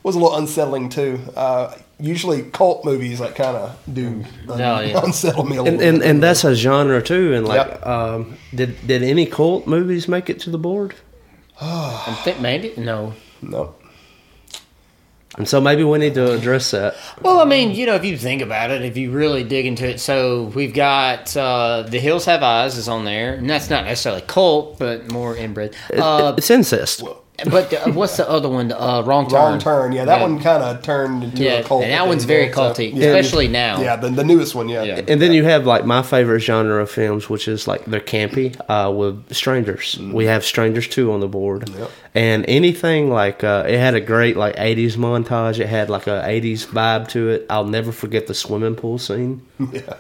was 0.04 0.16
a 0.16 0.20
little 0.20 0.36
unsettling 0.38 0.90
too. 0.90 1.20
Uh, 1.36 1.76
usually 2.00 2.42
cult 2.42 2.84
movies 2.84 3.20
like 3.20 3.36
kind 3.36 3.56
of 3.56 3.78
do 3.94 4.08
un- 4.50 4.62
Oh, 4.62 4.80
yeah. 4.82 5.00
unsettle 5.04 5.44
me 5.46 5.58
a 5.58 5.62
little. 5.62 5.80
and, 5.80 5.96
and 5.98 6.04
and 6.04 6.24
that's 6.24 6.44
a 6.44 6.56
genre 6.56 7.00
too 7.02 7.34
and 7.36 7.48
like 7.48 7.68
Yep. 7.68 7.86
um 7.86 8.38
did 8.56 8.88
did 8.88 9.04
any 9.04 9.28
cult 9.28 9.68
movies 9.68 10.08
make 10.08 10.28
it 10.28 10.40
to 10.40 10.50
the 10.50 10.58
board 10.58 10.96
I 11.64 12.20
think 12.24 12.40
maybe 12.40 12.74
no. 12.76 13.14
no. 13.44 13.76
And 15.38 15.48
so 15.48 15.62
maybe 15.62 15.84
we 15.84 15.98
need 15.98 16.14
to 16.16 16.34
address 16.34 16.72
that 16.72 16.96
Well, 17.22 17.40
I 17.40 17.46
mean, 17.46 17.72
you 17.72 17.86
know, 17.86 17.96
if 17.96 18.04
you 18.04 18.18
think 18.18 18.42
about 18.42 18.70
it, 18.72 18.82
if 18.84 18.98
you 18.98 19.12
really 19.12 19.44
dig 19.44 19.66
into 19.66 19.88
it, 19.88 20.00
so 20.00 20.44
we've 20.56 20.74
got 20.74 21.36
uh, 21.38 21.84
The 21.88 22.00
Hills 22.00 22.26
Have 22.26 22.44
Eyes 22.44 22.78
is 22.78 22.88
on 22.88 23.06
there, 23.06 23.34
and 23.36 23.50
that's 23.50 23.70
not 23.70 23.86
necessarily 23.86 24.22
cult, 24.22 24.80
but 24.80 25.12
more 25.12 25.36
inbred. 25.36 25.76
Uh, 25.94 26.34
it's 26.38 26.50
incest 26.50 27.04
but 27.50 27.74
uh, 27.74 27.92
what's 27.92 28.18
the 28.18 28.30
other 28.30 28.50
one? 28.50 28.72
Uh, 28.72 29.02
Wrong 29.06 29.26
Turn. 29.30 29.34
Wrong 29.40 29.60
turn. 29.60 29.92
Yeah, 29.94 30.06
that 30.06 30.22
one 30.22 30.40
kind 30.40 30.62
of 30.64 30.82
turned 30.84 31.24
into 31.24 31.44
Yeah, 31.44 31.52
a 31.54 31.64
cult. 31.64 31.84
and 31.84 31.92
that 31.92 32.00
thing 32.02 32.10
one's 32.10 32.24
very 32.26 32.46
there, 32.46 32.54
so- 32.56 32.74
culty, 32.74 32.94
yeah. 32.94 33.06
especially 33.08 33.48
now. 33.48 33.82
Yeah, 33.82 33.96
the, 33.96 34.10
the 34.10 34.24
newest 34.24 34.54
one. 34.56 34.70
Yeah. 34.70 34.84
Yeah. 34.84 35.02
and 35.08 35.22
then 35.22 35.32
you 35.34 35.44
have 35.44 35.66
like 35.66 35.86
my 35.86 36.02
favorite 36.04 36.40
genre 36.42 36.82
of 36.82 36.90
films 36.92 37.30
which 37.30 37.48
is 37.48 37.68
like 37.68 37.86
they're 37.86 38.00
campy 38.00 38.56
uh 38.70 38.92
with 38.92 39.34
strangers 39.34 39.98
we 40.00 40.26
have 40.26 40.44
strangers 40.46 40.88
2 40.88 41.12
on 41.12 41.20
the 41.20 41.28
board 41.28 41.70
Yep. 41.70 41.92
and 42.16 42.46
anything 42.48 43.10
like 43.10 43.44
uh 43.44 43.64
it 43.68 43.78
had 43.78 43.96
a 43.96 44.02
great 44.02 44.36
like 44.38 44.56
80s 44.56 44.96
montage 44.98 45.60
it 45.60 45.68
had 45.68 45.90
like 45.90 46.08
a 46.08 46.22
80s 46.26 46.66
vibe 46.68 47.08
to 47.10 47.30
it 47.30 47.46
i'll 47.50 47.66
never 47.66 47.92
forget 47.92 48.28
the 48.28 48.34
swimming 48.34 48.76
pool 48.76 48.98
scene 48.98 49.42
Yeah. 49.72 49.96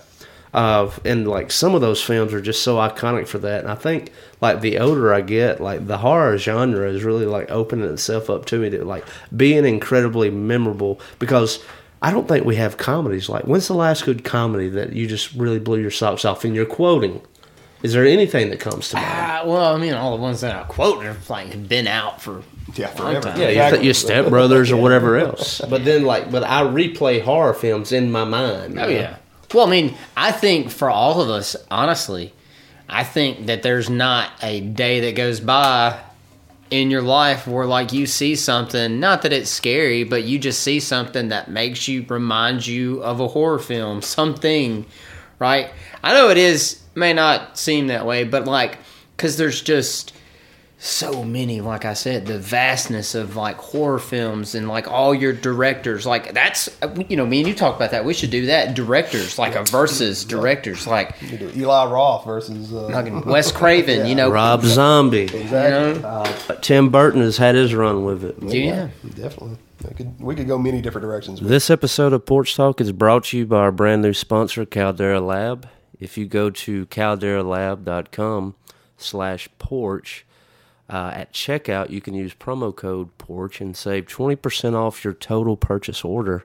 Uh, 0.54 0.90
and 1.06 1.28
like 1.28 1.52
some 1.52 1.74
of 1.76 1.82
those 1.82 2.02
films 2.04 2.34
are 2.34 2.42
just 2.42 2.62
so 2.64 2.76
iconic 2.78 3.28
for 3.28 3.38
that. 3.40 3.62
And 3.62 3.72
I 3.72 3.76
think 3.76 4.12
like 4.42 4.62
the 4.62 4.80
older 4.80 5.14
I 5.14 5.22
get, 5.22 5.62
like 5.62 5.88
the 5.88 5.98
horror 6.00 6.38
genre 6.38 6.90
is 6.90 7.04
really 7.04 7.26
like 7.26 7.50
opening 7.50 7.90
itself 7.92 8.30
up 8.30 8.46
to 8.48 8.60
me 8.60 8.70
to 8.72 8.84
like 8.84 9.06
being 9.36 9.66
incredibly 9.66 10.30
memorable 10.30 11.00
because 11.20 11.64
I 12.02 12.12
don't 12.12 12.28
think 12.28 12.46
we 12.46 12.56
have 12.58 12.78
comedies. 12.78 13.30
Like 13.30 13.44
when's 13.46 13.68
the 13.68 13.76
last 13.76 14.04
good 14.06 14.24
comedy 14.24 14.68
that 14.70 14.94
you 14.94 15.08
just 15.08 15.34
really 15.36 15.60
blew 15.60 15.80
your 15.80 15.92
socks 15.92 16.26
off 16.26 16.44
and 16.44 16.54
you're 16.56 16.66
quoting? 16.66 17.22
Is 17.84 17.94
there 17.94 18.06
anything 18.06 18.50
that 18.52 18.60
comes 18.60 18.90
to 18.90 18.98
mind? 18.98 19.08
Uh, 19.08 19.44
well, 19.48 19.74
I 19.74 19.78
mean, 19.80 19.94
all 19.96 20.16
the 20.16 20.22
ones 20.22 20.42
that 20.42 20.56
I 20.56 20.64
quote 20.66 21.04
are 21.04 21.16
like 21.30 21.68
been 21.68 21.88
out 21.88 22.22
for 22.22 22.44
Yeah, 22.76 22.88
long 22.90 22.96
forever. 22.98 23.22
time. 23.22 23.40
Yeah, 23.40 23.44
your, 23.50 23.64
Exactly. 23.64 23.86
your 23.86 23.94
Step 23.96 24.30
Brothers 24.30 24.72
or 24.72 24.78
whatever 24.80 25.18
else. 25.18 25.62
But 25.70 25.84
then, 25.84 26.04
like, 26.04 26.30
but 26.30 26.44
I 26.44 26.62
replay 26.62 27.22
horror 27.24 27.56
films 27.56 27.92
in 27.92 28.12
my 28.12 28.24
mind. 28.24 28.78
Oh 28.80 28.88
yeah. 28.88 29.16
Well, 29.54 29.68
I 29.68 29.70
mean, 29.70 29.96
I 30.16 30.32
think 30.32 30.70
for 30.72 30.90
all 30.90 31.22
of 31.22 31.30
us, 31.30 31.56
honestly, 31.70 32.34
I 32.88 33.04
think 33.04 33.48
that 33.48 33.64
there's 33.64 33.90
not 33.90 34.32
a 34.42 34.62
day 34.62 35.02
that 35.02 35.16
goes 35.16 35.40
by 35.40 36.00
in 36.70 36.90
your 36.90 37.02
life 37.02 37.48
where 37.48 37.66
like 37.66 37.92
you 37.92 38.06
see 38.06 38.36
something, 38.36 39.00
not 39.00 39.24
that 39.24 39.34
it's 39.34 39.50
scary, 39.50 40.06
but 40.06 40.24
you 40.24 40.40
just 40.40 40.62
see 40.62 40.80
something 40.80 41.30
that 41.30 41.52
makes 41.52 41.88
you 41.88 42.06
remind 42.08 42.66
you 42.66 43.04
of 43.04 43.20
a 43.20 43.28
horror 43.28 43.60
film, 43.60 44.02
something, 44.02 44.86
right? 45.38 45.70
I 46.02 46.14
know 46.14 46.30
it 46.30 46.38
is 46.38 46.82
may 46.96 47.14
not 47.14 47.58
seem 47.58 47.88
that 47.88 48.06
way, 48.06 48.24
but 48.24 48.46
like, 48.46 48.78
because 49.16 49.38
there's 49.38 49.62
just 49.62 50.14
so 50.84 51.24
many, 51.24 51.62
like 51.62 51.86
I 51.86 51.94
said, 51.94 52.26
the 52.26 52.40
vastness 52.40 53.14
of 53.14 53.36
like 53.36 53.58
horror 53.58 54.00
films 54.00 54.56
and 54.56 54.68
like 54.68 54.88
all 54.88 55.14
your 55.14 55.32
directors. 55.32 56.08
Like, 56.08 56.34
that's, 56.34 56.70
you 57.08 57.16
know, 57.16 57.26
me 57.28 57.38
and 57.42 57.48
you 57.48 57.54
talk 57.54 57.76
about 57.76 57.92
that. 57.92 58.04
We 58.04 58.16
should 58.16 58.32
do 58.32 58.48
that. 58.48 58.74
Directors, 58.74 59.38
like 59.38 59.54
a 59.54 59.64
versus 59.64 60.26
directors, 60.26 60.88
like 60.88 61.16
Eli 61.22 61.86
Roth 61.86 62.26
versus 62.26 62.74
uh, 62.74 63.22
Wes 63.28 63.52
Craven, 63.52 64.08
you 64.08 64.16
know. 64.22 64.32
Rob 64.32 64.64
Zombie. 64.64 65.30
You 65.32 65.44
know? 65.44 66.02
Uh, 66.04 66.56
Tim 66.62 66.90
Burton 66.90 67.22
has 67.22 67.38
had 67.38 67.54
his 67.54 67.76
run 67.76 68.04
with 68.04 68.24
it. 68.24 68.36
Yeah. 68.42 68.90
definitely. 69.14 69.58
We 69.88 69.94
could 69.96 70.20
we 70.20 70.36
could 70.36 70.48
go 70.48 70.58
many 70.58 70.82
different 70.82 71.06
directions. 71.06 71.42
with 71.42 71.50
This 71.50 71.70
episode 71.70 72.12
of 72.12 72.26
Porch 72.26 72.56
Talk 72.56 72.82
is 72.82 72.92
brought 72.92 73.26
to 73.26 73.38
you 73.38 73.46
by 73.46 73.58
our 73.58 73.72
brand 73.72 74.02
new 74.02 74.14
sponsor, 74.14 74.66
Caldera 74.66 75.22
Lab. 75.22 75.70
If 76.00 76.18
you 76.18 76.26
go 76.26 76.50
to 76.50 76.88
calderalab.com 76.88 78.56
slash 78.98 79.48
porch, 79.60 80.26
uh, 80.92 81.12
at 81.16 81.32
checkout, 81.32 81.90
you 81.90 82.02
can 82.02 82.14
use 82.14 82.34
promo 82.34 82.76
code 82.76 83.18
PORCH 83.18 83.62
and 83.62 83.78
save 83.78 84.08
20% 84.08 84.74
off 84.74 85.06
your 85.06 85.14
total 85.14 85.56
purchase 85.56 86.04
order. 86.04 86.44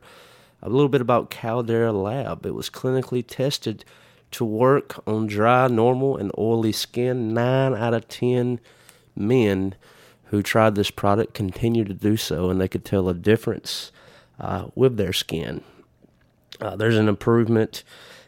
A 0.63 0.69
little 0.69 0.89
bit 0.89 1.01
about 1.01 1.31
Caldera 1.31 1.93
Lab. 1.93 2.47
It 2.47 2.55
was 2.55 2.71
clinically 2.71 3.25
tested 3.27 3.85
to 4.31 4.45
work 4.45 5.03
on 5.07 5.27
dry, 5.27 5.67
normal, 5.67 6.17
and 6.17 6.31
oily 6.39 6.73
skin. 6.73 7.35
Nine 7.35 7.75
out 7.75 7.93
of 7.93 8.09
10 8.09 8.61
men 9.17 9.75
who 10.27 10.43
tried 10.43 10.77
this 10.77 10.91
product 10.91 11.35
continue 11.35 11.85
to 11.85 11.95
do 11.95 12.17
so, 12.17 12.49
and 12.49 12.61
they 12.61 12.69
could 12.69 12.85
tell 12.85 13.09
a 13.09 13.15
difference 13.15 13.91
uh, 14.39 14.67
with 14.75 14.97
their 14.97 15.13
skin. 15.13 15.63
Uh, 16.61 16.77
there's 16.77 16.97
an 16.97 17.09
improvement 17.09 17.83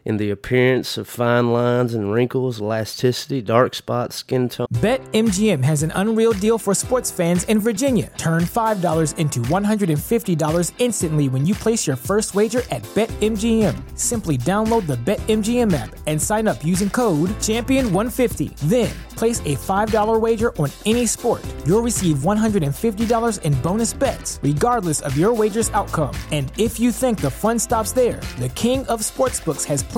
in 0.08 0.16
the 0.16 0.30
appearance 0.30 0.96
of 0.96 1.06
fine 1.06 1.52
lines 1.52 1.92
and 1.92 2.10
wrinkles, 2.10 2.60
elasticity, 2.60 3.42
dark 3.42 3.74
spots, 3.74 4.16
skin 4.16 4.48
tone. 4.48 4.66
BetMGM 4.72 5.62
has 5.62 5.82
an 5.82 5.92
unreal 5.94 6.32
deal 6.32 6.56
for 6.56 6.72
sports 6.72 7.10
fans 7.10 7.44
in 7.44 7.60
Virginia. 7.60 8.10
Turn 8.16 8.44
$5 8.44 9.18
into 9.18 9.40
$150 9.40 10.72
instantly 10.78 11.28
when 11.28 11.44
you 11.44 11.54
place 11.54 11.86
your 11.86 11.96
first 11.96 12.34
wager 12.34 12.62
at 12.70 12.82
BetMGM. 12.94 13.74
Simply 13.98 14.38
download 14.38 14.86
the 14.86 14.96
BetMGM 14.96 15.74
app 15.74 15.94
and 16.06 16.20
sign 16.20 16.48
up 16.48 16.64
using 16.64 16.88
code 16.88 17.28
Champion150. 17.42 18.56
Then 18.60 18.90
place 19.10 19.40
a 19.40 19.56
$5 19.56 20.20
wager 20.20 20.56
on 20.56 20.70
any 20.86 21.04
sport. 21.04 21.44
You'll 21.66 21.82
receive 21.82 22.18
$150 22.18 23.42
in 23.42 23.52
bonus 23.62 23.92
bets, 23.92 24.38
regardless 24.42 25.00
of 25.02 25.18
your 25.18 25.34
wager's 25.34 25.70
outcome. 25.70 26.14
And 26.30 26.50
if 26.56 26.78
you 26.80 26.92
think 26.92 27.20
the 27.20 27.30
fun 27.30 27.58
stops 27.58 27.92
there, 27.92 28.20
the 28.38 28.48
King 28.50 28.86
of 28.86 29.00
Sportsbooks 29.00 29.64
has 29.64 29.82
plenty 29.82 29.97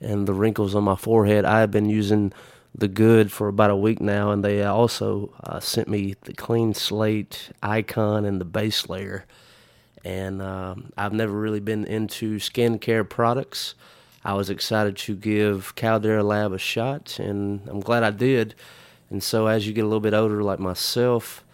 and 0.00 0.26
the 0.26 0.34
wrinkles 0.34 0.74
on 0.74 0.84
my 0.84 0.96
forehead. 0.96 1.44
I 1.44 1.60
have 1.60 1.70
been 1.70 1.88
using 1.88 2.32
the 2.74 2.88
good 2.88 3.32
for 3.32 3.48
about 3.48 3.70
a 3.70 3.76
week 3.76 4.00
now, 4.00 4.30
and 4.30 4.44
they 4.44 4.62
also 4.62 5.32
uh, 5.42 5.60
sent 5.60 5.88
me 5.88 6.14
the 6.22 6.32
clean 6.32 6.74
slate 6.74 7.50
icon 7.62 8.24
and 8.24 8.40
the 8.40 8.44
base 8.44 8.88
layer. 8.88 9.24
And 10.04 10.40
um, 10.40 10.92
I've 10.96 11.12
never 11.12 11.32
really 11.32 11.60
been 11.60 11.84
into 11.84 12.36
skincare 12.36 13.08
products. 13.08 13.74
I 14.24 14.34
was 14.34 14.50
excited 14.50 14.96
to 14.98 15.16
give 15.16 15.74
Caldera 15.74 16.22
Lab 16.22 16.52
a 16.52 16.58
shot, 16.58 17.18
and 17.18 17.62
I'm 17.68 17.80
glad 17.80 18.02
I 18.02 18.10
did. 18.10 18.54
And 19.10 19.22
so, 19.22 19.46
as 19.46 19.66
you 19.66 19.72
get 19.72 19.82
a 19.82 19.86
little 19.86 20.00
bit 20.00 20.14
older, 20.14 20.42
like 20.42 20.58
myself, 20.58 21.44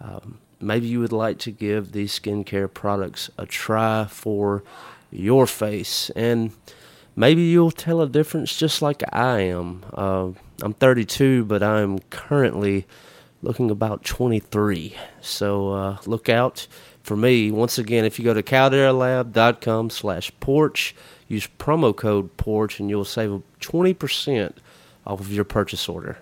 um, 0.00 0.38
maybe 0.60 0.86
you 0.86 1.00
would 1.00 1.12
like 1.12 1.38
to 1.40 1.50
give 1.50 1.92
these 1.92 2.18
skincare 2.18 2.72
products 2.72 3.30
a 3.36 3.46
try 3.46 4.06
for 4.08 4.62
your 5.10 5.46
face 5.46 6.10
and 6.16 6.52
maybe 7.16 7.42
you'll 7.42 7.70
tell 7.70 8.00
a 8.00 8.08
difference 8.08 8.56
just 8.56 8.82
like 8.82 9.02
i 9.12 9.40
am 9.40 9.84
uh, 9.94 10.28
i'm 10.62 10.74
32 10.74 11.44
but 11.44 11.62
i'm 11.62 11.98
currently 12.10 12.86
looking 13.42 13.70
about 13.70 14.04
23 14.04 14.94
so 15.20 15.70
uh, 15.72 15.96
look 16.06 16.28
out 16.28 16.66
for 17.02 17.16
me 17.16 17.50
once 17.50 17.78
again 17.78 18.04
if 18.04 18.18
you 18.18 18.24
go 18.24 18.34
to 18.34 18.42
calderalab.com 18.42 19.90
slash 19.90 20.32
porch 20.40 20.94
use 21.28 21.48
promo 21.58 21.94
code 21.94 22.36
porch 22.36 22.78
and 22.78 22.88
you'll 22.88 23.04
save 23.04 23.42
20% 23.60 24.54
off 25.06 25.20
of 25.20 25.32
your 25.32 25.44
purchase 25.44 25.88
order 25.88 26.18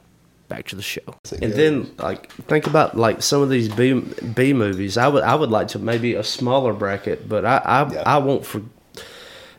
back 0.49 0.67
to 0.67 0.77
the 0.77 0.83
show. 0.83 1.01
And 1.41 1.53
then 1.53 1.95
like 1.99 2.31
think 2.33 2.67
about 2.67 2.97
like 2.97 3.23
some 3.23 3.41
of 3.41 3.51
these 3.51 3.69
B 3.69 4.01
B 4.35 4.53
movies. 4.53 4.97
I 4.97 5.07
would 5.09 5.23
I 5.23 5.35
would 5.35 5.51
like 5.51 5.69
to 5.69 5.79
maybe 5.79 6.15
a 6.15 6.25
smaller 6.25 6.73
bracket, 6.73 7.29
but 7.29 7.45
I 7.45 7.59
I, 7.59 7.93
Yeah. 7.93 8.03
I 8.05 8.19
won't 8.19 8.45
for 8.45 8.63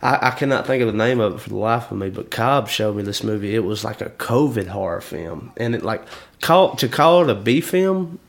I, 0.01 0.27
I 0.27 0.31
cannot 0.31 0.65
think 0.67 0.81
of 0.81 0.87
the 0.87 0.97
name 0.97 1.19
of 1.19 1.35
it 1.35 1.39
for 1.39 1.49
the 1.49 1.55
life 1.57 1.91
of 1.91 1.97
me, 1.97 2.09
but 2.09 2.31
Cobb 2.31 2.67
showed 2.67 2.95
me 2.95 3.03
this 3.03 3.23
movie. 3.23 3.55
It 3.55 3.63
was 3.63 3.83
like 3.83 4.01
a 4.01 4.09
COVID 4.09 4.67
horror 4.67 5.01
film. 5.01 5.51
And 5.57 5.75
it 5.75 5.83
like 5.83 6.03
call 6.41 6.75
to 6.77 6.87
call 6.87 7.23
it 7.23 7.29
a 7.29 7.35
B 7.35 7.61
film, 7.61 8.19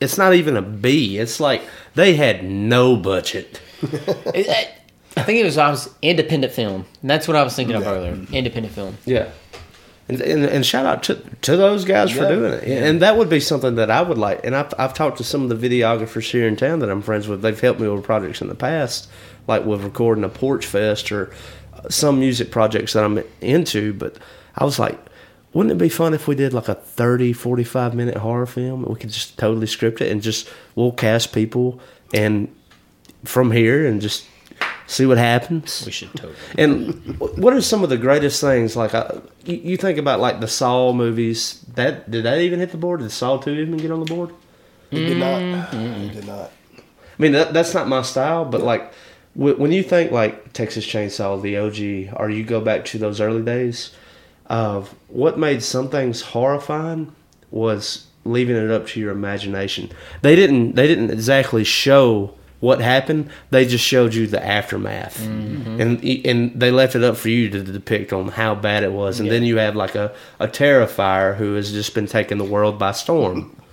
it's 0.00 0.16
not 0.18 0.34
even 0.34 0.56
a 0.56 0.62
B. 0.62 1.18
It's 1.18 1.38
like 1.40 1.62
they 1.94 2.14
had 2.14 2.44
no 2.44 2.96
budget. 2.96 3.60
It- 3.82 4.46
it- 4.48 4.68
I 5.14 5.24
think 5.24 5.38
it 5.40 5.44
was 5.44 5.58
I 5.58 5.68
was 5.70 5.90
independent 6.00 6.54
film. 6.54 6.86
That's 7.02 7.28
what 7.28 7.36
I 7.36 7.42
was 7.42 7.54
thinking 7.54 7.76
of 7.76 7.86
earlier. 7.86 8.18
Independent 8.32 8.74
film. 8.74 8.96
Yeah. 9.04 9.28
And, 10.08 10.22
and, 10.22 10.44
and 10.46 10.64
shout 10.66 10.86
out 10.86 11.02
to, 11.04 11.16
to 11.42 11.54
those 11.56 11.84
guys 11.84 12.10
for 12.10 12.26
doing 12.26 12.54
it. 12.54 12.64
And 12.64 13.02
that 13.02 13.18
would 13.18 13.28
be 13.28 13.38
something 13.38 13.74
that 13.74 13.90
I 13.90 14.00
would 14.00 14.16
like. 14.16 14.40
And 14.44 14.56
I've, 14.56 14.72
I've 14.78 14.94
talked 14.94 15.18
to 15.18 15.24
some 15.24 15.48
of 15.48 15.60
the 15.60 15.68
videographers 15.68 16.30
here 16.30 16.48
in 16.48 16.56
town 16.56 16.78
that 16.78 16.88
I'm 16.90 17.02
friends 17.02 17.28
with. 17.28 17.42
They've 17.42 17.58
helped 17.60 17.78
me 17.78 17.88
with 17.88 18.02
projects 18.04 18.40
in 18.40 18.48
the 18.48 18.54
past, 18.54 19.08
like 19.46 19.64
with 19.64 19.82
recording 19.82 20.24
a 20.24 20.28
Porch 20.28 20.66
Fest 20.66 21.10
or 21.12 21.32
some 21.88 22.20
music 22.20 22.50
projects 22.50 22.92
that 22.92 23.04
I'm 23.04 23.22
into. 23.40 23.92
But 23.94 24.16
I 24.56 24.64
was 24.64 24.78
like, 24.78 24.98
wouldn't 25.52 25.72
it 25.72 25.78
be 25.78 25.88
fun 25.88 26.14
if 26.14 26.26
we 26.28 26.34
did 26.34 26.52
like 26.54 26.68
a 26.68 26.74
30, 26.74 27.32
45 27.32 27.94
minute 27.94 28.16
horror 28.18 28.46
film? 28.46 28.84
We 28.84 28.94
could 28.96 29.10
just 29.10 29.38
totally 29.38 29.66
script 29.66 30.00
it 30.00 30.10
and 30.10 30.22
just, 30.22 30.48
we'll 30.74 30.92
cast 30.92 31.32
people 31.32 31.80
and 32.14 32.54
from 33.24 33.50
here 33.52 33.86
and 33.86 34.00
just 34.00 34.26
see 34.86 35.06
what 35.06 35.18
happens. 35.18 35.84
We 35.86 35.92
should 35.92 36.10
totally. 36.14 36.34
And 36.58 37.18
what 37.18 37.54
are 37.54 37.60
some 37.60 37.82
of 37.84 37.90
the 37.90 37.96
greatest 37.98 38.40
things? 38.40 38.76
Like, 38.76 38.94
I, 38.94 39.20
you, 39.44 39.56
you 39.56 39.76
think 39.76 39.98
about 39.98 40.20
like 40.20 40.40
the 40.40 40.48
Saw 40.48 40.92
movies. 40.92 41.64
That 41.74 42.10
did 42.10 42.24
that 42.24 42.40
even 42.40 42.60
hit 42.60 42.70
the 42.70 42.76
board? 42.76 43.00
Did 43.00 43.10
Saw 43.10 43.38
two 43.38 43.52
even 43.52 43.76
get 43.76 43.90
on 43.90 44.00
the 44.00 44.06
board? 44.06 44.34
It 44.90 45.06
did 45.06 45.16
not. 45.18 45.40
It 45.72 46.12
did 46.12 46.26
not. 46.26 46.50
I 46.76 47.22
mean, 47.22 47.32
that, 47.32 47.52
that's 47.52 47.72
not 47.72 47.88
my 47.88 48.02
style. 48.02 48.44
But 48.44 48.62
like, 48.62 48.92
wh- 48.92 49.01
when 49.34 49.72
you 49.72 49.82
think 49.82 50.12
like 50.12 50.52
Texas 50.52 50.86
Chainsaw, 50.86 51.40
the 51.40 51.56
OG, 51.56 52.14
or 52.20 52.28
you 52.28 52.44
go 52.44 52.60
back 52.60 52.84
to 52.86 52.98
those 52.98 53.20
early 53.20 53.42
days 53.42 53.92
of 54.46 54.94
what 55.08 55.38
made 55.38 55.62
some 55.62 55.88
things 55.88 56.20
horrifying 56.20 57.14
was 57.50 58.06
leaving 58.24 58.56
it 58.56 58.70
up 58.70 58.86
to 58.88 59.00
your 59.00 59.10
imagination. 59.10 59.90
They 60.20 60.36
didn't. 60.36 60.74
They 60.74 60.86
didn't 60.86 61.10
exactly 61.10 61.64
show 61.64 62.34
what 62.60 62.80
happened. 62.80 63.30
They 63.50 63.66
just 63.66 63.84
showed 63.84 64.14
you 64.14 64.26
the 64.26 64.44
aftermath, 64.44 65.18
mm-hmm. 65.20 65.80
and 65.80 66.04
and 66.26 66.60
they 66.60 66.70
left 66.70 66.94
it 66.94 67.02
up 67.02 67.16
for 67.16 67.28
you 67.28 67.48
to 67.50 67.62
depict 67.62 68.12
on 68.12 68.28
how 68.28 68.54
bad 68.54 68.84
it 68.84 68.92
was. 68.92 69.18
And 69.18 69.30
then 69.30 69.42
you 69.44 69.56
have 69.56 69.76
like 69.76 69.94
a 69.94 70.14
a 70.38 70.48
terrifier 70.48 71.36
who 71.36 71.54
has 71.54 71.72
just 71.72 71.94
been 71.94 72.06
taking 72.06 72.38
the 72.38 72.44
world 72.44 72.78
by 72.78 72.92
storm. 72.92 73.56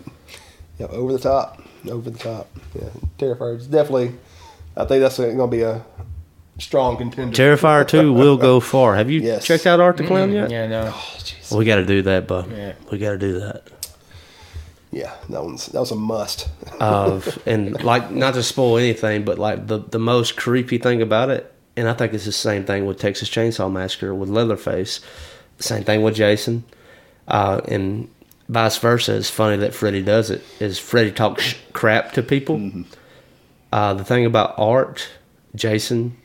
Yeah, 0.79 0.87
over 0.91 1.11
the 1.11 1.19
top. 1.19 1.61
Over 1.89 2.09
the 2.09 2.17
top. 2.17 2.47
yeah, 2.73 2.87
Terrifier 3.17 3.57
is 3.57 3.67
definitely. 3.67 4.15
I 4.79 4.85
think 4.85 5.01
that's 5.01 5.17
going 5.17 5.37
to 5.37 5.47
be 5.47 5.61
a 5.61 5.83
strong 6.57 6.97
contender. 6.97 7.35
Terrifier 7.35 7.87
2 7.87 8.13
will 8.13 8.37
go 8.37 8.59
far. 8.59 8.95
Have 8.95 9.09
you 9.11 9.21
Yes. 9.21 9.45
checked 9.45 9.67
out 9.67 9.79
Art 9.79 9.97
the 9.97 10.07
Clown 10.07 10.31
yet? 10.31 10.49
Yeah, 10.49 10.67
no. 10.67 10.93
We 11.51 11.65
got 11.65 11.75
to 11.77 11.85
do 11.85 12.01
that, 12.03 12.27
bub. 12.27 12.49
Yeah. 12.51 12.73
We 12.91 12.97
got 12.97 13.11
to 13.11 13.17
do 13.17 13.39
that. 13.39 13.63
Yeah, 14.91 15.13
that 15.29 15.43
one's 15.43 15.67
that 15.67 15.79
was 15.79 15.91
a 15.91 15.95
must. 15.95 16.49
Of 16.79 17.37
and 17.45 17.83
like 17.83 18.09
not 18.09 18.33
to 18.33 18.41
spoil 18.41 18.77
anything, 18.77 19.23
but 19.23 19.37
like 19.37 19.67
the 19.67 19.77
the 19.77 19.99
most 19.99 20.35
creepy 20.35 20.79
thing 20.79 21.01
about 21.03 21.29
it, 21.29 21.51
and 21.77 21.87
I 21.87 21.93
think 21.93 22.13
it's 22.15 22.25
the 22.25 22.31
same 22.31 22.65
thing 22.65 22.87
with 22.87 22.97
Texas 22.97 23.29
Chainsaw 23.29 23.71
Massacre 23.71 24.15
with 24.15 24.29
Leatherface. 24.29 24.99
Same 25.59 25.83
thing 25.83 26.01
with 26.01 26.15
Jason, 26.15 26.63
uh, 27.27 27.61
and 27.67 28.09
vice 28.47 28.77
versa. 28.79 29.15
It's 29.15 29.29
funny 29.29 29.57
that 29.57 29.75
Freddy 29.75 30.01
does 30.01 30.31
it. 30.31 30.41
Is 30.59 30.79
Freddy 30.79 31.11
talks 31.11 31.43
sh- 31.43 31.55
crap 31.73 32.13
to 32.13 32.23
people? 32.23 32.57
Uh, 33.71 33.93
the 33.93 34.03
thing 34.03 34.25
about 34.25 34.55
Art, 34.57 35.07
Jason, 35.55 36.17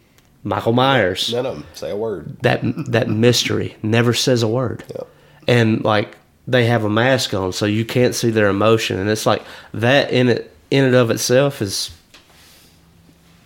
Michael 0.42 0.72
Myers, 0.72 1.32
None 1.32 1.46
of 1.46 1.54
them 1.56 1.66
say 1.74 1.90
a 1.90 1.96
word. 1.96 2.38
that 2.42 2.60
that 2.90 3.08
mystery 3.08 3.76
never 3.82 4.12
says 4.14 4.42
a 4.42 4.48
word 4.48 4.84
Yep. 4.88 5.06
and 5.48 5.84
like 5.84 6.16
they 6.46 6.66
have 6.66 6.84
a 6.84 6.90
mask 6.90 7.32
on 7.34 7.52
so 7.52 7.64
you 7.66 7.84
can't 7.86 8.14
see 8.14 8.28
their 8.30 8.48
emotion 8.48 8.98
and 8.98 9.08
it's 9.08 9.24
like 9.26 9.42
that 9.72 10.10
in 10.10 10.28
it 10.28 10.54
in 10.70 10.84
and 10.84 10.94
of 10.94 11.10
itself 11.10 11.62
is 11.62 11.90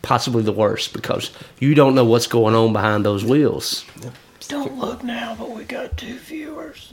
possibly 0.03 0.43
the 0.43 0.53
worst 0.53 0.93
because 0.93 1.31
you 1.61 1.75
don't 1.75 1.95
know 1.95 2.05
what's 2.05 2.27
going 2.27 2.55
on 2.57 2.73
behind 2.73 3.05
those 3.05 3.25
wheels 3.25 3.85
Don't 4.49 4.79
look 4.79 5.05
now, 5.05 5.37
but 5.39 5.51
we 5.51 5.63
got 5.65 5.97
two 5.97 6.19
viewers. 6.19 6.93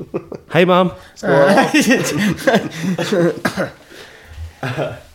hey 0.51 0.65
mom 0.65 0.91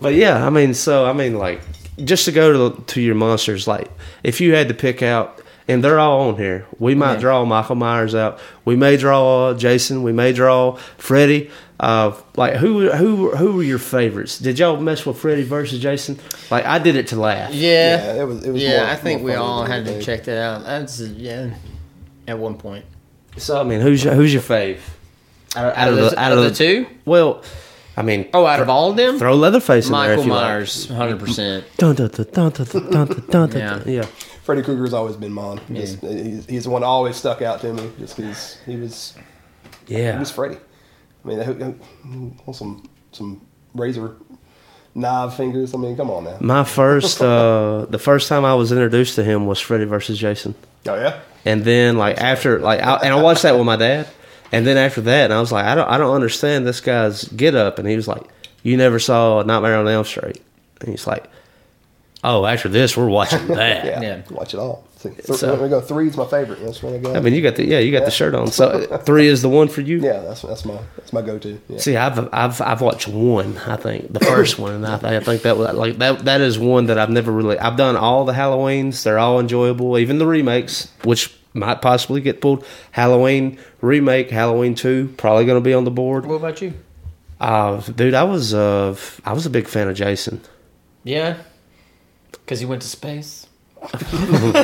but 0.00 0.14
yeah 0.14 0.46
i 0.46 0.50
mean 0.50 0.74
so 0.74 1.04
i 1.06 1.12
mean 1.12 1.34
like 1.38 1.60
just 2.04 2.24
to 2.24 2.32
go 2.32 2.70
to, 2.70 2.82
to 2.84 3.00
your 3.00 3.14
monsters 3.14 3.66
like 3.68 3.90
if 4.22 4.40
you 4.40 4.54
had 4.54 4.68
to 4.68 4.74
pick 4.74 5.02
out 5.02 5.40
and 5.68 5.82
they're 5.82 5.98
all 6.00 6.28
on 6.28 6.36
here 6.36 6.66
we 6.78 6.94
might 6.94 7.20
draw 7.20 7.44
michael 7.44 7.74
myers 7.76 8.14
out 8.14 8.38
we 8.64 8.76
may 8.76 8.96
draw 8.96 9.48
uh, 9.50 9.54
jason 9.54 10.02
we 10.02 10.12
may 10.12 10.32
draw 10.32 10.74
freddy 10.98 11.50
uh, 11.80 12.12
like 12.36 12.54
who 12.54 12.88
who 12.92 13.34
who 13.36 13.52
were 13.56 13.62
your 13.62 13.78
favorites 13.78 14.38
did 14.38 14.58
y'all 14.58 14.76
mess 14.80 15.04
with 15.04 15.16
freddy 15.18 15.42
versus 15.42 15.80
jason 15.80 16.18
like 16.50 16.64
i 16.64 16.78
did 16.78 16.96
it 16.96 17.08
to 17.08 17.16
laugh 17.16 17.52
Yeah. 17.52 17.96
Yeah, 18.14 18.22
it 18.22 18.24
was. 18.26 18.44
It 18.44 18.52
was. 18.52 18.62
yeah, 18.62 18.76
more- 18.82 18.86
I 18.90 18.96
think 18.96 19.22
we 19.22 19.34
all 19.34 19.64
had 19.64 19.84
to 19.86 20.00
check 20.02 20.24
that 20.24 20.38
out. 20.38 20.64
That's 20.64 21.00
yeah. 21.00 21.54
At 22.26 22.38
one 22.38 22.56
point, 22.56 22.84
so 23.36 23.60
i 23.60 23.64
mean 23.64 23.80
who's 23.80 24.02
your, 24.04 24.14
who's 24.14 24.32
your 24.32 24.42
fave 24.42 24.78
out, 25.56 25.76
out 25.76 25.88
of 25.88 25.96
the 25.96 26.18
out 26.18 26.32
of 26.32 26.42
the 26.44 26.50
two. 26.52 26.86
well 27.04 27.42
I 27.96 28.02
mean, 28.02 28.28
oh, 28.34 28.46
out 28.46 28.60
of 28.60 28.68
all 28.68 28.90
of 28.90 28.96
them, 28.96 29.18
throw 29.18 29.34
Leatherface 29.34 29.88
Michael 29.88 30.22
in 30.22 30.28
there. 30.28 30.38
Myers, 30.38 30.88
hundred 30.88 31.20
percent. 31.20 31.64
Yeah. 33.86 34.02
yeah. 34.02 34.06
Freddy 34.42 34.62
Krueger's 34.62 34.92
always 34.92 35.16
been 35.16 35.32
mine. 35.32 35.60
Yeah. 35.68 35.80
he's, 35.80 36.46
he's, 36.46 36.64
the 36.64 36.70
one 36.70 36.82
that 36.82 36.88
always 36.88 37.16
stuck 37.16 37.40
out 37.40 37.60
to 37.60 37.72
me, 37.72 37.90
just 37.98 38.16
because 38.16 38.58
he 38.66 38.76
was. 38.76 39.14
Yeah. 39.86 40.14
He 40.14 40.18
was 40.18 40.30
Freddy. 40.30 40.56
I 41.24 41.28
mean, 41.28 41.40
I, 41.40 42.48
I, 42.48 42.52
some 42.52 42.88
some 43.12 43.46
razor 43.74 44.16
knife 44.94 45.34
fingers. 45.34 45.74
I 45.74 45.78
mean, 45.78 45.96
come 45.96 46.10
on 46.10 46.24
now. 46.24 46.38
My 46.40 46.64
first, 46.64 47.20
uh, 47.22 47.86
the 47.88 47.98
first 47.98 48.28
time 48.28 48.44
I 48.44 48.54
was 48.54 48.72
introduced 48.72 49.14
to 49.16 49.24
him 49.24 49.46
was 49.46 49.60
Freddy 49.60 49.84
versus 49.84 50.18
Jason. 50.18 50.54
Oh 50.86 50.94
yeah. 50.94 51.20
And 51.44 51.64
then 51.64 51.96
like 51.96 52.18
after 52.18 52.58
like 52.58 52.80
I, 52.80 52.96
and 52.96 53.14
I 53.14 53.22
watched 53.22 53.42
that 53.42 53.56
with 53.56 53.66
my 53.66 53.76
dad 53.76 54.08
and 54.56 54.66
then 54.66 54.76
after 54.76 55.00
that, 55.02 55.24
and 55.24 55.32
I 55.32 55.40
was 55.40 55.52
like, 55.52 55.64
I 55.64 55.74
don't, 55.74 55.88
I 55.88 55.98
don't 55.98 56.14
understand 56.14 56.66
this 56.66 56.80
guy's 56.80 57.24
get 57.28 57.54
up, 57.54 57.78
and 57.78 57.88
he 57.88 57.96
was 57.96 58.08
like, 58.08 58.22
you 58.62 58.76
never 58.76 58.98
saw 58.98 59.42
Nightmare 59.42 59.76
on 59.76 59.88
Elm 59.88 60.04
Street, 60.04 60.40
and 60.80 60.88
he's 60.90 61.06
like, 61.06 61.24
oh, 62.22 62.46
after 62.46 62.68
this, 62.68 62.96
we're 62.96 63.08
watching 63.08 63.46
that. 63.48 63.84
Yeah. 63.84 64.00
Yeah. 64.00 64.22
Watch 64.30 64.54
it 64.54 64.58
all. 64.58 64.84
See, 64.96 65.10
th- 65.10 65.24
So- 65.38 65.62
we 65.62 65.68
go. 65.68 65.82
Three's 65.82 66.16
my 66.16 66.24
favorite. 66.26 66.60
That's 66.64 66.82
what 66.82 66.94
I 66.94 66.98
got. 66.98 67.14
I 67.16 67.20
mean, 67.20 67.34
you 67.34 67.42
got 67.42 67.56
the 67.56 67.66
yeah, 67.66 67.78
you 67.78 67.92
got 67.92 68.06
the 68.06 68.10
shirt 68.10 68.34
on, 68.34 68.46
so 68.50 68.86
three 69.04 69.26
is 69.26 69.42
the 69.42 69.50
one 69.50 69.68
for 69.68 69.82
you. 69.82 69.98
yeah, 70.00 70.20
that's 70.20 70.40
that's 70.40 70.64
my 70.64 70.78
that's 70.96 71.12
my 71.12 71.20
go-to. 71.20 71.60
Yeah. 71.68 71.78
See, 71.78 71.96
I've 71.96 72.18
I've 72.32 72.58
I've 72.62 72.80
watched 72.80 73.06
one. 73.08 73.58
I 73.58 73.76
think 73.76 74.10
the 74.14 74.20
first 74.20 74.58
one, 74.58 74.72
and 74.72 74.86
I, 74.86 75.16
I 75.16 75.20
think 75.20 75.42
that 75.42 75.58
was 75.58 75.74
like 75.74 75.98
that. 75.98 76.24
That 76.24 76.40
is 76.40 76.58
one 76.58 76.86
that 76.86 76.98
I've 76.98 77.10
never 77.10 77.30
really. 77.30 77.58
I've 77.58 77.76
done 77.76 77.96
all 77.96 78.24
the 78.24 78.32
Halloweens. 78.32 79.02
They're 79.02 79.18
all 79.18 79.38
enjoyable, 79.40 79.98
even 79.98 80.16
the 80.16 80.26
remakes, 80.26 80.90
which 81.02 81.36
might 81.54 81.80
possibly 81.80 82.20
get 82.20 82.40
pulled. 82.40 82.66
Halloween 82.90 83.58
remake, 83.80 84.30
Halloween 84.30 84.74
two, 84.74 85.14
probably 85.16 85.46
going 85.46 85.62
to 85.62 85.64
be 85.64 85.72
on 85.72 85.84
the 85.84 85.90
board. 85.90 86.26
What 86.26 86.36
about 86.36 86.60
you? 86.60 86.74
Uh, 87.40 87.80
dude, 87.80 88.14
I 88.14 88.24
was 88.24 88.52
uh 88.54 88.96
I 89.24 89.32
was 89.32 89.46
a 89.46 89.50
big 89.50 89.68
fan 89.68 89.88
of 89.88 89.96
Jason. 89.96 90.40
Yeah, 91.04 91.36
because 92.32 92.60
he 92.60 92.66
went 92.66 92.82
to 92.82 92.88
space. 92.88 93.46
Jason 93.84 94.56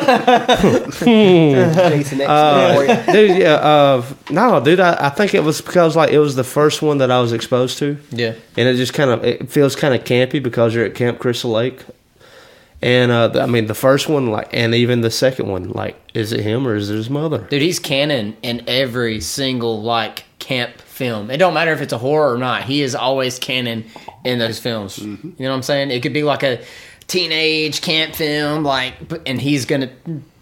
X. 2.21 2.31
Uh, 2.31 3.05
dude, 3.13 3.39
yeah, 3.39 3.55
uh, 3.55 4.05
no, 4.31 4.63
dude, 4.65 4.81
I, 4.81 5.07
I 5.07 5.09
think 5.11 5.35
it 5.35 5.45
was 5.45 5.61
because 5.61 5.97
like 5.97 6.11
it 6.11 6.19
was 6.19 6.37
the 6.37 6.45
first 6.45 6.83
one 6.83 6.99
that 6.99 7.11
I 7.11 7.21
was 7.21 7.33
exposed 7.33 7.79
to. 7.79 7.99
Yeah. 8.11 8.35
and 8.57 8.69
it 8.69 8.77
just 8.77 8.95
kind 8.95 9.11
of 9.11 9.25
it 9.25 9.51
feels 9.51 9.77
kind 9.77 9.95
of 9.95 10.05
campy 10.05 10.43
because 10.43 10.75
you're 10.75 10.87
at 10.87 10.95
Camp 10.95 11.19
Crystal 11.19 11.51
Lake. 11.51 11.85
And 12.83 13.11
uh, 13.11 13.33
I 13.35 13.47
mean, 13.47 13.67
the 13.67 13.75
first 13.75 14.09
one, 14.09 14.29
like, 14.29 14.49
and 14.53 14.75
even 14.75 15.03
the 15.03 15.11
second 15.11 15.49
one, 15.49 15.71
like, 15.71 16.01
is 16.15 16.33
it 16.33 16.41
him 16.41 16.67
or 16.67 16.75
is 16.75 16.89
it 16.89 16.95
his 16.95 17.11
mother? 17.11 17.39
Dude, 17.39 17.61
he's 17.61 17.79
canon 17.79 18.37
in 18.43 18.65
every 18.67 19.21
single 19.21 19.83
like 19.83 20.25
camp 20.39 20.81
film. 20.81 21.31
It 21.31 21.37
don't 21.37 21.53
matter 21.55 21.73
if 21.73 21.83
it's 21.83 21.93
a 21.93 21.99
horror 21.99 22.35
or 22.35 22.39
not. 22.39 22.65
He 22.65 22.81
is 22.83 22.95
always 22.95 23.39
canon 23.39 23.85
in 24.25 24.39
those 24.39 24.59
films. 24.59 24.99
You 24.99 25.07
know 25.07 25.51
what 25.51 25.57
I'm 25.57 25.63
saying? 25.63 25.91
It 25.91 26.03
could 26.03 26.15
be 26.15 26.23
like 26.23 26.43
a 26.43 26.63
teenage 27.07 27.83
camp 27.83 28.15
film, 28.15 28.65
like, 28.65 28.95
and 29.27 29.41
he's 29.41 29.67
gonna 29.67 29.91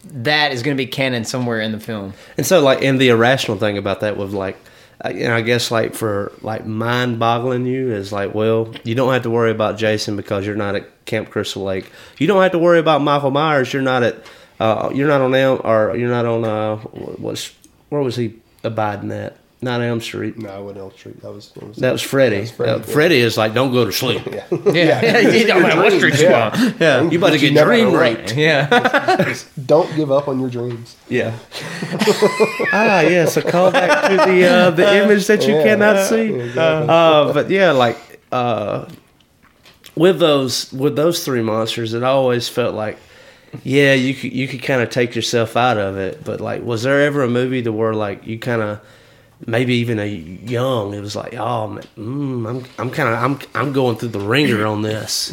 that 0.04 0.52
is 0.52 0.62
gonna 0.62 0.76
be 0.76 0.86
canon 0.86 1.24
somewhere 1.24 1.60
in 1.60 1.72
the 1.72 1.80
film. 1.80 2.14
And 2.36 2.46
so, 2.46 2.60
like, 2.60 2.82
and 2.82 3.00
the 3.00 3.08
irrational 3.08 3.58
thing 3.58 3.78
about 3.78 4.00
that 4.00 4.16
was 4.16 4.32
like, 4.32 4.56
and 5.00 5.32
I 5.32 5.42
guess 5.42 5.70
like 5.70 5.94
for 5.94 6.32
like 6.42 6.66
mind 6.66 7.18
boggling 7.18 7.66
you 7.66 7.92
is 7.92 8.12
like, 8.12 8.34
well, 8.34 8.74
you 8.84 8.94
don't 8.94 9.12
have 9.12 9.22
to 9.22 9.30
worry 9.30 9.50
about 9.50 9.78
Jason 9.78 10.16
because 10.16 10.44
you're 10.44 10.56
not 10.56 10.74
at 10.74 11.04
Camp 11.04 11.30
Crystal 11.30 11.62
Lake. 11.62 11.90
You 12.18 12.26
don't 12.26 12.42
have 12.42 12.52
to 12.52 12.58
worry 12.58 12.78
about 12.78 13.02
Michael 13.02 13.30
Myers. 13.30 13.72
You're 13.72 13.82
not 13.82 14.02
at, 14.02 14.24
uh, 14.58 14.90
you're 14.92 15.08
not 15.08 15.20
on 15.20 15.34
or 15.34 15.96
you're 15.96 16.10
not 16.10 16.26
on 16.26 16.44
uh, 16.44 16.76
what's 16.76 17.54
where 17.90 18.02
was 18.02 18.16
he 18.16 18.40
abiding 18.64 19.12
at? 19.12 19.36
Not 19.60 19.80
Elm 19.82 20.00
Street. 20.00 20.38
No, 20.38 20.50
I 20.50 20.58
went 20.60 20.78
Elm 20.78 20.92
Street. 20.92 21.20
That 21.20 21.32
was 21.32 21.50
that 21.50 21.66
was, 21.66 21.76
That 21.78 21.90
was 21.92 22.00
Freddy. 22.02 22.36
That 22.36 22.40
was 22.42 22.50
Freddy, 22.52 22.70
Uh, 22.70 22.76
yeah. 22.78 22.82
Freddy 22.94 23.16
is 23.18 23.36
like, 23.36 23.54
don't 23.54 23.72
go 23.72 23.84
to 23.84 23.90
sleep. 23.92 24.22
Yeah. 24.26 24.44
Yeah, 25.02 25.30
he 25.32 25.44
don't 25.50 25.62
matter 25.62 25.80
what 25.82 25.92
street 25.94 26.14
you 26.20 26.28
Yeah. 26.28 26.50
on. 26.54 26.74
Yeah, 26.78 27.02
you 27.10 27.18
about 27.18 27.26
to 27.28 27.32
But 27.32 27.32
you 27.34 27.48
get 27.48 27.52
never 27.54 27.70
dream 27.72 27.86
know 27.86 27.92
what. 27.92 28.00
raped. 28.00 28.36
Yeah, 28.36 29.34
Don't 29.66 29.94
give 29.96 30.12
up 30.12 30.28
on 30.28 30.38
your 30.40 30.48
dreams. 30.48 30.96
Yeah. 31.08 31.36
ah, 32.72 33.00
yes, 33.00 33.36
a 33.36 33.42
callback 33.42 34.08
to 34.08 34.30
the 34.30 34.46
uh, 34.46 34.70
the 34.70 35.02
image 35.04 35.26
that 35.26 35.46
you 35.46 35.54
Yeah. 35.54 35.62
cannot 35.64 36.06
see. 36.06 36.56
Uh, 36.56 37.32
but 37.32 37.50
yeah, 37.50 37.72
like 37.72 37.98
uh, 38.32 38.86
with 39.96 40.18
those 40.20 40.72
with 40.72 40.96
those 40.96 41.24
three 41.24 41.42
monsters, 41.42 41.94
it 41.94 42.02
always 42.04 42.48
felt 42.48 42.74
like, 42.74 42.98
yeah, 43.64 43.94
you 43.94 44.14
could 44.14 44.32
you 44.32 44.46
could 44.48 44.62
kind 44.62 44.82
of 44.82 44.90
take 44.90 45.14
yourself 45.16 45.56
out 45.56 45.78
of 45.78 45.96
it. 45.96 46.22
But 46.24 46.40
like, 46.40 46.62
was 46.62 46.82
there 46.84 47.02
ever 47.02 47.22
a 47.22 47.28
movie 47.28 47.62
to 47.62 47.72
where 47.72 47.94
like 47.94 48.26
you 48.26 48.38
kind 48.38 48.62
of 48.62 48.80
maybe 49.46 49.74
even 49.74 49.98
a 49.98 50.06
young, 50.06 50.94
it 50.94 51.00
was 51.00 51.16
like, 51.16 51.34
oh, 51.34 51.78
mm, 51.96 52.48
I'm 52.48 52.64
I'm 52.78 52.90
kind 52.90 53.08
of 53.08 53.22
I'm 53.22 53.38
I'm 53.54 53.72
going 53.72 53.96
through 53.96 54.10
the 54.10 54.20
ringer 54.20 54.66
on 54.66 54.82
this. 54.82 55.32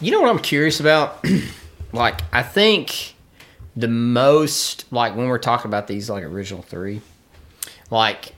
You 0.00 0.12
know 0.12 0.20
what 0.20 0.30
I'm 0.30 0.38
curious 0.38 0.80
about? 0.80 1.24
like, 1.92 2.20
I 2.32 2.42
think 2.42 3.14
the 3.76 3.88
most, 3.88 4.84
like, 4.92 5.16
when 5.16 5.28
we're 5.28 5.38
talking 5.38 5.68
about 5.68 5.86
these, 5.86 6.10
like, 6.10 6.24
original 6.24 6.62
three, 6.62 7.00
like, 7.90 8.34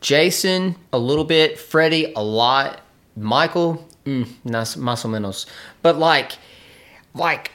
Jason, 0.00 0.76
a 0.92 0.98
little 0.98 1.24
bit, 1.24 1.58
Freddy, 1.58 2.12
a 2.14 2.22
lot, 2.22 2.80
Michael, 3.16 3.88
mm, 4.04 4.26
más 4.44 5.04
o 5.04 5.08
menos. 5.08 5.46
But, 5.82 5.98
like, 5.98 6.32
like, 7.14 7.52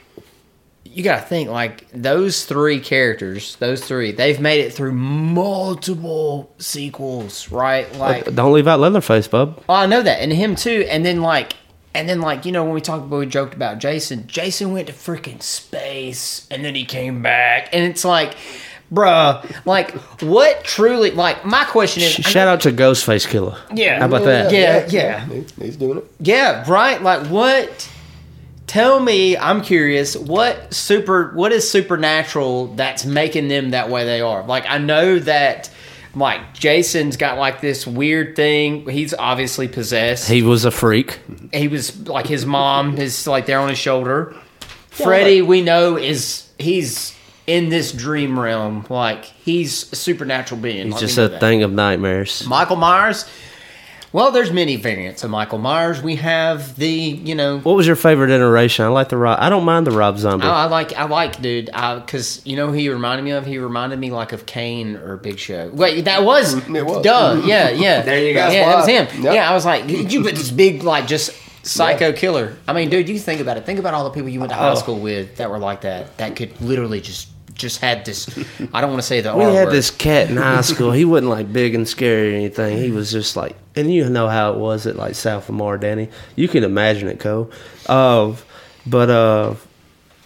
you 0.92 1.02
gotta 1.02 1.22
think, 1.22 1.48
like, 1.50 1.86
those 1.92 2.44
three 2.44 2.78
characters, 2.80 3.56
those 3.56 3.82
three, 3.84 4.12
they've 4.12 4.40
made 4.40 4.60
it 4.60 4.72
through 4.72 4.92
multiple 4.92 6.52
sequels, 6.58 7.50
right? 7.50 7.92
Uh, 7.94 7.98
like, 7.98 8.34
Don't 8.34 8.52
leave 8.52 8.68
out 8.68 8.80
Leatherface, 8.80 9.28
bub. 9.28 9.62
Oh, 9.68 9.74
I 9.74 9.86
know 9.86 10.02
that, 10.02 10.20
and 10.20 10.32
him 10.32 10.54
too. 10.56 10.86
And 10.88 11.04
then 11.04 11.20
like, 11.22 11.54
and 11.94 12.08
then 12.08 12.20
like, 12.20 12.44
you 12.46 12.52
know, 12.52 12.64
when 12.64 12.72
we 12.74 12.80
talked 12.80 13.04
about, 13.04 13.18
we 13.18 13.26
joked 13.26 13.54
about 13.54 13.78
Jason. 13.78 14.26
Jason 14.26 14.72
went 14.72 14.86
to 14.88 14.92
freaking 14.92 15.42
space, 15.42 16.46
and 16.50 16.64
then 16.64 16.74
he 16.74 16.84
came 16.84 17.22
back, 17.22 17.68
and 17.72 17.84
it's 17.84 18.04
like, 18.04 18.34
bruh, 18.92 19.44
like, 19.66 19.92
what 20.22 20.64
truly? 20.64 21.10
Like, 21.10 21.44
my 21.44 21.64
question 21.64 22.02
is, 22.02 22.12
Sh- 22.12 22.22
Shout 22.30 22.48
out 22.48 22.60
to 22.62 22.72
Ghostface 22.72 23.26
Killer. 23.28 23.58
Yeah. 23.74 23.98
How 23.98 24.06
about 24.06 24.24
that? 24.24 24.52
Yeah, 24.52 24.86
yeah. 24.88 25.26
He- 25.26 25.44
he's 25.64 25.76
doing 25.76 25.98
it. 25.98 26.04
yeah, 26.20 26.64
right. 26.70 27.02
Like, 27.02 27.26
what? 27.28 27.88
Tell 28.66 29.00
me, 29.00 29.36
I'm 29.36 29.60
curious. 29.62 30.16
What 30.16 30.72
super? 30.72 31.32
What 31.34 31.52
is 31.52 31.68
supernatural 31.70 32.68
that's 32.74 33.04
making 33.04 33.48
them 33.48 33.70
that 33.70 33.90
way 33.90 34.04
they 34.04 34.20
are? 34.20 34.44
Like, 34.44 34.64
I 34.68 34.78
know 34.78 35.18
that 35.18 35.70
like 36.14 36.54
Jason's 36.54 37.16
got 37.16 37.38
like 37.38 37.60
this 37.60 37.86
weird 37.86 38.36
thing. 38.36 38.88
He's 38.88 39.14
obviously 39.14 39.68
possessed. 39.68 40.28
He 40.28 40.42
was 40.42 40.64
a 40.64 40.70
freak. 40.70 41.18
he 41.52 41.68
was 41.68 42.06
like 42.08 42.26
his 42.26 42.46
mom 42.46 42.96
is 42.98 43.26
like 43.26 43.46
there 43.46 43.58
on 43.58 43.68
his 43.68 43.78
shoulder. 43.78 44.34
Freddie, 44.88 45.42
we 45.42 45.62
know 45.62 45.96
is 45.96 46.48
he's 46.58 47.14
in 47.46 47.68
this 47.70 47.92
dream 47.92 48.38
realm. 48.38 48.86
Like 48.88 49.24
he's 49.24 49.92
a 49.92 49.96
supernatural 49.96 50.60
being. 50.60 50.84
He's 50.86 50.92
Like, 50.94 51.00
just 51.00 51.18
a 51.18 51.28
that. 51.28 51.40
thing 51.40 51.62
of 51.62 51.72
nightmares. 51.72 52.46
Michael 52.46 52.76
Myers. 52.76 53.24
Well, 54.12 54.30
there's 54.30 54.52
many 54.52 54.76
variants 54.76 55.24
of 55.24 55.30
Michael 55.30 55.58
Myers. 55.58 56.02
We 56.02 56.16
have 56.16 56.76
the 56.76 56.88
you 56.90 57.34
know. 57.34 57.60
What 57.60 57.76
was 57.76 57.86
your 57.86 57.96
favorite 57.96 58.28
iteration? 58.30 58.84
I 58.84 58.88
like 58.88 59.08
the 59.08 59.16
Rob. 59.16 59.38
I 59.40 59.48
don't 59.48 59.64
mind 59.64 59.86
the 59.86 59.90
Rob 59.90 60.18
Zombie. 60.18 60.44
I, 60.46 60.64
I 60.64 60.66
like 60.66 60.92
I 60.92 61.04
like 61.04 61.40
dude 61.40 61.70
uh, 61.72 62.00
because 62.00 62.42
you 62.44 62.56
know 62.56 62.66
who 62.66 62.74
he 62.74 62.88
reminded 62.90 63.22
me 63.24 63.30
of. 63.30 63.46
He 63.46 63.56
reminded 63.58 63.98
me 63.98 64.10
like 64.10 64.32
of 64.32 64.44
Kane 64.44 64.96
or 64.96 65.16
Big 65.16 65.38
Show. 65.38 65.70
Wait, 65.72 66.02
that 66.02 66.24
was 66.24 66.54
mm, 66.54 66.76
It 66.76 66.82
was. 66.84 67.02
duh. 67.02 67.36
Mm-hmm. 67.36 67.48
Yeah, 67.48 67.70
yeah. 67.70 68.02
There 68.12 68.18
you 68.22 68.34
go. 68.34 68.48
Yeah, 68.50 68.66
that 68.66 68.76
was 68.76 68.86
him. 68.86 69.22
Yep. 69.24 69.34
Yeah, 69.34 69.50
I 69.50 69.54
was 69.54 69.64
like, 69.64 69.88
you 69.88 70.22
but 70.22 70.34
this 70.34 70.50
big 70.50 70.82
like 70.82 71.06
just 71.06 71.32
psycho 71.64 72.12
killer. 72.12 72.56
I 72.68 72.72
mean, 72.74 72.90
dude, 72.90 73.08
you 73.08 73.18
think 73.18 73.40
about 73.40 73.56
it. 73.56 73.64
Think 73.64 73.78
about 73.78 73.94
all 73.94 74.04
the 74.04 74.10
people 74.10 74.28
you 74.28 74.40
went 74.40 74.50
to 74.50 74.56
high 74.56 74.72
Oh. 74.72 74.74
school 74.74 74.98
with 75.00 75.36
that 75.36 75.48
were 75.48 75.58
like 75.58 75.82
that. 75.82 76.18
That 76.18 76.36
could 76.36 76.60
literally 76.60 77.00
just 77.00 77.28
just 77.54 77.80
had 77.80 78.04
this. 78.04 78.28
I 78.72 78.80
don't 78.80 78.90
want 78.90 79.02
to 79.02 79.06
say 79.06 79.20
the. 79.20 79.36
we 79.36 79.44
had 79.44 79.66
word. 79.66 79.72
this 79.72 79.90
cat 79.90 80.30
in 80.30 80.36
high 80.36 80.60
school. 80.62 80.92
He 80.92 81.04
wasn't 81.04 81.30
like 81.30 81.52
big 81.52 81.74
and 81.74 81.88
scary 81.88 82.32
or 82.32 82.36
anything. 82.36 82.78
He 82.78 82.90
was 82.90 83.10
just 83.10 83.36
like, 83.36 83.56
and 83.76 83.92
you 83.92 84.08
know 84.08 84.28
how 84.28 84.52
it 84.52 84.58
was 84.58 84.86
at 84.86 84.96
like 84.96 85.14
South 85.14 85.48
Lamar, 85.48 85.78
Danny. 85.78 86.08
You 86.36 86.48
can 86.48 86.64
imagine 86.64 87.08
it, 87.08 87.20
Cole. 87.20 87.50
Uh, 87.86 88.34
but 88.86 89.10
uh, 89.10 89.54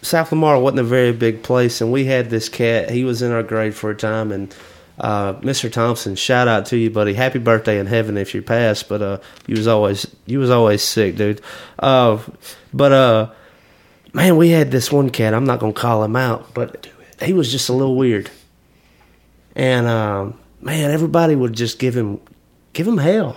South 0.03 0.33
Lamar 0.33 0.59
wasn't 0.59 0.81
a 0.81 0.85
very 0.85 1.13
big 1.13 1.43
place, 1.43 1.81
and 1.81 1.93
we 1.93 2.05
had 2.05 2.31
this 2.31 2.49
cat. 2.49 2.91
He 2.91 3.05
was 3.05 3.23
in 3.23 3.33
our 3.33 3.43
grade 3.43 3.75
for 3.75 3.91
a 3.91 3.97
time, 3.97 4.33
and 4.33 4.55
uh, 4.99 5.35
Mr. 5.35 5.71
Thompson, 5.71 6.15
shout 6.15 6.49
out 6.49 6.67
to 6.67 6.77
you, 6.77 6.91
buddy. 6.91 7.15
Happy 7.15 7.39
birthday 7.39 7.79
in 7.79 7.87
heaven 7.87 8.17
if 8.17 8.35
you 8.35 8.43
passed. 8.43 8.89
But 8.89 9.03
uh, 9.03 9.19
you 9.47 9.57
was 9.57 9.67
always 9.67 10.07
you 10.27 10.39
was 10.39 10.51
always 10.51 10.83
sick, 10.83 11.17
dude. 11.17 11.41
Uh, 11.79 12.19
but 12.73 12.93
uh, 12.93 13.31
man, 14.13 14.37
we 14.37 14.51
had 14.51 14.71
this 14.71 14.91
one 14.91 15.11
cat. 15.11 15.35
I'm 15.35 15.45
not 15.45 15.61
gonna 15.61 15.73
call 15.73 16.03
him 16.03 16.17
out, 16.17 16.55
but 16.55 16.89
he 17.23 17.33
was 17.33 17.51
just 17.51 17.69
a 17.69 17.73
little 17.73 17.97
weird. 17.97 18.31
And 19.55 19.87
um, 19.87 20.39
man, 20.61 20.91
everybody 20.91 21.35
would 21.35 21.53
just 21.55 21.79
give 21.79 21.97
him 21.97 22.21
give 22.73 22.87
him 22.87 22.99
hell. 22.99 23.37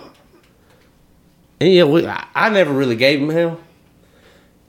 And 1.60 1.72
yeah, 1.72 1.84
we, 1.84 2.06
I, 2.06 2.26
I 2.34 2.48
never 2.50 2.72
really 2.72 2.96
gave 2.96 3.20
him 3.20 3.28
hell, 3.30 3.60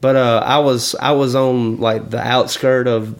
but 0.01 0.16
uh, 0.16 0.43
I 0.45 0.59
was 0.59 0.93
I 0.95 1.12
was 1.12 1.36
on 1.36 1.78
like 1.80 2.09
the 2.09 2.20
outskirt 2.20 2.88
of. 2.88 3.18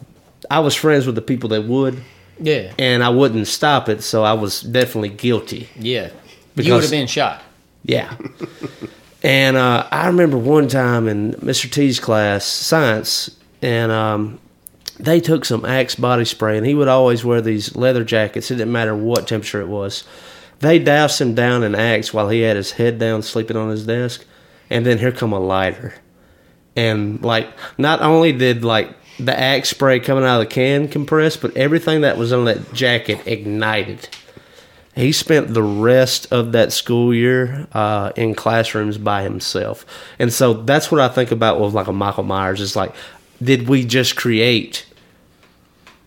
I 0.50 0.58
was 0.58 0.74
friends 0.74 1.06
with 1.06 1.14
the 1.14 1.22
people 1.22 1.50
that 1.50 1.64
would, 1.64 2.02
Yeah, 2.38 2.72
and 2.76 3.02
I 3.04 3.08
wouldn't 3.10 3.46
stop 3.46 3.88
it, 3.88 4.02
so 4.02 4.24
I 4.24 4.32
was 4.34 4.60
definitely 4.60 5.08
guilty. 5.10 5.68
yeah. 5.78 6.06
you 6.08 6.10
Because- 6.56 6.72
would 6.72 6.82
have 6.82 6.90
been 6.90 7.06
shot. 7.06 7.42
Yeah. 7.84 8.14
and 9.22 9.56
uh, 9.56 9.86
I 9.90 10.08
remember 10.08 10.36
one 10.36 10.66
time 10.68 11.06
in 11.08 11.32
Mr. 11.34 11.70
T's 11.70 12.00
class, 12.00 12.44
science, 12.44 13.30
and 13.62 13.92
um, 13.92 14.40
they 15.02 15.20
took 15.20 15.44
some 15.44 15.64
Axe 15.64 15.94
body 15.96 16.24
spray, 16.24 16.56
and 16.56 16.66
he 16.66 16.74
would 16.74 16.88
always 16.88 17.24
wear 17.24 17.40
these 17.40 17.74
leather 17.76 18.04
jackets. 18.04 18.50
It 18.50 18.56
didn't 18.56 18.72
matter 18.72 18.94
what 18.94 19.26
temperature 19.26 19.60
it 19.60 19.68
was. 19.68 20.04
They 20.60 20.78
doused 20.78 21.20
him 21.20 21.34
down 21.34 21.64
in 21.64 21.74
Axe 21.74 22.14
while 22.14 22.28
he 22.28 22.40
had 22.40 22.56
his 22.56 22.72
head 22.72 22.98
down, 22.98 23.22
sleeping 23.22 23.56
on 23.56 23.70
his 23.70 23.84
desk, 23.84 24.24
and 24.70 24.86
then 24.86 24.98
here 24.98 25.12
come 25.12 25.32
a 25.32 25.40
lighter, 25.40 25.94
and 26.76 27.22
like 27.22 27.48
not 27.78 28.00
only 28.00 28.32
did 28.32 28.64
like 28.64 28.94
the 29.18 29.38
Axe 29.38 29.70
spray 29.70 30.00
coming 30.00 30.24
out 30.24 30.40
of 30.40 30.48
the 30.48 30.54
can 30.54 30.88
compress, 30.88 31.36
but 31.36 31.56
everything 31.56 32.02
that 32.02 32.16
was 32.16 32.32
on 32.32 32.44
that 32.44 32.72
jacket 32.72 33.26
ignited 33.26 34.08
he 34.94 35.10
spent 35.10 35.54
the 35.54 35.62
rest 35.62 36.30
of 36.30 36.52
that 36.52 36.72
school 36.72 37.14
year 37.14 37.66
uh, 37.72 38.12
in 38.16 38.34
classrooms 38.34 38.98
by 38.98 39.22
himself 39.22 39.86
and 40.18 40.32
so 40.32 40.52
that's 40.52 40.90
what 40.90 41.00
i 41.00 41.08
think 41.08 41.30
about 41.30 41.60
with 41.60 41.72
like 41.72 41.86
a 41.86 41.92
michael 41.92 42.24
myers 42.24 42.60
is 42.60 42.76
like 42.76 42.94
did 43.42 43.68
we 43.68 43.84
just 43.84 44.16
create 44.16 44.84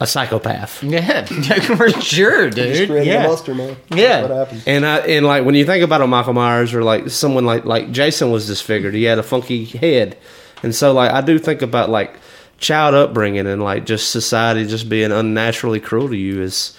a 0.01 0.07
psychopath 0.07 0.83
Yeah, 0.83 1.25
for 1.77 1.89
sure, 2.01 2.49
Just 2.49 2.87
dude. 2.89 3.05
Yeah. 3.05 3.23
a 3.23 3.27
monster, 3.27 3.55
man. 3.55 3.77
That's 3.89 4.01
Yeah. 4.01 4.21
what 4.23 4.31
happened. 4.31 4.63
and 4.67 4.85
I 4.85 4.97
and 4.99 5.25
like 5.25 5.45
when 5.45 5.55
you 5.55 5.65
think 5.65 5.83
about 5.83 6.01
a 6.01 6.07
Michael 6.07 6.33
Myers 6.33 6.73
or 6.73 6.83
like 6.83 7.09
someone 7.09 7.45
like 7.45 7.65
like 7.65 7.91
Jason 7.91 8.31
was 8.31 8.45
disfigured, 8.47 8.93
he 8.93 9.03
had 9.03 9.19
a 9.19 9.23
funky 9.23 9.63
head, 9.65 10.17
and 10.63 10.75
so 10.75 10.91
like 10.93 11.11
I 11.11 11.21
do 11.21 11.39
think 11.39 11.61
about 11.61 11.89
like 11.89 12.15
child 12.57 12.93
upbringing 12.95 13.47
and 13.47 13.61
like 13.63 13.85
just 13.85 14.11
society 14.11 14.65
just 14.65 14.87
being 14.89 15.11
unnaturally 15.11 15.79
cruel 15.79 16.07
to 16.09 16.15
you 16.15 16.41
is 16.41 16.77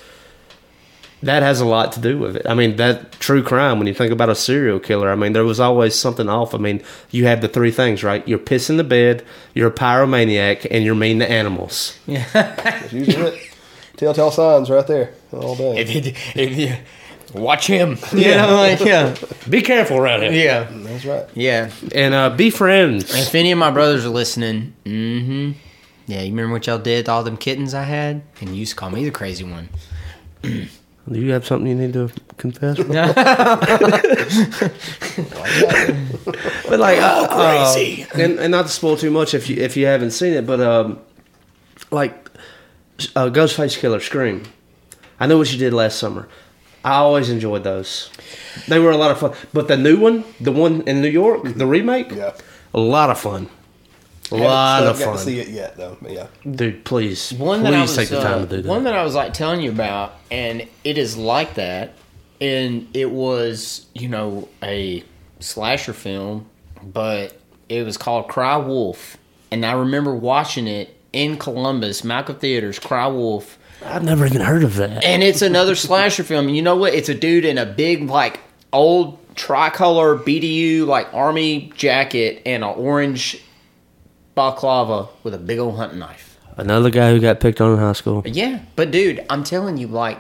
that 1.22 1.42
has 1.42 1.60
a 1.60 1.64
lot 1.64 1.92
to 1.92 2.00
do 2.00 2.18
with 2.18 2.36
it. 2.36 2.46
I 2.46 2.54
mean 2.54 2.76
that 2.76 3.12
true 3.12 3.42
crime 3.42 3.78
when 3.78 3.86
you 3.86 3.94
think 3.94 4.12
about 4.12 4.28
a 4.28 4.34
serial 4.34 4.78
killer, 4.78 5.10
I 5.10 5.14
mean 5.16 5.32
there 5.32 5.44
was 5.44 5.58
always 5.60 5.94
something 5.94 6.28
off. 6.28 6.54
I 6.54 6.58
mean 6.58 6.82
you 7.10 7.26
have 7.26 7.40
the 7.40 7.48
three 7.48 7.70
things 7.70 8.04
right: 8.04 8.26
you're 8.28 8.38
pissing 8.38 8.76
the 8.76 8.84
bed, 8.84 9.24
you're 9.54 9.68
a 9.68 9.72
pyromaniac, 9.74 10.66
and 10.70 10.84
you're 10.84 10.94
mean 10.94 11.18
to 11.20 11.30
animals. 11.30 11.98
That's 12.06 12.92
usually 12.92 13.36
it. 13.36 13.42
Telltale 13.96 14.30
signs 14.30 14.68
right 14.68 14.86
there 14.86 15.14
all 15.32 15.56
day. 15.56 15.78
If 15.78 15.94
you, 15.94 16.12
if 16.34 16.58
you 16.58 16.76
watch 17.40 17.66
him, 17.66 17.96
yeah, 18.14 18.44
like, 18.44 18.80
yeah, 18.80 19.16
Be 19.48 19.62
careful 19.62 19.96
around 19.96 20.22
him. 20.22 20.34
yeah, 20.34 20.68
That's 20.70 21.04
right. 21.06 21.24
yeah. 21.32 21.70
and 21.94 22.12
uh, 22.12 22.28
be 22.30 22.50
friends. 22.50 23.14
If 23.14 23.34
any 23.34 23.52
of 23.52 23.58
my 23.58 23.70
brothers 23.70 24.04
are 24.04 24.10
listening, 24.10 24.74
mm-hmm. 24.84 25.52
Yeah, 26.06 26.20
you 26.20 26.30
remember 26.30 26.52
what 26.52 26.66
y'all 26.66 26.78
did 26.78 27.06
to 27.06 27.10
all 27.12 27.24
them 27.24 27.36
kittens 27.36 27.74
I 27.74 27.82
had? 27.82 28.22
And 28.40 28.50
you 28.50 28.56
used 28.56 28.72
to 28.72 28.76
call 28.76 28.90
me 28.90 29.04
the 29.04 29.10
crazy 29.10 29.44
one. 29.44 29.70
Do 31.10 31.20
you 31.20 31.30
have 31.32 31.46
something 31.46 31.68
you 31.68 31.74
need 31.76 31.92
to 31.92 32.10
confess? 32.36 32.78
but 36.68 36.80
like, 36.80 36.98
uh, 37.00 37.28
crazy. 37.28 38.06
and, 38.14 38.38
and 38.38 38.50
not 38.50 38.66
to 38.66 38.72
spoil 38.72 38.96
too 38.96 39.10
much 39.10 39.34
if 39.34 39.48
you 39.48 39.56
if 39.62 39.76
you 39.76 39.86
haven't 39.86 40.10
seen 40.12 40.32
it, 40.32 40.46
but 40.46 40.60
um, 40.60 40.98
like, 41.90 42.30
uh, 43.14 43.28
Ghostface 43.30 43.78
Killer 43.78 44.00
Scream. 44.00 44.42
I 45.20 45.26
know 45.26 45.38
what 45.38 45.52
you 45.52 45.58
did 45.58 45.72
last 45.72 45.98
summer. 45.98 46.28
I 46.84 46.94
always 46.94 47.30
enjoyed 47.30 47.64
those. 47.64 48.10
They 48.68 48.78
were 48.78 48.90
a 48.90 48.96
lot 48.96 49.10
of 49.10 49.18
fun. 49.18 49.32
But 49.52 49.68
the 49.68 49.76
new 49.76 49.98
one, 49.98 50.24
the 50.40 50.52
one 50.52 50.82
in 50.82 51.00
New 51.02 51.08
York, 51.08 51.42
the 51.54 51.66
remake, 51.66 52.10
Yeah. 52.12 52.32
a 52.74 52.80
lot 52.80 53.10
of 53.10 53.18
fun. 53.18 53.48
A 54.32 54.34
Haven't- 54.36 54.44
lot 54.50 54.78
still 54.80 54.90
of 54.90 54.98
got 55.14 55.18
to 55.20 55.24
see 55.24 55.38
it 55.40 55.48
yet, 55.48 55.76
though. 55.76 55.96
But 56.02 56.12
yeah. 56.12 56.26
dude. 56.50 56.84
Please, 56.84 57.32
One 57.34 57.60
please 57.60 57.64
that 57.70 57.74
I 57.74 57.82
was 57.82 57.96
take 57.96 58.08
the 58.08 58.20
time 58.20 58.38
uh, 58.42 58.46
to 58.46 58.56
do 58.56 58.62
that. 58.62 58.68
one 58.68 58.84
that 58.84 58.94
I 58.94 59.02
was 59.04 59.14
like 59.14 59.32
telling 59.34 59.60
you 59.60 59.70
about, 59.70 60.14
and 60.30 60.66
it 60.84 60.98
is 60.98 61.16
like 61.16 61.54
that, 61.54 61.92
and 62.40 62.88
it 62.94 63.10
was 63.10 63.86
you 63.94 64.08
know 64.08 64.48
a 64.62 65.04
slasher 65.40 65.92
film, 65.92 66.46
but 66.82 67.38
it 67.68 67.84
was 67.84 67.96
called 67.96 68.28
Cry 68.28 68.56
Wolf, 68.56 69.16
and 69.50 69.64
I 69.64 69.72
remember 69.72 70.14
watching 70.14 70.66
it 70.66 70.96
in 71.12 71.36
Columbus, 71.38 72.02
Malco 72.02 72.36
Theaters, 72.38 72.78
Cry 72.78 73.06
Wolf. 73.06 73.58
I've 73.84 74.02
never 74.04 74.26
even 74.26 74.40
heard 74.40 74.64
of 74.64 74.76
that. 74.76 75.04
And 75.04 75.22
it's 75.22 75.42
another 75.42 75.74
slasher 75.76 76.24
film. 76.24 76.48
You 76.48 76.62
know 76.62 76.76
what? 76.76 76.94
It's 76.94 77.08
a 77.08 77.14
dude 77.14 77.44
in 77.44 77.58
a 77.58 77.66
big, 77.66 78.08
like, 78.08 78.40
old 78.72 79.18
tricolor 79.36 80.16
BDU, 80.16 80.86
like, 80.86 81.12
army 81.14 81.70
jacket 81.76 82.42
and 82.46 82.64
an 82.64 82.70
orange 82.70 83.40
balaclava 84.36 85.08
with 85.24 85.34
a 85.34 85.38
big 85.38 85.58
old 85.58 85.74
hunting 85.76 85.98
knife. 85.98 86.38
Another 86.56 86.90
guy 86.90 87.10
who 87.10 87.20
got 87.20 87.40
picked 87.40 87.60
on 87.60 87.72
in 87.72 87.78
high 87.78 87.92
school. 87.92 88.22
Yeah. 88.24 88.60
But, 88.76 88.92
dude, 88.92 89.26
I'm 89.28 89.42
telling 89.42 89.76
you, 89.78 89.88
like, 89.88 90.18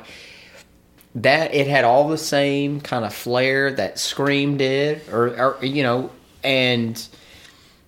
that 1.14 1.54
it 1.54 1.68
had 1.68 1.84
all 1.84 2.08
the 2.08 2.18
same 2.18 2.80
kind 2.80 3.04
of 3.04 3.14
flair 3.14 3.72
that 3.72 3.98
Scream 3.98 4.56
did, 4.56 5.08
or, 5.10 5.28
or 5.40 5.64
you 5.64 5.82
know, 5.82 6.10
and 6.42 7.08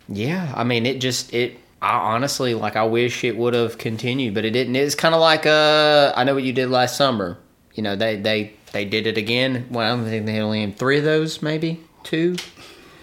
yeah, 0.09 0.53
I 0.57 0.65
mean, 0.65 0.87
it 0.87 1.01
just, 1.01 1.35
it, 1.35 1.59
I 1.83 2.15
honestly, 2.15 2.55
like, 2.55 2.77
I 2.77 2.85
wish 2.85 3.25
it 3.25 3.37
would 3.37 3.55
have 3.55 3.77
continued, 3.77 4.35
but 4.35 4.45
it 4.45 4.53
didn't. 4.53 4.77
It's 4.77 4.95
kind 4.95 5.15
of 5.15 5.21
like, 5.21 5.45
uh, 5.45 6.13
I 6.17 6.25
know 6.25 6.35
what 6.35 6.45
you 6.45 6.53
did 6.53 6.71
last 6.71 6.97
summer. 6.97 7.37
You 7.75 7.83
know, 7.83 7.97
they, 7.97 8.17
they, 8.17 8.55
they 8.73 8.85
did 8.85 9.07
it 9.07 9.19
again. 9.19 9.67
Well, 9.71 10.01
I 10.01 10.09
think 10.09 10.27
they 10.27 10.41
only 10.41 10.63
had 10.63 10.77
three 10.77 10.99
of 10.99 11.05
those, 11.05 11.43
maybe 11.43 11.81
two. 12.03 12.37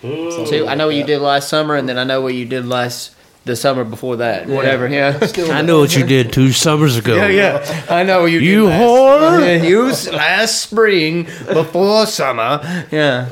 Two. 0.01 0.67
I 0.67 0.75
know 0.75 0.87
what 0.87 0.95
you 0.95 1.03
did 1.03 1.19
last 1.19 1.49
summer, 1.49 1.75
and 1.75 1.89
then 1.89 1.97
I 1.97 2.03
know 2.03 2.21
what 2.21 2.35
you 2.35 2.45
did 2.45 2.67
last 2.67 3.14
the 3.45 3.55
summer 3.55 3.83
before 3.83 4.17
that. 4.17 4.47
Whatever. 4.47 4.87
Yeah. 4.87 5.17
I 5.51 5.61
know 5.61 5.79
what 5.79 5.95
you 5.95 6.05
did 6.05 6.33
two 6.33 6.51
summers 6.51 6.97
ago. 6.97 7.15
Yeah, 7.15 7.27
yeah. 7.27 7.85
I 7.89 8.03
know 8.03 8.25
you. 8.25 8.39
You 8.39 8.61
did 8.61 8.69
last- 8.69 8.81
whore! 8.81 9.39
Yeah, 9.41 9.63
you 9.63 9.83
last 10.15 10.61
spring 10.61 11.23
before 11.51 12.05
summer. 12.07 12.85
Yeah. 12.91 13.29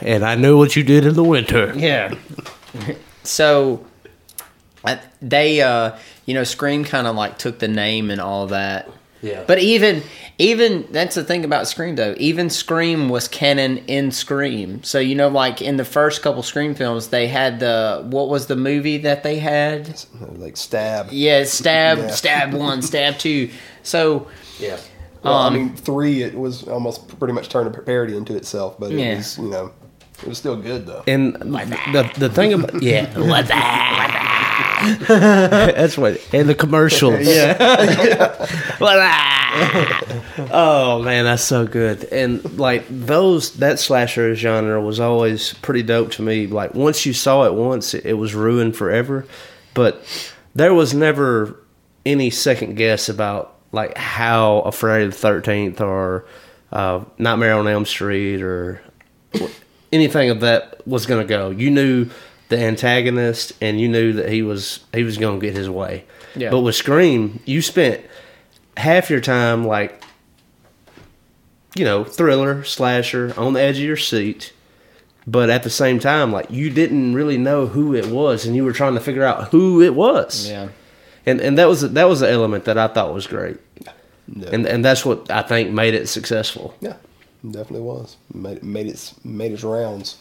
And 0.00 0.24
I 0.24 0.34
know 0.34 0.56
what 0.56 0.74
you 0.74 0.82
did 0.82 1.06
in 1.06 1.14
the 1.14 1.22
winter. 1.22 1.72
Yeah. 1.76 2.14
So 3.22 3.86
they 5.20 5.60
uh 5.60 5.96
you 6.26 6.34
know 6.34 6.42
Scream 6.44 6.84
kind 6.84 7.06
of 7.06 7.14
like 7.14 7.38
took 7.38 7.58
the 7.60 7.68
name 7.68 8.10
and 8.10 8.20
all 8.20 8.48
that. 8.48 8.88
Yeah. 9.22 9.44
But 9.46 9.60
even 9.60 10.02
even 10.38 10.86
that's 10.90 11.14
the 11.14 11.22
thing 11.24 11.44
about 11.44 11.68
Scream 11.68 11.94
though. 11.94 12.14
Even 12.18 12.50
Scream 12.50 13.08
was 13.08 13.28
canon 13.28 13.78
in 13.86 14.10
Scream. 14.10 14.82
So 14.82 14.98
you 14.98 15.14
know 15.14 15.28
like 15.28 15.62
in 15.62 15.76
the 15.76 15.84
first 15.84 16.22
couple 16.22 16.42
Scream 16.42 16.74
films 16.74 17.08
they 17.08 17.28
had 17.28 17.60
the 17.60 18.02
what 18.10 18.28
was 18.28 18.46
the 18.48 18.56
movie 18.56 18.98
that 18.98 19.22
they 19.22 19.38
had? 19.38 20.02
Like 20.36 20.56
stab. 20.56 21.08
Yeah, 21.12 21.44
stab 21.44 21.98
Yeah. 21.98 22.08
stab 22.08 22.52
1, 22.52 22.82
stab 22.92 23.18
2. 23.18 23.48
So 23.84 24.26
Yeah. 24.58 24.76
Well, 25.22 25.34
Um, 25.34 25.54
I 25.54 25.56
mean, 25.56 25.76
three 25.76 26.22
it 26.24 26.34
was 26.36 26.64
almost 26.66 27.06
pretty 27.20 27.32
much 27.32 27.48
turned 27.48 27.72
a 27.72 27.80
parody 27.80 28.16
into 28.16 28.34
itself, 28.34 28.74
but 28.80 28.90
it 28.90 28.98
Yeah. 28.98 29.16
was 29.18 29.38
you 29.38 29.48
know 29.48 29.70
it 30.20 30.28
was 30.28 30.38
still 30.38 30.56
good 30.56 30.84
though. 30.86 31.04
And 31.06 31.34
the 31.36 32.10
the 32.18 32.28
thing 32.28 32.52
about 32.54 32.82
yeah, 32.82 33.06
what 33.18 33.46
That's 35.08 35.96
what 35.96 36.20
and 36.32 36.48
the 36.48 36.54
commercials. 36.54 37.26
Yeah. 37.26 37.56
oh 40.50 41.02
man, 41.02 41.24
that's 41.24 41.44
so 41.44 41.66
good. 41.66 42.04
And 42.04 42.58
like 42.58 42.84
those 42.88 43.54
that 43.56 43.78
slasher 43.78 44.34
genre 44.34 44.80
was 44.80 44.98
always 44.98 45.54
pretty 45.54 45.82
dope 45.82 46.10
to 46.12 46.22
me. 46.22 46.46
Like 46.46 46.74
once 46.74 47.06
you 47.06 47.12
saw 47.12 47.44
it 47.44 47.54
once, 47.54 47.94
it, 47.94 48.06
it 48.06 48.14
was 48.14 48.34
ruined 48.34 48.76
forever. 48.76 49.26
But 49.74 50.04
there 50.54 50.74
was 50.74 50.94
never 50.94 51.60
any 52.04 52.30
second 52.30 52.74
guess 52.74 53.08
about 53.08 53.54
like 53.70 53.96
how 53.96 54.60
a 54.60 54.72
Friday 54.72 55.06
the 55.06 55.12
Thirteenth 55.12 55.80
or 55.80 56.26
uh, 56.72 57.04
Nightmare 57.18 57.54
on 57.54 57.68
Elm 57.68 57.84
Street 57.84 58.42
or 58.42 58.82
anything 59.92 60.30
of 60.30 60.40
that 60.40 60.84
was 60.86 61.06
going 61.06 61.24
to 61.24 61.28
go. 61.28 61.50
You 61.50 61.70
knew 61.70 62.08
the 62.52 62.58
antagonist, 62.62 63.52
and 63.60 63.80
you 63.80 63.88
knew 63.88 64.12
that 64.12 64.28
he 64.30 64.42
was 64.42 64.80
he 64.94 65.02
was 65.02 65.16
going 65.18 65.40
to 65.40 65.46
get 65.46 65.56
his 65.56 65.68
way. 65.68 66.04
Yeah. 66.36 66.50
But 66.50 66.60
with 66.60 66.74
Scream, 66.76 67.40
you 67.44 67.60
spent 67.62 68.00
half 68.76 69.10
your 69.10 69.20
time 69.20 69.66
like, 69.66 70.02
you 71.74 71.84
know, 71.84 72.04
thriller 72.04 72.64
slasher 72.64 73.34
on 73.36 73.54
the 73.54 73.60
edge 73.60 73.78
of 73.78 73.84
your 73.84 73.96
seat. 73.96 74.52
But 75.26 75.50
at 75.50 75.62
the 75.62 75.70
same 75.70 75.98
time, 76.00 76.32
like 76.32 76.50
you 76.50 76.68
didn't 76.70 77.14
really 77.14 77.38
know 77.38 77.66
who 77.66 77.94
it 77.94 78.06
was, 78.06 78.44
and 78.44 78.56
you 78.56 78.64
were 78.64 78.72
trying 78.72 78.94
to 78.94 79.00
figure 79.00 79.22
out 79.24 79.48
who 79.50 79.80
it 79.80 79.94
was. 79.94 80.48
Yeah. 80.48 80.68
And 81.24 81.40
and 81.40 81.56
that 81.58 81.68
was 81.68 81.80
that 81.92 82.08
was 82.08 82.20
the 82.20 82.30
element 82.30 82.64
that 82.64 82.76
I 82.76 82.88
thought 82.88 83.14
was 83.14 83.26
great, 83.28 83.56
Yeah. 84.26 84.48
and 84.50 84.66
and 84.66 84.84
that's 84.84 85.04
what 85.06 85.30
I 85.30 85.42
think 85.42 85.70
made 85.70 85.94
it 85.94 86.08
successful. 86.08 86.74
Yeah, 86.80 86.96
definitely 87.48 87.82
was 87.82 88.16
made 88.34 88.64
made 88.64 88.88
its 88.88 89.14
made 89.24 89.52
its 89.52 89.62
rounds 89.62 90.16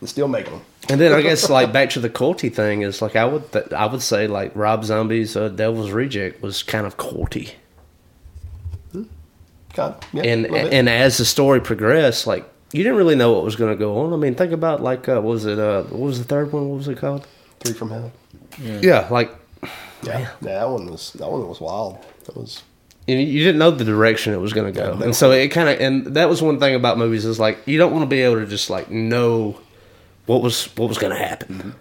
and 0.00 0.08
still 0.08 0.28
making 0.28 0.52
them. 0.52 0.62
And 0.88 1.00
then 1.00 1.12
I 1.12 1.20
guess 1.22 1.48
like 1.50 1.72
back 1.72 1.90
to 1.90 2.00
the 2.00 2.08
culty 2.10 2.52
thing 2.54 2.82
is 2.82 3.02
like 3.02 3.16
I 3.16 3.24
would 3.24 3.52
th- 3.52 3.72
I 3.72 3.86
would 3.86 4.02
say 4.02 4.26
like 4.26 4.52
Rob 4.54 4.84
Zombie's 4.84 5.36
uh, 5.36 5.48
Devil's 5.48 5.90
Reject 5.90 6.40
was 6.42 6.62
kind 6.62 6.86
of 6.86 6.96
culty, 6.96 7.52
Kind 9.74 9.94
of, 9.94 10.00
yeah, 10.12 10.22
and 10.22 10.46
a 10.46 10.48
little 10.50 10.68
bit. 10.70 10.72
and 10.72 10.88
as 10.88 11.18
the 11.18 11.24
story 11.24 11.60
progressed, 11.60 12.26
like 12.26 12.48
you 12.72 12.82
didn't 12.82 12.96
really 12.98 13.14
know 13.16 13.32
what 13.32 13.44
was 13.44 13.54
going 13.54 13.70
to 13.70 13.78
go 13.78 13.98
on. 13.98 14.12
I 14.12 14.16
mean, 14.16 14.34
think 14.34 14.52
about 14.52 14.82
like 14.82 15.08
uh, 15.08 15.14
what 15.20 15.24
was 15.24 15.44
it? 15.46 15.58
Uh, 15.58 15.82
what 15.84 16.00
was 16.00 16.18
the 16.18 16.24
third 16.24 16.52
one? 16.52 16.68
What 16.68 16.76
was 16.78 16.88
it 16.88 16.98
called? 16.98 17.26
three 17.60 17.74
from 17.74 17.90
hell. 17.90 18.12
Yeah, 18.60 19.08
like 19.10 19.30
Yeah, 20.02 20.20
yeah, 20.20 20.30
that 20.42 20.68
one 20.70 20.90
was 20.90 21.12
that 21.14 21.28
one 21.30 21.46
was 21.48 21.60
wild. 21.60 21.98
That 22.24 22.36
was 22.36 22.62
you 23.06 23.16
you 23.16 23.44
didn't 23.44 23.58
know 23.58 23.70
the 23.70 23.84
direction 23.84 24.32
it 24.32 24.38
was 24.38 24.52
going 24.52 24.72
to 24.72 24.80
go, 24.80 24.92
and 24.94 25.14
so 25.14 25.32
it 25.32 25.48
kind 25.48 25.68
of 25.68 25.80
and 25.80 26.06
that 26.16 26.28
was 26.28 26.40
one 26.40 26.58
thing 26.58 26.74
about 26.74 26.96
movies 26.98 27.24
is 27.26 27.38
like 27.38 27.58
you 27.66 27.76
don't 27.78 27.92
want 27.92 28.02
to 28.02 28.06
be 28.08 28.22
able 28.22 28.36
to 28.36 28.46
just 28.46 28.70
like 28.70 28.90
know 28.90 29.58
what 30.28 30.42
was 30.42 30.66
what 30.76 30.88
was 30.88 30.98
going 30.98 31.16
to 31.16 31.18
happen. 31.18 31.74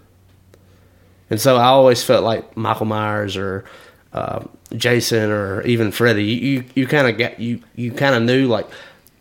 And 1.30 1.40
so 1.40 1.58
I 1.58 1.66
always 1.66 2.04
felt 2.04 2.24
like 2.24 2.56
Michael 2.56 2.86
Myers 2.86 3.36
or 3.36 3.66
uh, 4.14 4.46
Jason 4.76 5.30
or 5.30 5.62
even 5.64 5.92
Freddy, 5.92 6.24
you 6.24 6.36
you, 6.36 6.64
you 6.74 6.88
kind 6.88 7.08
of 7.08 7.18
got 7.18 7.40
you 7.40 7.62
you 7.76 7.92
kind 7.92 8.16
of 8.16 8.24
knew 8.24 8.48
like. 8.48 8.68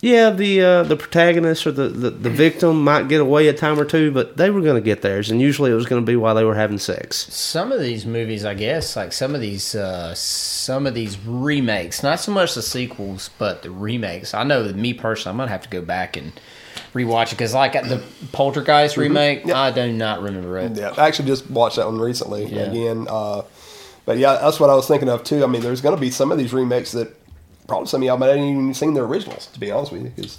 Yeah, 0.03 0.29
the 0.29 0.61
uh, 0.61 0.83
the 0.83 0.95
protagonist 0.95 1.66
or 1.66 1.72
the, 1.72 1.89
the, 1.89 2.11
the 2.11 2.31
victim 2.31 2.85
might 2.85 3.09
get 3.09 3.22
away 3.22 3.49
a 3.49 3.55
time 3.55 3.81
or 3.81 3.87
two, 3.87 4.12
but 4.12 4.37
they 4.37 4.51
were 4.51 4.61
going 4.61 4.74
to 4.74 4.83
get 4.83 5.01
theirs, 5.01 5.31
and 5.31 5.41
usually 5.41 5.70
it 5.70 5.74
was 5.74 5.87
going 5.87 6.01
to 6.01 6.07
be 6.07 6.16
while 6.16 6.35
they 6.35 6.45
were 6.45 6.55
having 6.55 6.79
sex. 6.79 7.16
some 7.33 7.72
of 7.72 7.81
these 7.81 8.05
movies, 8.05 8.45
I 8.45 8.53
guess, 8.53 8.95
like 8.95 9.14
some 9.14 9.35
of 9.35 9.41
these, 9.41 9.74
uh, 9.74 10.14
some 10.14 10.87
of 10.87 10.93
these 10.93 11.18
remakes, 11.18 12.03
not 12.03 12.20
so 12.20 12.31
much 12.31 12.55
the 12.55 12.61
sequels, 12.61 13.31
but 13.39 13.62
the 13.62 13.70
remakes. 13.70 14.35
I 14.35 14.45
know 14.45 14.62
that 14.64 14.77
me 14.77 14.93
personally, 14.93 15.33
I'm 15.33 15.39
gonna 15.39 15.51
have 15.51 15.62
to 15.62 15.70
go 15.70 15.81
back 15.81 16.14
and 16.14 16.39
rewatch 16.97 17.28
it 17.28 17.30
because, 17.32 17.55
like 17.55 17.72
the 17.74 18.03
Poltergeist 18.32 18.97
remake, 18.97 19.49
I 19.51 19.70
do 19.70 19.92
not 19.92 20.22
remember 20.22 20.59
it. 20.59 20.76
yeah. 20.76 20.94
I 20.97 21.07
actually 21.07 21.28
just 21.28 21.51
watched 21.51 21.76
that 21.76 21.86
one 21.86 21.99
recently 22.01 22.47
Yeah. 22.47 22.62
again. 22.62 23.07
Uh, 23.09 23.42
but 24.05 24.18
yeah, 24.18 24.34
that's 24.40 24.59
what 24.61 24.70
I 24.70 24.74
was 24.74 24.86
thinking 24.88 25.09
of 25.09 25.24
too. 25.24 25.42
I 25.44 25.47
mean, 25.47 25.62
there's 25.62 25.80
going 25.80 25.94
to 25.94 26.01
be 26.01 26.11
some 26.11 26.30
of 26.32 26.38
these 26.38 26.53
remakes 26.53 26.92
that 26.92 27.14
probably 27.66 27.88
some 27.88 28.03
of 28.03 28.07
y'all 28.07 28.16
might 28.16 28.28
have 28.28 28.38
even 28.38 28.72
seen 28.74 28.94
the 28.94 29.03
originals. 29.03 29.47
To 29.49 29.61
be 29.61 29.70
honest 29.70 29.92
with 29.92 30.03
you, 30.05 30.12
because 30.14 30.38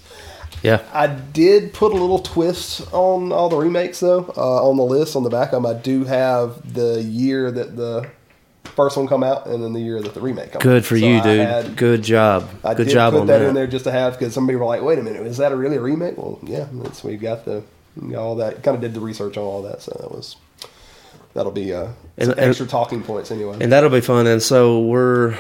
Yeah, 0.64 0.82
I 0.94 1.08
did 1.08 1.74
put 1.74 1.92
a 1.92 1.96
little 1.96 2.20
twist 2.20 2.82
on 2.94 3.32
all 3.34 3.50
the 3.50 3.58
remakes 3.58 4.00
though. 4.00 4.34
Uh, 4.38 4.68
on 4.70 4.78
the 4.78 4.84
list 4.84 5.16
on 5.16 5.24
the 5.24 5.30
back 5.30 5.52
of 5.54 5.62
them, 5.62 5.66
I 5.66 5.74
do 5.78 6.06
have 6.06 6.74
the 6.74 7.02
year 7.04 7.52
that 7.52 7.76
the 7.76 8.10
first 8.78 8.96
one 8.96 9.08
come 9.08 9.24
out 9.24 9.46
and 9.48 9.62
then 9.62 9.74
the 9.74 9.82
year 9.82 10.02
that 10.02 10.14
the 10.14 10.22
remake 10.22 10.52
come 10.54 10.60
out. 10.60 10.64
good 10.64 10.86
for 10.86 10.98
So 10.98 11.06
you, 11.06 11.18
I 11.18 11.22
dude. 11.24 11.40
had- 11.48 11.76
good 11.76 12.02
job. 12.04 12.50
I 12.64 12.74
good 12.76 12.86
did 12.88 12.94
job 12.94 13.12
put 13.14 13.22
on 13.22 13.28
that, 13.28 13.40
that. 13.40 13.48
in 13.50 13.54
there 13.56 13.68
just 13.68 13.84
to 13.86 13.92
have 13.92 14.18
because 14.18 14.34
somebody 14.34 14.56
were 14.56 14.66
like, 14.66 14.82
"Wait 14.84 14.98
a 15.00 15.04
minute, 15.04 15.26
is 15.28 15.38
that 15.38 15.52
a 15.52 15.56
really 15.58 15.76
a 15.76 15.82
remake?" 15.82 16.16
Well, 16.18 16.40
yeah, 16.44 16.68
that's 16.72 17.04
we 17.04 17.18
got 17.18 17.44
the 17.44 17.64
you 18.02 18.10
know, 18.14 18.20
all 18.20 18.36
that. 18.38 18.64
Kind 18.64 18.76
of 18.76 18.82
did 18.82 18.94
the 18.94 19.00
research 19.02 19.36
on 19.38 19.44
all 19.44 19.62
that, 19.64 19.82
so 19.82 19.92
that 20.00 20.12
was 20.12 20.38
that'll 21.34 21.52
be 21.52 21.74
uh, 21.74 21.86
some 21.86 21.94
And- 22.20 22.30
and- 22.32 22.40
extra 22.40 22.66
talking 22.68 23.02
points 23.04 23.32
anyway. 23.32 23.58
and 23.60 23.72
that'll 23.72 23.90
be 23.90 24.00
fun. 24.02 24.26
And 24.28 24.42
so 24.42 24.80
we're 24.80 25.36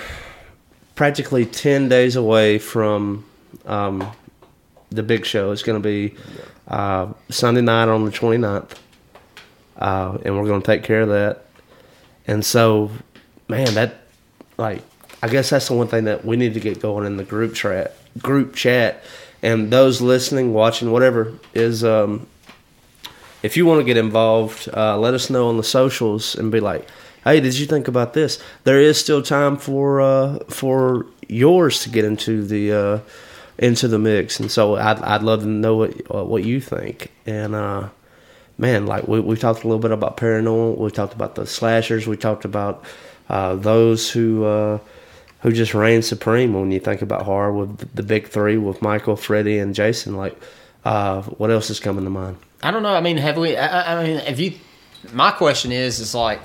practically 0.96 1.46
ten 1.46 1.88
days 1.90 2.16
away 2.16 2.58
from 2.60 3.24
um, 3.68 4.06
the 4.90 5.04
big 5.04 5.26
show. 5.26 5.52
It's 5.52 5.62
going 5.64 5.82
to 5.82 5.88
be 5.88 6.16
uh, 6.68 7.08
Sunday 7.30 7.62
night 7.62 7.88
on 7.90 8.04
the 8.06 8.12
29th. 8.12 8.72
Uh, 9.78 10.18
and 10.26 10.36
we're 10.38 10.46
going 10.48 10.62
to 10.62 10.66
take 10.66 10.84
care 10.84 11.02
of 11.02 11.10
that. 11.10 11.46
And 12.26 12.44
so, 12.44 12.90
man, 13.48 13.74
that 13.76 13.96
like 14.58 14.82
I 15.22 15.28
guess 15.28 15.50
that's 15.50 15.68
the 15.68 15.74
one 15.74 15.88
thing 15.88 16.06
that 16.06 16.26
we 16.26 16.38
need 16.38 16.54
to 16.54 16.60
get 16.60 16.82
going 16.82 17.06
in 17.06 17.18
the 17.18 17.24
group 17.24 17.56
chat. 17.56 17.96
Group 18.20 18.56
chat, 18.56 19.04
and 19.42 19.72
those 19.72 20.02
listening, 20.02 20.54
watching, 20.54 20.92
whatever 20.92 21.34
is. 21.54 21.84
Um, 21.84 22.28
if 23.44 23.56
you 23.56 23.66
want 23.66 23.80
to 23.80 23.84
get 23.86 23.98
involved, 23.98 24.68
uh, 24.76 24.98
let 24.98 25.14
us 25.14 25.30
know 25.30 25.48
on 25.50 25.58
the 25.58 25.64
socials 25.64 26.36
and 26.36 26.52
be 26.52 26.60
like, 26.60 26.88
"Hey, 27.24 27.40
did 27.40 27.58
you 27.58 27.66
think 27.66 27.88
about 27.88 28.14
this?" 28.14 28.42
There 28.64 28.82
is 28.82 29.00
still 29.00 29.22
time 29.22 29.58
for 29.58 30.02
uh, 30.02 30.40
for 30.50 31.06
yours 31.28 31.82
to 31.84 31.90
get 31.90 32.06
into 32.06 32.44
the 32.44 32.74
uh, 32.74 33.00
into 33.58 33.88
the 33.88 34.00
mix, 34.00 34.40
and 34.40 34.52
so 34.52 34.76
I'd 34.76 35.00
I'd 35.02 35.24
love 35.24 35.42
to 35.42 35.48
know 35.48 35.76
what 35.76 35.94
uh, 36.14 36.24
what 36.24 36.44
you 36.44 36.60
think. 36.60 37.12
And 37.26 37.56
uh, 37.56 37.90
man, 38.58 38.86
like 38.86 39.08
we 39.08 39.20
we 39.20 39.36
talked 39.36 39.64
a 39.64 39.68
little 39.68 39.82
bit 39.82 39.92
about 39.92 40.18
paranormal, 40.18 40.78
we 40.78 40.92
talked 40.92 41.14
about 41.14 41.36
the 41.36 41.46
slashers, 41.46 42.08
we 42.08 42.18
talked 42.18 42.46
about 42.46 42.84
uh, 43.30 43.56
those 43.56 44.10
who. 44.12 44.46
Uh, 44.46 44.80
who 45.42 45.52
just 45.52 45.76
reign 45.76 46.02
supreme 46.02 46.52
when 46.56 46.72
you 46.72 46.80
think 46.80 47.04
about 47.04 47.22
horror 47.22 47.54
with 47.54 47.94
the 47.94 48.02
big 48.02 48.28
three 48.28 48.58
with 48.58 48.82
Michael, 48.82 49.16
Freddie, 49.16 49.60
and 49.60 49.76
Jason? 49.76 50.16
Like, 50.16 50.36
uh, 50.84 51.22
what 51.22 51.52
else 51.52 51.70
is 51.70 51.80
coming 51.80 52.04
to 52.06 52.10
mind? 52.10 52.38
I 52.64 52.72
don't 52.72 52.82
know. 52.82 52.90
I 52.94 53.02
mean, 53.02 53.18
have 53.18 53.38
we? 53.38 53.56
I, 53.56 54.02
I- 54.02 54.04
mean, 54.04 54.18
if 54.22 54.40
you, 54.40 54.54
my 55.14 55.30
question 55.30 55.72
is, 55.72 56.00
is 56.00 56.16
like, 56.16 56.42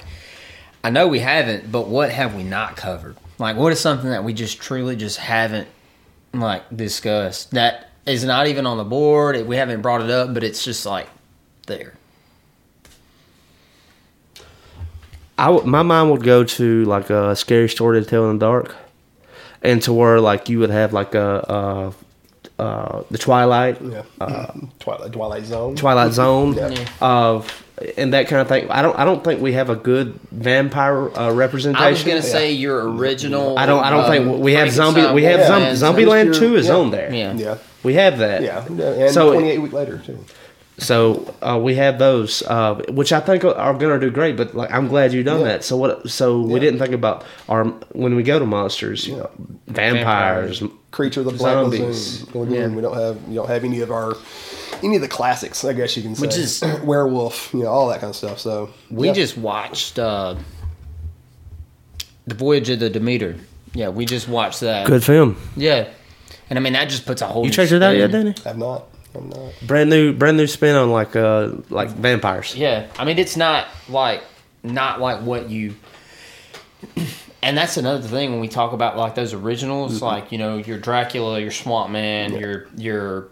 I 0.84 0.90
know 0.90 1.08
we 1.08 1.20
haven't, 1.20 1.72
but 1.72 1.88
what 1.88 2.10
have 2.10 2.34
we 2.34 2.42
not 2.42 2.76
covered? 2.76 3.16
Like, 3.38 3.56
what 3.56 3.72
is 3.72 3.80
something 3.80 4.10
that 4.10 4.24
we 4.24 4.34
just 4.34 4.60
truly 4.60 4.94
just 4.94 5.16
haven't 5.16 5.68
like 6.34 6.62
discussed 6.76 7.52
that 7.52 7.90
is 8.04 8.24
not 8.24 8.46
even 8.46 8.66
on 8.66 8.76
the 8.76 8.84
board? 8.84 9.46
We 9.46 9.56
haven't 9.56 9.80
brought 9.80 10.02
it 10.02 10.10
up, 10.10 10.34
but 10.34 10.44
it's 10.44 10.62
just 10.62 10.84
like 10.84 11.08
there. 11.66 11.94
I 15.38 15.46
w- 15.46 15.64
my 15.66 15.82
mind 15.82 16.10
would 16.10 16.22
go 16.22 16.44
to 16.44 16.84
like 16.84 17.10
a 17.10 17.34
scary 17.36 17.68
story 17.68 18.00
to 18.02 18.08
tell 18.08 18.28
in 18.30 18.38
the 18.38 18.46
dark, 18.46 18.74
and 19.62 19.82
to 19.82 19.92
where 19.92 20.20
like 20.20 20.48
you 20.48 20.58
would 20.60 20.70
have 20.70 20.92
like 20.92 21.14
a, 21.14 21.94
a 22.58 22.62
uh, 22.62 23.02
the 23.10 23.18
Twilight, 23.18 23.78
yeah, 23.82 24.02
Twilight 24.78 25.12
Twilight 25.12 25.44
Zone. 25.44 25.74
Twilight 25.76 26.12
Zone, 26.12 26.54
Yeah. 26.54 26.84
of 27.00 27.50
and 27.96 28.12
that 28.12 28.28
kind 28.28 28.40
of 28.42 28.48
thing. 28.48 28.70
I 28.70 28.82
don't 28.82 28.96
I 28.96 29.04
don't 29.04 29.24
think 29.24 29.40
we 29.40 29.54
have 29.54 29.70
a 29.70 29.74
good 29.74 30.14
vampire 30.30 31.10
uh, 31.18 31.32
representation. 31.32 31.84
I 31.86 31.90
was 31.90 32.04
gonna 32.04 32.22
say 32.22 32.52
your 32.52 32.88
original. 32.88 33.58
I 33.58 33.66
don't 33.66 33.82
I 33.82 33.90
don't 33.90 34.04
um, 34.04 34.10
think 34.10 34.42
we 34.44 34.52
have 34.52 34.70
zombie 34.70 35.00
Frankenstein 35.00 35.14
we 35.14 35.22
have 35.24 35.40
Wolfman. 35.48 35.76
zombie 35.76 36.02
Zombieland 36.04 36.38
two 36.38 36.54
is 36.56 36.66
Yeah. 36.68 36.74
on 36.76 36.90
there. 36.92 37.12
Yeah. 37.12 37.32
Yeah, 37.34 37.58
We 37.82 37.94
have 37.94 38.18
that. 38.18 38.42
yeah, 38.42 38.64
and 38.68 39.10
So- 39.12 39.32
28 39.32 39.58
week 39.58 39.72
later 39.72 39.98
too. 39.98 40.24
So 40.82 41.34
uh, 41.42 41.58
we 41.62 41.74
have 41.76 41.98
those, 41.98 42.42
uh, 42.42 42.74
which 42.88 43.12
I 43.12 43.20
think 43.20 43.44
are, 43.44 43.54
are 43.54 43.72
going 43.74 43.98
to 44.00 44.06
do 44.06 44.10
great. 44.12 44.36
But 44.36 44.54
like, 44.54 44.70
I'm 44.72 44.88
glad 44.88 45.12
you 45.12 45.22
done 45.22 45.40
Yeah. 45.40 45.46
that. 45.48 45.64
So 45.64 45.76
what? 45.76 46.10
So 46.10 46.40
we 46.40 46.58
didn't 46.60 46.78
think 46.80 46.92
about 46.92 47.24
our 47.48 47.64
when 47.92 48.14
we 48.16 48.22
go 48.22 48.38
to 48.38 48.46
monsters, 48.46 49.06
Yeah. 49.08 49.26
vampires, 49.68 50.62
Creature 50.90 51.20
of 51.20 51.26
the 51.26 51.32
Black 51.32 51.54
Zombies. 51.54 52.26
Lagoon. 52.34 52.50
Lagoon. 52.50 52.74
We 52.76 52.82
don't 52.82 52.96
have 52.96 53.18
you 53.28 53.34
don't 53.36 53.48
have 53.48 53.64
any 53.64 53.80
of 53.80 53.90
our 53.90 54.14
any 54.82 54.96
of 54.96 55.02
the 55.02 55.08
classics. 55.08 55.64
I 55.64 55.72
guess 55.72 55.96
you 55.96 56.02
can 56.02 56.14
say, 56.14 56.20
Which 56.20 56.36
is- 56.36 56.62
werewolf, 56.84 57.52
you 57.54 57.60
know, 57.60 57.68
all 57.68 57.88
that 57.88 58.00
kind 58.00 58.10
of 58.10 58.16
stuff. 58.16 58.38
So 58.40 58.70
We 58.90 59.06
yeah. 59.08 59.14
just 59.14 59.38
watched 59.38 59.98
uh, 59.98 60.34
the 62.26 62.34
Voyage 62.34 62.68
of 62.68 62.80
the 62.80 62.90
Demeter. 62.90 63.36
Yeah, 63.74 63.88
we 63.88 64.04
just 64.04 64.28
watched 64.28 64.60
that. 64.60 64.86
Good 64.86 65.02
film. 65.02 65.36
Yeah, 65.56 65.88
and 66.50 66.58
I 66.58 66.62
mean 66.62 66.74
that 66.74 66.88
just 66.90 67.06
puts 67.06 67.22
a 67.22 67.26
whole. 67.26 67.42
You 67.44 67.48
new 67.50 67.54
checked 67.54 67.72
it 67.72 67.82
out 67.82 67.90
spin. 67.92 68.00
yet, 68.00 68.10
Danny? 68.12 68.34
I 68.44 68.48
have 68.48 68.58
not. 68.58 68.84
I'm 69.14 69.28
not. 69.28 69.52
Brand 69.66 69.90
new, 69.90 70.12
brand 70.12 70.36
new 70.36 70.46
spin 70.46 70.74
on 70.76 70.90
like 70.90 71.14
uh 71.16 71.50
like 71.70 71.88
vampires. 71.90 72.54
Yeah, 72.56 72.86
I 72.98 73.04
mean 73.04 73.18
it's 73.18 73.36
not 73.36 73.66
like 73.88 74.22
not 74.62 75.00
like 75.00 75.20
what 75.22 75.50
you. 75.50 75.74
and 77.42 77.56
that's 77.56 77.76
another 77.76 78.06
thing 78.06 78.30
when 78.32 78.40
we 78.40 78.48
talk 78.48 78.72
about 78.72 78.96
like 78.96 79.14
those 79.14 79.32
originals, 79.34 79.96
Mm-hmm. 79.96 80.04
like 80.04 80.32
you 80.32 80.38
know 80.38 80.56
your 80.56 80.78
Dracula, 80.78 81.40
your 81.40 81.50
Swamp 81.50 81.90
Man, 81.90 82.32
your 82.38 82.66
your 82.76 83.28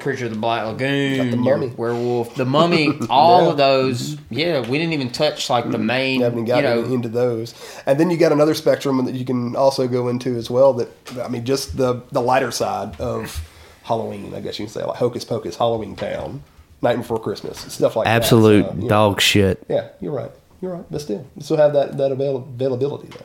Creature 0.00 0.26
of 0.26 0.32
the 0.32 0.38
Black 0.38 0.66
Lagoon, 0.66 1.30
the 1.30 1.36
your 1.38 1.56
Mummy. 1.56 1.68
Werewolf, 1.76 2.34
the 2.34 2.44
Mummy, 2.44 2.90
all 3.10 3.44
Yeah. 3.44 3.50
of 3.50 3.56
those. 3.56 4.16
Yeah, 4.28 4.60
we 4.68 4.76
didn't 4.76 4.92
even 4.92 5.10
touch 5.10 5.48
like 5.48 5.70
the 5.70 5.78
main. 5.78 6.18
You 6.20 6.24
haven't 6.24 6.46
You 6.46 6.60
know, 6.62 6.84
into 6.84 7.08
those, 7.08 7.54
and 7.86 7.98
then 7.98 8.10
you 8.10 8.16
got 8.18 8.32
another 8.32 8.54
spectrum 8.54 9.02
that 9.06 9.14
you 9.14 9.24
can 9.24 9.56
also 9.56 9.88
go 9.88 10.08
into 10.08 10.36
as 10.36 10.50
well. 10.50 10.74
That 10.74 10.88
I 11.24 11.28
mean, 11.28 11.44
just 11.44 11.76
the 11.76 12.02
the 12.12 12.20
lighter 12.20 12.50
side 12.50 13.00
of 13.00 13.47
Halloween, 13.88 14.32
I 14.34 14.40
guess 14.40 14.58
you 14.58 14.66
can 14.66 14.72
say, 14.72 14.84
like 14.84 14.96
Hocus 14.98 15.24
Pocus, 15.24 15.56
Halloween 15.56 15.96
Town, 15.96 16.42
Night 16.82 16.96
Before 16.96 17.18
Christmas, 17.18 17.58
stuff 17.72 17.96
like 17.96 18.06
Absolute 18.06 18.62
that. 18.64 18.70
So, 18.70 18.76
you 18.76 18.82
know, 18.82 18.88
dog 18.88 19.20
shit. 19.20 19.64
Yeah, 19.68 19.88
you're 20.00 20.12
right. 20.12 20.30
You're 20.60 20.74
right, 20.74 20.84
but 20.90 21.00
still, 21.00 21.26
you 21.36 21.42
still 21.42 21.56
have 21.56 21.72
that 21.72 21.96
that 21.98 22.12
avail- 22.12 22.36
availability 22.38 23.08
though. 23.08 23.24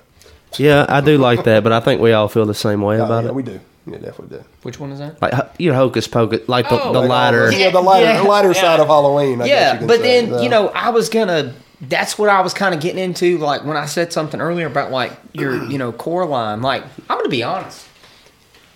Yeah, 0.57 0.85
I 0.87 1.01
do 1.01 1.17
like 1.17 1.43
that, 1.45 1.63
but 1.63 1.71
I 1.71 1.79
think 1.79 1.99
we 2.01 2.13
all 2.13 2.27
feel 2.27 2.45
the 2.45 2.53
same 2.53 2.81
way 2.81 2.97
Oh, 3.01 3.05
about 3.05 3.23
yeah, 3.23 3.29
it. 3.29 3.35
we 3.35 3.43
do. 3.43 3.59
Yeah, 3.85 3.97
definitely 3.97 4.37
do. 4.37 4.43
which 4.61 4.79
one 4.79 4.91
is 4.91 4.99
that? 4.99 5.21
Like 5.21 5.33
ho- 5.33 5.49
you 5.59 5.69
know, 5.71 5.75
hocus 5.77 6.07
pocus, 6.07 6.47
like 6.47 6.69
the, 6.69 6.81
Oh, 6.81 6.93
the 6.93 6.99
like 7.01 7.09
lighter. 7.09 7.51
Yeah, 7.51 7.69
the 7.71 7.81
lighter, 7.81 8.05
Yeah, 8.05 8.17
the 8.23 8.29
lighter 8.29 8.47
yeah. 8.53 8.61
side 8.61 8.79
of 8.79 8.87
Halloween. 8.87 9.41
I 9.41 9.47
guess 9.47 9.49
yeah, 9.49 9.73
you 9.73 9.77
can 9.79 9.87
but 9.87 9.97
say, 9.99 10.21
then 10.21 10.29
so. 10.31 10.41
you 10.41 10.49
know, 10.49 10.69
I 10.69 10.89
was 10.91 11.09
gonna. 11.09 11.53
That's 11.81 12.17
what 12.17 12.29
I 12.29 12.39
was 12.39 12.53
kind 12.53 12.73
of 12.73 12.79
getting 12.79 13.03
into, 13.03 13.39
like 13.39 13.65
when 13.65 13.75
I 13.75 13.87
said 13.87 14.13
something 14.13 14.39
earlier 14.39 14.67
about 14.67 14.91
like 14.91 15.11
your, 15.33 15.65
you 15.65 15.77
know, 15.77 15.91
Coraline. 15.91 16.61
Like 16.61 16.83
I'm 17.09 17.17
gonna 17.17 17.27
be 17.29 17.43
honest, 17.43 17.85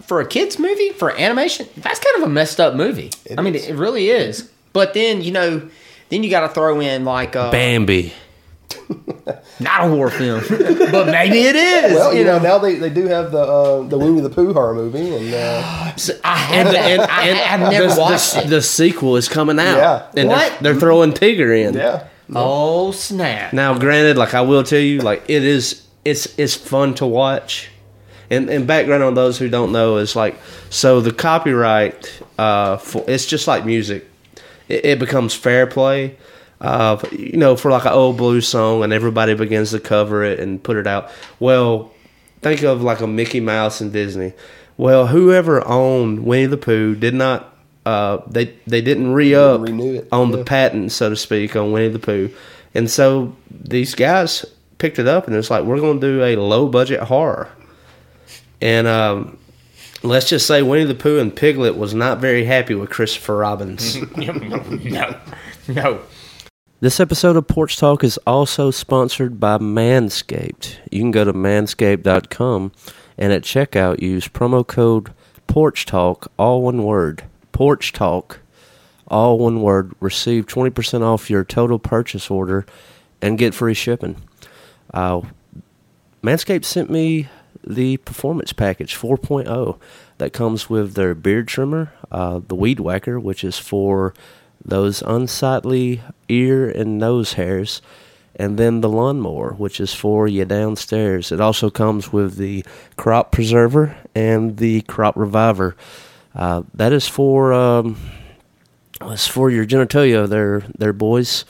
for 0.07 0.19
a 0.21 0.27
kids 0.27 0.57
movie, 0.57 0.89
for 0.89 1.11
animation, 1.17 1.67
that's 1.77 1.99
kind 1.99 2.17
of 2.17 2.23
a 2.23 2.31
messed 2.31 2.59
up 2.59 2.73
movie. 2.75 3.11
It 3.25 3.37
I 3.37 3.41
mean, 3.41 3.55
is. 3.55 3.67
it 3.67 3.75
really 3.75 4.07
is. 4.09 4.49
But 4.73 4.93
then 4.93 5.21
you 5.21 5.31
know, 5.31 5.69
then 6.09 6.23
you 6.23 6.29
got 6.29 6.41
to 6.41 6.49
throw 6.49 6.79
in 6.79 7.03
like 7.05 7.35
uh, 7.35 7.51
Bambi. 7.51 8.13
not 9.59 9.85
a 9.85 9.89
horror 9.89 10.09
film, 10.09 10.41
but 10.49 11.07
maybe 11.07 11.41
it 11.41 11.55
is. 11.55 11.93
Well, 11.93 12.13
you 12.13 12.23
know, 12.23 12.37
now 12.39 12.57
they, 12.57 12.75
they 12.75 12.89
do 12.89 13.07
have 13.07 13.31
the 13.31 13.39
uh, 13.39 13.81
the 13.83 13.97
Winnie 13.97 14.21
the 14.21 14.29
Pooh 14.29 14.53
horror 14.53 14.73
movie, 14.75 15.15
and 15.15 15.33
uh, 15.33 15.95
So 15.97 16.13
I 16.23 16.37
haven't. 16.37 16.75
And, 16.75 17.01
I, 17.01 17.27
and 17.27 17.37
have 17.37 17.71
never 17.71 17.93
the, 17.93 17.99
watched 17.99 18.33
the, 18.35 18.41
it. 18.41 18.47
the 18.47 18.61
sequel 18.61 19.15
is 19.17 19.27
coming 19.27 19.59
out. 19.59 19.77
Yeah. 19.77 20.11
And 20.21 20.29
What? 20.29 20.51
They're, 20.61 20.73
they're 20.73 20.79
throwing 20.79 21.11
Tigger 21.11 21.57
in. 21.57 21.73
yeah, 21.75 22.07
oh 22.35 22.91
snap! 22.91 23.53
Now, 23.53 23.77
granted, 23.77 24.17
like 24.17 24.33
I 24.33 24.41
will 24.41 24.63
tell 24.63 24.79
you, 24.79 24.99
like 24.99 25.23
it 25.29 25.43
is, 25.43 25.85
it's 26.05 26.37
it's 26.37 26.55
fun 26.55 26.93
to 26.95 27.05
watch. 27.05 27.69
And 28.29 28.49
and 28.49 28.67
background 28.67 29.03
on 29.03 29.13
those 29.13 29.37
who 29.37 29.49
don't 29.49 29.71
know 29.71 29.97
is 29.97 30.15
like 30.15 30.35
so 30.69 30.99
the 31.01 31.13
copyright, 31.13 32.21
uh, 32.37 32.77
for 32.77 33.03
it's 33.07 33.25
just 33.25 33.47
like 33.47 33.65
music, 33.65 34.05
it, 34.67 34.85
it 34.85 34.99
becomes 34.99 35.33
fair 35.33 35.67
play. 35.67 36.17
Uh, 36.59 36.97
you 37.11 37.37
know, 37.37 37.55
for 37.55 37.69
like 37.69 37.85
an 37.85 37.93
old 37.93 38.17
blues 38.17 38.47
song, 38.47 38.83
and 38.83 38.91
everybody 38.91 39.35
begins 39.35 39.71
to 39.71 39.79
cover 39.79 40.23
it 40.23 40.39
and 40.39 40.61
put 40.61 40.75
it 40.75 40.87
out. 40.87 41.11
Well, 41.39 41.93
think 42.41 42.63
of 42.63 42.81
like 42.81 42.99
a 42.99 43.07
Mickey 43.07 43.39
Mouse 43.39 43.79
and 43.79 43.93
Disney. 43.93 44.33
Well, 44.75 45.07
whoever 45.07 45.65
owned 45.67 46.25
Winnie 46.25 46.47
the 46.47 46.57
Pooh 46.57 46.95
did 46.95 47.13
not. 47.13 47.55
Uh, 47.85 48.21
they 48.27 48.53
they 48.65 48.81
didn't 48.81 49.13
re 49.13 49.33
up 49.33 49.61
on 50.11 50.31
the 50.31 50.43
patent, 50.43 50.91
so 50.91 51.09
to 51.09 51.15
speak, 51.15 51.55
on 51.55 51.71
Winnie 51.71 51.87
the 51.87 51.99
Pooh, 51.99 52.29
and 52.73 52.89
so 52.89 53.35
these 53.49 53.95
guys 53.95 54.45
picked 54.77 54.99
it 54.99 55.07
up, 55.07 55.27
and 55.27 55.35
it's 55.35 55.49
like 55.49 55.63
we're 55.63 55.79
going 55.79 55.99
to 55.99 56.07
do 56.07 56.23
a 56.23 56.35
low 56.35 56.67
budget 56.67 56.99
horror, 57.01 57.49
and 58.61 58.87
um, 58.87 59.37
let's 60.03 60.29
just 60.29 60.47
say 60.47 60.61
Winnie 60.61 60.85
the 60.85 60.95
Pooh 60.95 61.19
and 61.19 61.35
Piglet 61.35 61.77
was 61.77 61.93
not 61.93 62.19
very 62.19 62.45
happy 62.45 62.75
with 62.75 62.89
Christopher 62.89 63.37
Robbins. 63.37 63.97
no, 64.17 65.19
no. 65.67 66.01
This 66.79 66.99
episode 66.99 67.35
of 67.35 67.47
Porch 67.47 67.77
Talk 67.77 68.03
is 68.03 68.19
also 68.27 68.69
sponsored 68.69 69.39
by 69.39 69.57
Manscaped. 69.57 70.77
You 70.91 71.01
can 71.01 71.11
go 71.11 71.23
to 71.23 71.33
manscaped.com 71.33 72.71
and 73.17 73.33
at 73.33 73.41
checkout 73.41 73.99
use 73.99 74.27
promo 74.27 74.65
code 74.65 75.11
Porch 75.47 75.85
Talk, 75.85 76.31
all 76.37 76.61
one 76.61 76.83
word. 76.83 77.23
Porch 77.51 77.93
Talk, 77.93 78.41
all 79.07 79.39
one 79.39 79.61
word. 79.61 79.93
Receive 79.99 80.45
20% 80.45 81.01
off 81.01 81.29
your 81.29 81.43
total 81.43 81.79
purchase 81.79 82.29
order 82.29 82.65
and 83.21 83.39
get 83.39 83.55
free 83.55 83.73
shipping. 83.73 84.17
Uh, 84.93 85.21
Manscaped 86.21 86.65
sent 86.65 86.89
me 86.89 87.27
the 87.67 87.97
performance 87.97 88.53
package 88.53 88.95
4.0 88.95 89.79
that 90.17 90.33
comes 90.33 90.69
with 90.69 90.93
their 90.93 91.13
beard 91.13 91.47
trimmer, 91.47 91.93
uh, 92.11 92.39
the 92.47 92.55
weed 92.55 92.79
whacker, 92.79 93.19
which 93.19 93.43
is 93.43 93.57
for 93.57 94.13
those 94.63 95.01
unsightly 95.01 96.01
ear 96.27 96.69
and 96.69 96.97
nose 96.97 97.33
hairs, 97.33 97.81
and 98.35 98.57
then 98.57 98.81
the 98.81 98.89
lawnmower, 98.89 99.53
which 99.53 99.79
is 99.79 99.93
for 99.93 100.27
you 100.27 100.45
downstairs. 100.45 101.31
It 101.31 101.41
also 101.41 101.69
comes 101.69 102.13
with 102.13 102.37
the 102.37 102.63
crop 102.95 103.31
preserver 103.31 103.97
and 104.15 104.57
the 104.57 104.81
crop 104.81 105.15
reviver. 105.15 105.75
Uh, 106.35 106.63
that 106.73 106.93
is 106.93 107.07
for 107.07 107.51
um, 107.53 107.97
it's 109.01 109.27
for 109.27 109.49
your 109.49 109.65
genitalia. 109.65 110.27
There, 110.27 110.63
there, 110.77 110.93
boys. 110.93 111.45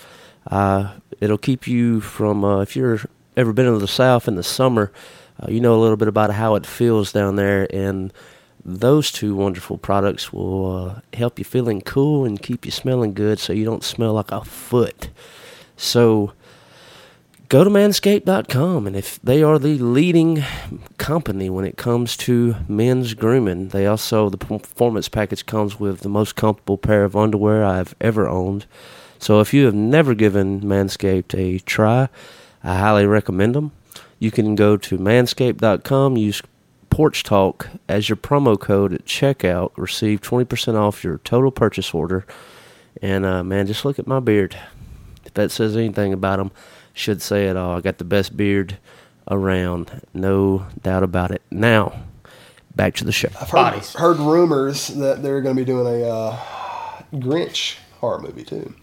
Uh, 0.49 0.93
it'll 1.19 1.37
keep 1.37 1.67
you 1.67 1.99
from 1.99 2.43
uh, 2.43 2.61
if 2.61 2.75
you're 2.75 3.01
ever 3.35 3.53
been 3.53 3.65
to 3.65 3.79
the 3.79 3.87
south 3.87 4.27
in 4.27 4.35
the 4.35 4.43
summer, 4.43 4.91
uh, 5.41 5.49
you 5.49 5.59
know 5.59 5.75
a 5.75 5.81
little 5.81 5.97
bit 5.97 6.07
about 6.07 6.31
how 6.31 6.55
it 6.55 6.65
feels 6.65 7.11
down 7.11 7.35
there, 7.35 7.67
and 7.73 8.13
those 8.63 9.11
two 9.11 9.35
wonderful 9.35 9.77
products 9.77 10.33
will 10.33 10.75
uh, 10.75 10.99
help 11.13 11.39
you 11.39 11.45
feeling 11.45 11.81
cool 11.81 12.25
and 12.25 12.41
keep 12.41 12.65
you 12.65 12.71
smelling 12.71 13.13
good, 13.13 13.39
so 13.39 13.53
you 13.53 13.65
don't 13.65 13.83
smell 13.83 14.13
like 14.13 14.31
a 14.31 14.43
foot. 14.43 15.09
So 15.77 16.33
go 17.49 17.63
to 17.63 17.69
manscaped.com 17.69 18.85
and 18.85 18.95
if 18.95 19.21
they 19.21 19.41
are 19.41 19.57
the 19.57 19.77
leading 19.77 20.43
company 20.97 21.49
when 21.49 21.63
it 21.63 21.77
comes 21.77 22.17
to 22.17 22.53
men's 22.67 23.13
grooming 23.13 23.69
they 23.69 23.85
also 23.87 24.29
the 24.29 24.37
performance 24.37 25.07
package 25.07 25.45
comes 25.45 25.79
with 25.79 26.01
the 26.01 26.09
most 26.09 26.35
comfortable 26.35 26.77
pair 26.77 27.05
of 27.05 27.15
underwear 27.15 27.63
i've 27.63 27.95
ever 28.01 28.27
owned 28.27 28.65
so 29.17 29.39
if 29.39 29.53
you 29.53 29.63
have 29.63 29.73
never 29.73 30.13
given 30.13 30.59
manscaped 30.59 31.33
a 31.39 31.57
try 31.59 32.09
i 32.65 32.77
highly 32.77 33.05
recommend 33.05 33.55
them 33.55 33.71
you 34.19 34.31
can 34.31 34.55
go 34.55 34.77
to 34.77 34.97
manscaped.com 34.97 36.17
use 36.17 36.41
porch 36.89 37.23
talk 37.23 37.69
as 37.87 38.09
your 38.09 38.15
promo 38.15 38.59
code 38.59 38.93
at 38.93 39.05
checkout 39.05 39.71
receive 39.77 40.21
20% 40.21 40.75
off 40.75 41.03
your 41.03 41.19
total 41.19 41.51
purchase 41.51 41.93
order 41.93 42.25
and 43.01 43.25
uh, 43.25 43.43
man 43.43 43.67
just 43.67 43.85
look 43.85 43.99
at 43.99 44.07
my 44.07 44.19
beard 44.19 44.55
if 45.27 45.33
that 45.33 45.51
says 45.51 45.75
anything 45.75 46.13
about 46.13 46.37
them, 46.37 46.51
should 46.93 47.21
say 47.21 47.47
it 47.47 47.57
all. 47.57 47.77
I 47.77 47.81
got 47.81 47.99
the 47.99 48.05
best 48.05 48.35
beard 48.35 48.77
around, 49.29 50.01
no 50.13 50.65
doubt 50.81 51.03
about 51.03 51.31
it. 51.31 51.41
Now, 51.51 52.01
back 52.75 52.95
to 52.95 53.03
the 53.03 53.11
show. 53.11 53.27
I've 53.39 53.49
heard, 53.49 53.83
heard 53.95 54.17
rumors 54.17 54.87
that 54.87 55.21
they're 55.21 55.41
going 55.41 55.55
to 55.55 55.61
be 55.61 55.65
doing 55.65 55.85
a 55.85 56.07
uh, 56.07 56.39
Grinch 57.13 57.75
horror 57.99 58.21
movie 58.21 58.45
too. 58.45 58.73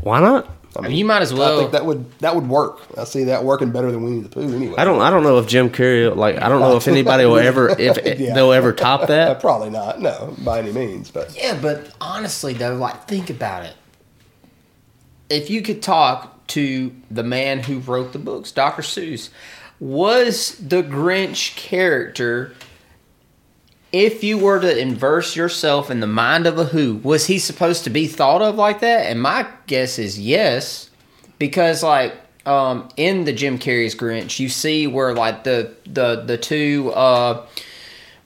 Why 0.00 0.20
not? 0.20 0.50
I 0.74 0.80
mean, 0.80 0.92
you 0.92 1.04
might 1.04 1.20
as 1.20 1.34
well. 1.34 1.56
I 1.56 1.60
think 1.60 1.72
that 1.72 1.84
would 1.84 2.18
that 2.20 2.34
would 2.34 2.48
work. 2.48 2.80
I 2.96 3.04
see 3.04 3.24
that 3.24 3.44
working 3.44 3.72
better 3.72 3.90
than 3.92 4.02
Winnie 4.02 4.20
the 4.20 4.28
Pooh 4.30 4.54
anyway. 4.54 4.74
I 4.78 4.84
don't. 4.84 5.00
I 5.02 5.10
don't 5.10 5.22
know 5.22 5.38
if 5.38 5.46
Jim 5.46 5.68
Carrey. 5.68 6.14
Like, 6.16 6.40
I 6.40 6.48
don't 6.48 6.60
know 6.60 6.76
if 6.76 6.88
anybody 6.96 7.26
will 7.26 7.36
ever. 7.38 7.68
If 7.78 7.98
Yeah. 8.20 8.32
they'll 8.34 8.52
ever 8.52 8.72
top 8.72 9.02
Uh, 9.02 9.06
that. 9.06 9.40
probably 9.40 9.68
not. 9.70 10.00
No, 10.00 10.34
by 10.42 10.60
any 10.60 10.72
means. 10.72 11.10
But 11.10 11.36
Yeah, 11.36 11.58
but 11.60 11.92
honestly, 12.00 12.54
though, 12.54 12.74
like, 12.76 13.06
think 13.06 13.28
about 13.28 13.64
it. 13.66 13.74
If 15.28 15.50
you 15.50 15.62
could 15.62 15.82
talk 15.82 16.46
to 16.48 16.92
the 17.10 17.22
man 17.22 17.60
who 17.60 17.78
wrote 17.80 18.12
the 18.12 18.18
books, 18.18 18.50
Dr. 18.52 18.82
Seuss, 18.82 19.28
was 19.80 20.56
the 20.56 20.82
Grinch 20.82 21.56
character, 21.56 22.52
if 23.92 24.24
you 24.24 24.38
were 24.38 24.58
to 24.60 24.78
inverse 24.78 25.36
yourself 25.36 25.90
in 25.90 26.00
the 26.00 26.06
mind 26.06 26.46
of 26.46 26.58
a 26.58 26.64
Who, 26.64 26.96
was 26.96 27.26
he 27.26 27.38
supposed 27.38 27.84
to 27.84 27.90
be 27.90 28.06
thought 28.06 28.42
of 28.42 28.56
like 28.56 28.80
that? 28.80 29.06
And 29.06 29.20
my 29.20 29.46
guess 29.66 29.98
is 29.98 30.18
yes, 30.18 30.90
because, 31.38 31.82
like, 31.82 32.14
um, 32.46 32.88
in 32.96 33.24
the 33.24 33.32
Jim 33.32 33.58
Carrey's 33.58 33.94
Grinch, 33.94 34.40
you 34.40 34.48
see 34.48 34.86
where 34.86 35.14
like 35.14 35.44
the 35.44 35.74
the 35.86 36.22
the 36.26 36.36
two 36.36 36.90
uh, 36.92 37.46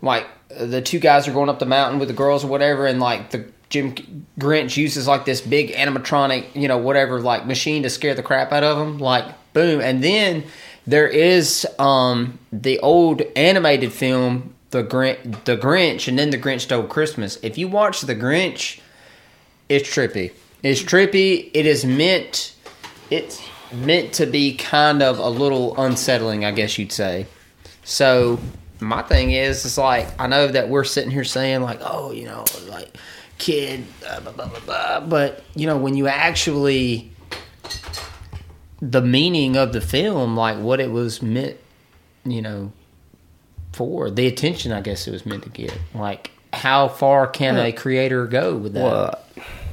like 0.01 0.27
the 0.49 0.81
two 0.81 0.99
guys 0.99 1.29
are 1.29 1.33
going 1.33 1.49
up 1.49 1.59
the 1.59 1.67
mountain 1.67 1.99
with 1.99 2.09
the 2.09 2.15
girls 2.15 2.45
or 2.45 2.49
whatever, 2.49 2.87
and 2.87 3.01
like 3.01 3.31
the 3.31 3.45
Jim 3.69 3.95
Grinch 4.39 4.77
uses 4.77 5.07
like 5.07 5.25
this 5.25 5.41
big 5.41 5.73
animatronic, 5.73 6.47
you 6.55 6.69
know, 6.69 6.79
whatever, 6.79 7.21
like 7.21 7.47
machine 7.47 7.83
to 7.83 7.91
scare 7.91 8.15
the 8.15 8.23
crap 8.23 8.53
out 8.53 8.65
of 8.65 8.79
them. 8.79 8.99
Like 8.99 9.27
boom, 9.53 9.81
and 9.81 10.03
then 10.03 10.45
there 10.87 11.09
is 11.09 11.67
um 11.79 12.39
the 12.53 12.79
old 12.79 13.21
animated 13.35 13.93
film, 13.93 14.55
the 14.77 14.85
Grinch, 14.85 15.45
the 15.45 15.57
Grinch, 15.57 16.09
and 16.09 16.19
then 16.19 16.31
the 16.31 16.39
Grinch 16.39 16.63
Stole 16.63 16.85
Christmas. 16.85 17.39
If 17.43 17.59
you 17.59 17.69
watch 17.69 18.03
the 18.03 18.15
Grinch, 18.15 18.81
it's 19.69 19.89
trippy. 19.89 20.33
It's 20.63 20.83
trippy. 20.83 21.51
It 21.55 21.67
is 21.67 21.85
meant. 21.85 22.55
It's 23.11 23.41
meant 23.73 24.13
to 24.15 24.27
be 24.27 24.55
kind 24.57 25.03
of 25.03 25.19
a 25.19 25.29
little 25.29 25.81
unsettling, 25.81 26.45
I 26.45 26.51
guess 26.51 26.79
you'd 26.79 26.93
say. 26.93 27.27
So 27.85 28.39
my 28.81 29.03
thing 29.03 29.31
is, 29.33 29.65
it's 29.65 29.79
like 29.79 30.09
I 30.21 30.27
know 30.27 30.49
that 30.49 30.69
we're 30.69 30.85
sitting 30.85 31.11
here 31.11 31.25
saying 31.25 31.63
like, 31.63 31.81
oh, 31.83 32.13
you 32.13 32.25
know, 32.25 32.45
like 32.69 32.97
kid, 33.39 33.85
blah, 34.01 34.33
blah, 34.33 34.61
blah, 34.65 35.01
but 35.01 35.43
you 35.55 35.67
know, 35.67 35.77
when 35.77 35.97
you 35.97 36.09
actually 36.09 37.11
the 38.83 39.01
meaning 39.01 39.57
of 39.57 39.73
the 39.73 39.81
film, 39.81 40.37
like 40.37 40.59
what 40.59 40.81
it 40.81 40.91
was 40.91 41.23
meant 41.23 41.59
you 42.27 42.43
know, 42.43 42.73
for 43.77 44.11
the 44.11 44.27
attention 44.27 44.73
I 44.73 44.81
guess 44.81 45.07
it 45.07 45.11
was 45.11 45.27
meant 45.27 45.43
to 45.43 45.51
get. 45.51 45.77
Like, 45.95 46.31
how 46.51 46.89
far 46.89 47.27
can 47.27 47.59
a 47.59 47.73
creator 47.73 48.27
go 48.27 48.57
with 48.57 48.73
that? 48.73 48.83
Well, 48.83 49.23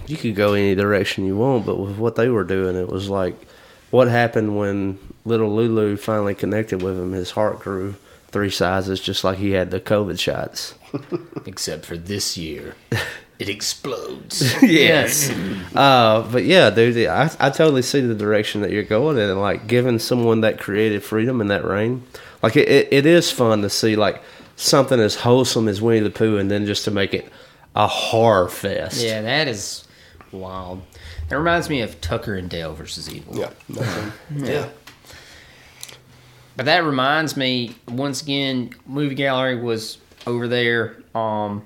you 0.07 0.17
could 0.17 0.35
go 0.35 0.53
any 0.53 0.75
direction 0.75 1.25
you 1.25 1.37
want, 1.37 1.65
but 1.65 1.77
with 1.77 1.97
what 1.97 2.15
they 2.15 2.27
were 2.27 2.43
doing, 2.43 2.75
it 2.75 2.89
was 2.89 3.09
like, 3.09 3.35
what 3.91 4.09
happened 4.09 4.57
when 4.57 4.99
little 5.23 5.55
Lulu 5.55 5.95
finally 5.95 6.35
connected 6.35 6.81
with 6.81 6.99
him? 6.99 7.13
His 7.13 7.31
heart 7.31 7.59
grew 7.59 7.95
three 8.27 8.49
sizes, 8.49 8.99
just 8.99 9.23
like 9.23 9.37
he 9.37 9.51
had 9.51 9.71
the 9.71 9.79
COVID 9.79 10.19
shots. 10.19 10.73
Except 11.45 11.85
for 11.85 11.95
this 11.95 12.35
year, 12.35 12.75
it 13.39 13.49
explodes. 13.49 14.53
yes. 14.63 15.29
Uh, 15.75 16.27
but 16.31 16.43
yeah, 16.45 16.69
dude, 16.69 17.07
I, 17.07 17.29
I 17.39 17.49
totally 17.49 17.81
see 17.81 18.01
the 18.01 18.15
direction 18.15 18.61
that 18.61 18.71
you're 18.71 18.83
going 18.83 19.17
in, 19.17 19.29
and 19.29 19.41
like 19.41 19.67
giving 19.67 19.99
someone 19.99 20.41
that 20.41 20.59
creative 20.59 21.03
freedom 21.03 21.41
and 21.41 21.49
that 21.49 21.65
reign, 21.65 22.03
like 22.41 22.55
it, 22.55 22.69
it, 22.69 22.87
it 22.91 23.05
is 23.05 23.31
fun 23.31 23.61
to 23.63 23.69
see 23.69 23.95
like 23.95 24.21
something 24.55 24.99
as 24.99 25.15
wholesome 25.15 25.67
as 25.67 25.81
Winnie 25.81 25.99
the 26.01 26.09
Pooh, 26.09 26.37
and 26.37 26.49
then 26.49 26.65
just 26.65 26.85
to 26.85 26.91
make 26.91 27.13
it 27.13 27.27
a 27.75 27.87
horror 27.87 28.49
fest. 28.49 29.03
Yeah, 29.03 29.21
that 29.21 29.47
is 29.47 29.87
wild. 30.31 30.81
That 31.29 31.37
reminds 31.37 31.69
me 31.69 31.81
of 31.81 31.99
Tucker 32.01 32.35
and 32.35 32.49
Dale 32.49 32.73
versus 32.73 33.13
Evil. 33.13 33.37
Yeah. 33.37 33.49
Nothing. 33.67 34.45
Yeah. 34.45 34.69
But 36.55 36.67
that 36.67 36.83
reminds 36.83 37.35
me, 37.35 37.75
once 37.87 38.21
again, 38.21 38.71
movie 38.85 39.15
gallery 39.15 39.59
was 39.59 39.97
over 40.27 40.47
there. 40.47 40.97
Um, 41.15 41.65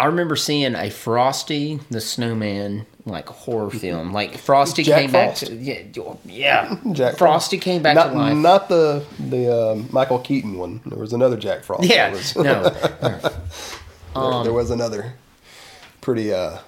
I 0.00 0.06
remember 0.06 0.34
seeing 0.34 0.74
a 0.74 0.88
Frosty 0.88 1.78
the 1.90 2.00
Snowman 2.00 2.86
like 3.04 3.28
horror 3.28 3.68
film. 3.68 4.14
Like 4.14 4.38
Frosty 4.38 4.82
Jack 4.82 5.00
came 5.02 5.10
Frost. 5.10 5.42
back 5.42 5.50
to 5.50 5.54
yeah, 5.56 6.14
yeah. 6.24 6.76
Jack 6.92 7.18
Frosty 7.18 7.58
came 7.58 7.82
back 7.82 7.96
not, 7.96 8.08
to 8.08 8.14
life. 8.14 8.34
Not 8.34 8.70
the 8.70 9.04
the 9.18 9.54
um, 9.54 9.88
Michael 9.92 10.18
Keaton 10.18 10.56
one. 10.56 10.80
There 10.86 10.98
was 10.98 11.12
another 11.12 11.36
Jack 11.36 11.64
Frost. 11.64 11.84
yeah, 11.84 12.08
There 12.08 12.16
was, 12.16 12.34
no. 12.36 12.62
there, 13.02 13.20
Um, 14.14 14.42
there 14.42 14.54
was 14.54 14.70
another 14.70 15.12
pretty 16.00 16.32
uh, 16.32 16.60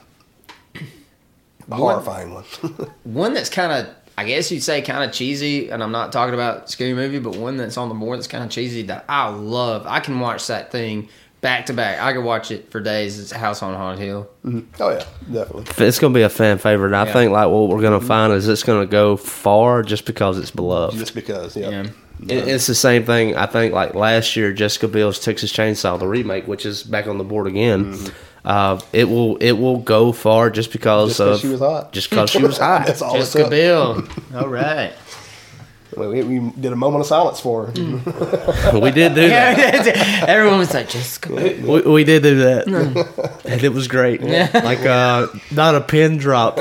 horrifying 1.70 2.34
one. 2.34 2.44
One 3.04 3.32
that's 3.32 3.48
kind 3.48 3.72
of, 3.72 3.94
I 4.18 4.24
guess 4.24 4.52
you'd 4.52 4.62
say, 4.62 4.82
kind 4.82 5.08
of 5.08 5.14
cheesy, 5.16 5.70
and 5.70 5.82
I'm 5.82 5.90
not 5.90 6.12
talking 6.12 6.34
about 6.34 6.70
scary 6.70 6.92
movie, 6.92 7.18
but 7.18 7.34
one 7.36 7.56
that's 7.56 7.78
on 7.78 7.88
the 7.88 7.94
board 7.94 8.18
that's 8.18 8.28
kind 8.28 8.44
of 8.44 8.50
cheesy 8.50 8.82
that 8.82 9.06
I 9.08 9.30
love. 9.30 9.86
I 9.86 10.00
can 10.00 10.20
watch 10.20 10.48
that 10.48 10.70
thing 10.70 11.08
back 11.42 11.66
to 11.66 11.74
back. 11.74 12.00
I 12.00 12.14
could 12.14 12.24
watch 12.24 12.50
it 12.50 12.70
for 12.70 12.80
days. 12.80 13.18
It's 13.20 13.30
House 13.32 13.62
on 13.62 13.74
Haunted 13.74 14.02
Hill. 14.02 14.30
oh 14.80 14.90
yeah, 14.90 15.04
definitely. 15.30 15.64
It's 15.86 15.98
gonna 15.98 16.14
be 16.14 16.22
a 16.22 16.30
fan 16.30 16.56
favorite. 16.56 16.94
I 16.94 17.04
Yeah. 17.04 17.12
think 17.12 17.32
like 17.32 17.48
what 17.50 17.68
we're 17.68 17.82
gonna 17.82 18.00
find 18.00 18.32
is 18.32 18.48
it's 18.48 18.62
gonna 18.62 18.86
go 18.86 19.16
far 19.18 19.82
just 19.82 20.06
because 20.06 20.38
it's 20.38 20.50
beloved. 20.50 20.96
Just 20.98 21.14
because, 21.14 21.54
yeah. 21.56 21.68
Yeah. 21.68 21.82
It- 22.28 22.48
It's 22.48 22.66
the 22.68 22.74
same 22.74 23.04
thing. 23.04 23.36
I 23.36 23.46
think 23.46 23.74
like 23.74 23.94
last 23.94 24.36
year, 24.36 24.52
Jessica 24.52 24.88
Biel's 24.88 25.18
Texas 25.18 25.52
Chainsaw, 25.52 25.98
the 25.98 26.06
remake, 26.06 26.46
which 26.46 26.64
is 26.64 26.82
back 26.84 27.06
on 27.08 27.18
the 27.18 27.24
board 27.24 27.46
again. 27.48 27.98
Uh, 28.44 28.78
it 28.92 29.08
will 29.08 29.36
it 29.36 29.52
will 29.52 29.78
go 29.78 30.10
far 30.12 30.50
just 30.50 30.72
because 30.72 31.10
Just 31.10 31.18
'cause 31.20 31.34
of 31.36 31.40
she 31.40 31.48
was 31.48 31.60
hot. 31.60 31.92
Just 31.92 32.10
because 32.10 32.30
she 32.30 32.42
was 32.42 32.58
hot. 32.58 32.86
That's 32.86 33.00
all 33.02 33.14
it 33.14 33.18
Jessica. 33.18 33.48
Biel. 33.50 34.02
All 34.36 34.48
right. 34.48 34.92
We, 35.96 36.22
we 36.22 36.50
did 36.58 36.72
a 36.72 36.76
moment 36.76 37.02
of 37.02 37.06
silence 37.06 37.38
for 37.40 37.66
her. 37.66 37.72
we 38.80 38.90
did 38.90 39.14
do 39.14 39.28
that. 39.28 40.24
Everyone 40.28 40.58
was 40.58 40.72
like, 40.72 40.88
Jessica 40.88 41.28
Biel. 41.28 41.60
We, 41.70 41.80
we 41.82 42.04
did 42.04 42.22
do 42.22 42.36
that, 42.38 42.66
and 43.44 43.62
it 43.62 43.72
was 43.72 43.88
great. 43.88 44.20
Yeah. 44.32 44.48
Like 44.64 44.80
uh, 44.80 45.26
not 45.50 45.74
a 45.74 45.80
pin 45.82 46.16
dropped, 46.16 46.60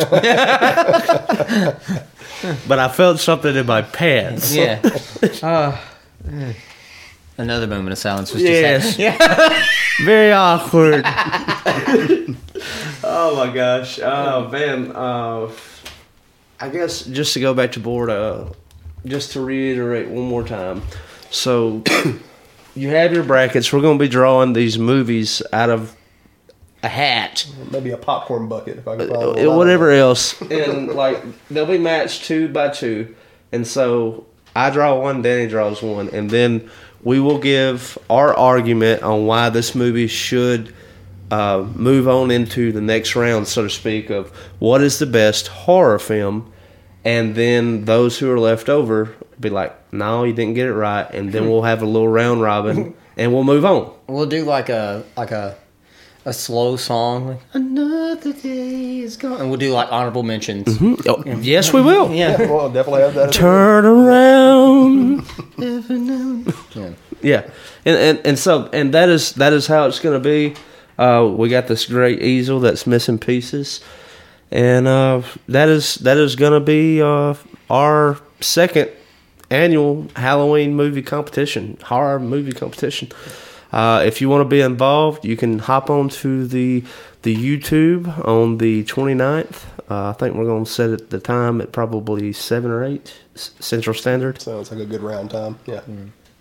but 2.68 2.80
I 2.80 2.90
felt 2.90 3.20
something 3.20 3.56
in 3.56 3.66
my 3.66 3.82
pants. 3.84 4.54
Yeah. 4.54 4.82
Uh, 5.42 5.78
another 7.38 7.68
moment 7.68 7.94
of 7.94 7.98
silence 7.98 8.34
was 8.34 8.44
Yes. 8.44 8.98
just 8.98 9.00
happening. 9.00 9.64
Very 10.06 10.32
awkward. 10.34 11.04
oh 13.04 13.36
my 13.38 13.54
gosh. 13.54 14.00
Oh 14.00 14.50
man. 14.50 14.92
Uh, 14.94 15.50
I 16.60 16.70
guess 16.70 17.04
just 17.06 17.34
to 17.34 17.40
go 17.40 17.54
back 17.54 17.72
to 17.74 17.80
board, 17.80 18.10
uh, 18.10 18.46
just 19.06 19.32
to 19.34 19.42
reiterate 19.42 20.10
one 20.10 20.28
more 20.28 20.44
time. 20.44 20.82
So 21.30 21.84
you 22.76 22.90
have 22.90 23.14
your 23.14 23.24
brackets. 23.24 23.72
We're 23.72 23.82
going 23.82 23.98
to 23.98 24.04
be 24.04 24.10
drawing 24.10 24.54
these 24.54 24.78
movies 24.78 25.42
out 25.54 25.70
of 25.70 25.96
a 26.84 26.88
hat. 26.88 27.46
Maybe 27.72 27.92
a 27.92 27.98
popcorn 27.98 28.48
bucket 28.48 28.78
if 28.78 28.88
I 28.88 28.98
could 28.98 29.12
Uh, 29.12 29.52
whatever 29.56 29.92
else, 29.92 30.40
and 30.42 30.88
like 30.90 31.24
they'll 31.50 31.66
be 31.66 31.78
matched 31.78 32.26
two 32.26 32.48
by 32.48 32.70
two, 32.70 33.16
and 33.52 33.68
so 33.68 34.26
I 34.56 34.70
draw 34.72 35.00
one, 35.00 35.22
Danny 35.22 35.48
draws 35.48 35.82
one, 35.82 36.10
and 36.10 36.30
then 36.30 36.70
we 37.04 37.20
will 37.20 37.38
give 37.40 37.98
our 38.10 38.36
argument 38.36 39.04
on 39.04 39.26
why 39.26 39.50
this 39.50 39.76
movie 39.76 40.08
should 40.08 40.74
uh, 41.30 41.66
move 41.76 42.08
on 42.08 42.32
into 42.32 42.72
the 42.72 42.82
next 42.82 43.16
round, 43.16 43.48
so 43.48 43.64
to 43.64 43.70
speak, 43.70 44.10
of 44.10 44.30
what 44.60 44.82
is 44.82 45.00
the 45.00 45.06
best 45.06 45.48
horror 45.48 46.00
film, 46.00 46.52
and 47.04 47.36
then 47.36 47.86
those 47.86 48.20
who 48.20 48.32
are 48.32 48.40
left 48.40 48.70
over 48.70 49.16
be 49.40 49.50
like, 49.50 49.76
no, 49.92 50.24
you 50.24 50.34
didn't 50.34 50.54
get 50.54 50.68
it 50.68 50.74
right, 50.74 51.10
and 51.12 51.32
then 51.32 51.50
we'll 51.50 51.64
have 51.64 51.82
a 51.82 51.86
little 51.86 52.08
round 52.08 52.42
robin, 52.42 52.94
and 53.18 53.34
we'll 53.34 53.44
move 53.44 53.66
on. 53.66 53.92
We'll 54.08 54.26
do 54.28 54.46
like 54.46 54.70
a 54.70 55.04
like 55.18 55.32
a 55.32 55.58
a 56.24 56.34
slow 56.34 56.76
song, 56.76 57.30
like 57.30 57.40
another 57.54 58.34
day 58.34 59.00
is 59.00 59.18
gone, 59.18 59.42
and 59.42 59.50
we'll 59.50 59.60
do 59.60 59.74
like 59.74 59.92
honorable 59.92 60.24
mentions. 60.24 60.78
Oh, 61.08 61.24
yes, 61.26 61.74
we 61.74 61.82
will. 61.82 62.12
Yeah. 62.12 62.38
Well, 62.38 62.70
definitely 62.70 63.02
have 63.02 63.16
that. 63.16 63.34
Turn 63.34 63.86
around. 63.86 65.26
yeah. 66.76 66.92
Yeah, 67.24 67.50
and, 67.86 67.98
and 67.98 68.28
and 68.28 68.40
so 68.40 68.70
and 68.74 68.94
that 68.94 69.10
is 69.10 69.34
that 69.34 69.54
is 69.54 69.68
how 69.68 69.86
it's 69.86 70.00
going 70.00 70.22
to 70.22 70.28
be. 70.28 70.56
Uh, 70.98 71.28
we 71.28 71.50
got 71.50 71.68
this 71.68 71.86
great 71.86 72.22
easel 72.22 72.60
that's 72.60 72.86
missing 72.86 73.18
pieces, 73.18 73.82
and 74.52 74.88
uh, 74.88 75.22
that 75.48 75.70
is 75.70 75.96
that 75.96 76.18
is 76.18 76.36
going 76.36 76.54
to 76.54 76.60
be 76.60 77.02
uh, 77.02 77.36
our 77.70 78.18
second 78.42 78.90
annual 79.50 80.08
Halloween 80.16 80.76
movie 80.76 81.02
competition, 81.02 81.78
horror 81.84 82.20
movie 82.20 82.52
competition. 82.54 83.10
Uh, 83.72 84.04
if 84.06 84.20
you 84.20 84.28
want 84.30 84.42
to 84.42 84.50
be 84.50 84.60
involved, 84.62 85.24
you 85.24 85.38
can 85.38 85.60
hop 85.60 85.90
on 85.90 86.10
to 86.10 86.46
the 86.48 86.84
the 87.24 87.36
YouTube 87.36 88.26
on 88.28 88.58
the 88.58 88.84
29th. 88.86 89.64
Uh, 89.90 90.10
I 90.10 90.14
think 90.14 90.36
we're 90.36 90.46
going 90.46 90.66
to 90.66 90.72
set 90.72 90.90
it 90.90 91.10
the 91.10 91.20
time 91.20 91.62
at 91.62 91.72
probably 91.72 92.34
seven 92.34 92.72
or 92.72 92.84
eight 92.84 93.14
Central 93.36 93.94
Standard 93.94 94.42
Sounds 94.42 94.72
like 94.72 94.80
a 94.80 94.86
good 94.86 95.02
round 95.02 95.32
time. 95.32 95.60
Yeah. 95.66 95.82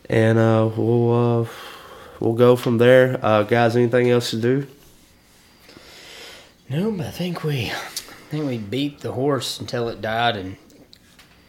and 0.08 0.38
uh, 0.38 0.70
we'll 0.76 1.42
uh, 1.42 1.48
we'll 2.20 2.34
go 2.34 2.56
from 2.56 2.78
there. 2.78 3.18
Uh, 3.24 3.42
guys, 3.44 3.76
anything 3.76 4.11
else 4.11 4.30
to 4.30 4.40
do? 4.40 4.66
No, 6.70 6.92
but 6.92 7.06
I 7.06 7.10
think 7.10 7.42
we, 7.42 7.66
I 7.66 7.74
think 8.30 8.46
we 8.46 8.56
beat 8.56 9.00
the 9.00 9.10
horse 9.10 9.58
until 9.58 9.88
it 9.88 10.00
died, 10.00 10.36
and 10.36 10.56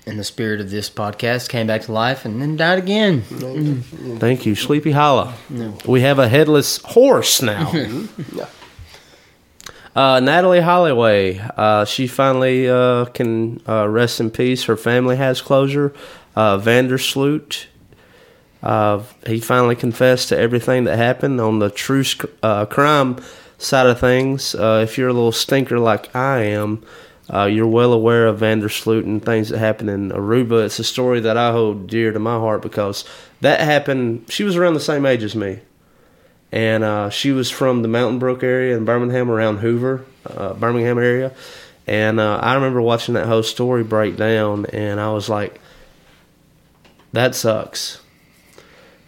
in 0.07 0.17
the 0.17 0.23
spirit 0.23 0.59
of 0.59 0.71
this 0.71 0.89
podcast, 0.89 1.47
came 1.47 1.67
back 1.67 1.83
to 1.83 1.91
life 1.91 2.25
and 2.25 2.41
then 2.41 2.57
died 2.57 2.79
again. 2.79 3.21
Thank 4.17 4.47
you, 4.47 4.55
Sleepy 4.55 4.89
Hollow. 4.89 5.33
We 5.85 6.01
have 6.01 6.17
a 6.17 6.27
headless 6.27 6.77
horse 6.77 7.41
now. 7.41 7.71
Uh, 9.93 10.21
Natalee 10.21 10.63
Holloway, 10.63 11.37
uh, 11.57 11.83
she 11.83 12.07
finally 12.07 12.69
uh, 12.69 13.03
can 13.07 13.61
uh, 13.67 13.85
rest 13.89 14.21
in 14.21 14.31
peace. 14.31 14.63
Her 14.63 14.77
family 14.77 15.17
has 15.17 15.41
closure. 15.41 15.93
Uh, 16.33 16.57
van 16.57 16.87
der 16.87 16.97
Sloot, 16.97 17.67
uh, 18.63 19.03
he 19.27 19.41
finally 19.41 19.75
confessed 19.75 20.29
to 20.29 20.39
everything 20.39 20.85
that 20.85 20.95
happened 20.95 21.41
on 21.41 21.59
the 21.59 21.69
true 21.69 22.05
uh, 22.41 22.65
crime 22.67 23.17
side 23.61 23.87
of 23.87 23.99
things. 23.99 24.55
Uh, 24.55 24.81
if 24.83 24.97
you're 24.97 25.09
a 25.09 25.13
little 25.13 25.31
stinker 25.31 25.79
like 25.79 26.15
I 26.15 26.43
am, 26.43 26.83
uh, 27.33 27.45
you're 27.45 27.67
well 27.67 27.93
aware 27.93 28.27
of 28.27 28.39
van 28.39 28.59
der 28.59 28.69
Sloot 28.69 29.05
and 29.05 29.23
things 29.23 29.49
that 29.49 29.59
happened 29.59 29.89
in 29.89 30.11
Aruba. 30.11 30.65
It's 30.65 30.79
a 30.79 30.83
story 30.83 31.19
that 31.21 31.37
I 31.37 31.51
hold 31.51 31.87
dear 31.87 32.11
to 32.11 32.19
my 32.19 32.35
heart 32.35 32.61
because 32.61 33.05
that 33.41 33.61
happened. 33.61 34.25
She 34.29 34.43
was 34.43 34.55
around 34.55 34.73
the 34.73 34.79
same 34.79 35.05
age 35.05 35.23
as 35.23 35.35
me 35.35 35.59
and 36.51 36.83
uh, 36.83 37.09
she 37.09 37.31
was 37.31 37.49
from 37.49 37.81
the 37.81 37.87
Mountain 37.87 38.19
Brook 38.19 38.43
area 38.43 38.75
in 38.75 38.83
Birmingham, 38.83 39.31
around 39.31 39.57
Hoover, 39.59 40.05
uh, 40.25 40.53
Birmingham 40.53 40.97
area. 40.97 41.31
And 41.87 42.19
uh, 42.19 42.37
I 42.37 42.55
remember 42.55 42.81
watching 42.81 43.13
that 43.13 43.27
whole 43.27 43.43
story 43.43 43.83
break 43.83 44.17
down, 44.17 44.65
and 44.67 44.99
I 44.99 45.11
was 45.11 45.29
like, 45.29 45.59
"That 47.13 47.35
sucks." 47.35 48.00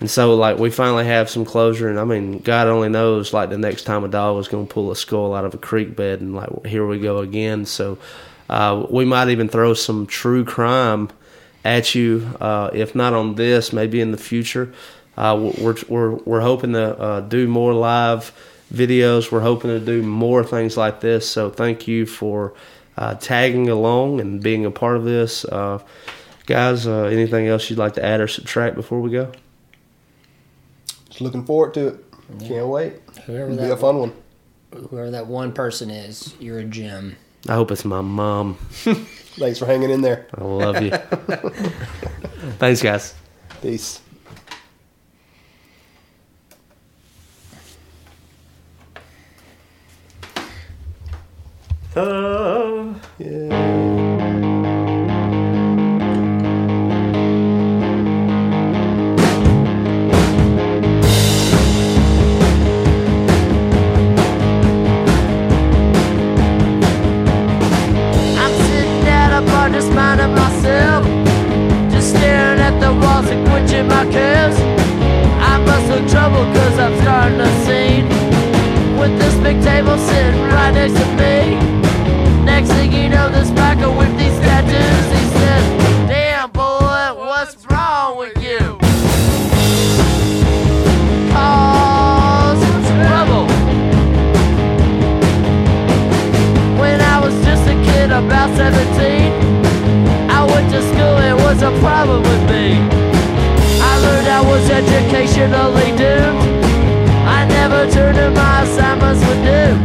And 0.04 0.12
so, 0.12 0.36
like, 0.36 0.60
we 0.60 0.70
finally 0.70 1.06
have 1.06 1.30
some 1.30 1.46
closure, 1.46 1.88
and 1.90 1.98
I 1.98 2.04
mean, 2.04 2.40
God 2.40 2.68
only 2.68 2.90
knows, 2.90 3.32
like, 3.32 3.50
the 3.50 3.58
next 3.58 3.84
time 3.84 4.04
a 4.04 4.10
dog 4.10 4.36
was 4.36 4.50
going 4.50 4.68
to 4.68 4.74
pull 4.74 4.92
a 4.92 4.98
skull 4.98 5.34
out 5.34 5.46
of 5.46 5.54
a 5.54 5.58
creek 5.58 5.96
bed, 5.96 6.20
and 6.20 6.36
like, 6.36 6.66
here 6.66 6.86
we 6.86 7.00
go 7.00 7.20
again. 7.20 7.66
So, 7.66 7.98
uh, 8.50 8.86
we 8.90 9.06
might 9.06 9.30
even 9.30 9.48
throw 9.48 9.74
some 9.74 10.06
true 10.06 10.44
crime 10.44 11.08
at 11.64 11.96
you, 11.96 12.30
uh, 12.42 12.70
if 12.74 12.96
not 12.96 13.14
on 13.14 13.36
this, 13.36 13.72
maybe 13.72 14.02
in 14.02 14.12
the 14.12 14.18
future. 14.18 14.74
Uh, 15.16 15.52
we're 15.58 15.78
we're 15.88 16.16
we're 16.26 16.42
hoping 16.42 16.74
to 16.74 17.00
uh, 17.00 17.22
do 17.22 17.48
more 17.48 17.74
live 17.74 18.34
videos. 18.74 19.32
We're 19.32 19.40
hoping 19.40 19.70
to 19.70 19.80
do 19.80 20.02
more 20.02 20.44
things 20.44 20.76
like 20.76 21.00
this. 21.00 21.30
So 21.30 21.50
thank 21.50 21.88
you 21.88 22.06
for 22.06 22.54
uh, 22.98 23.14
tagging 23.16 23.70
along 23.70 24.20
and 24.20 24.44
being 24.44 24.66
a 24.66 24.72
part 24.72 24.98
of 24.98 25.06
this. 25.06 25.46
Uh, 25.46 25.80
Guys, 26.46 26.86
anything 26.88 27.48
else 27.48 27.70
you'd 27.70 27.80
like 27.80 27.94
to 27.94 28.04
add 28.04 28.20
or 28.20 28.28
subtract 28.28 28.76
before 28.76 29.00
we 29.00 29.10
go? 29.10 29.32
Just 31.14 31.22
looking 31.22 31.46
forward 31.46 31.76
to 31.76 31.88
it. 31.90 32.06
Can't 32.40 32.68
wait. 32.68 32.94
Whoever 33.28 33.52
It'll 33.52 33.64
be 33.66 33.70
a 33.70 33.78
fun 33.78 33.98
one. 34.00 34.14
whoever 34.90 35.12
that 35.12 35.28
one 35.28 35.52
person 35.52 35.92
is, 35.92 36.34
you're 36.40 36.58
a 36.58 36.64
gem. 36.64 37.18
I 37.48 37.54
hope 37.54 37.70
it's 37.70 37.86
my 37.86 38.02
mom. 38.02 38.56
Thanks 39.36 39.60
for 39.60 39.68
hanging 39.68 39.92
in 39.92 40.02
there. 40.02 40.26
I 40.34 40.44
love 40.44 40.82
you. 40.82 40.90
Thanks, 42.58 42.82
guys. 42.82 43.14
Peace. 43.62 44.00
Uh, 51.96 52.94
Yeah. 53.20 53.93
17, 98.56 99.34
I 100.30 100.46
went 100.46 100.70
to 100.72 100.82
school, 100.82 101.18
it 101.18 101.34
was 101.34 101.62
a 101.62 101.72
problem 101.80 102.22
with 102.22 102.44
me. 102.50 102.78
I 103.82 103.98
learned 104.06 104.28
I 104.28 104.42
was 104.42 104.70
educationally 104.70 105.92
doomed. 105.98 106.64
I 107.26 107.46
never 107.48 107.90
turned 107.90 108.18
in 108.18 108.34
my 108.34 108.62
assignments 108.62 109.22
were 109.26 109.42
due. 109.42 109.76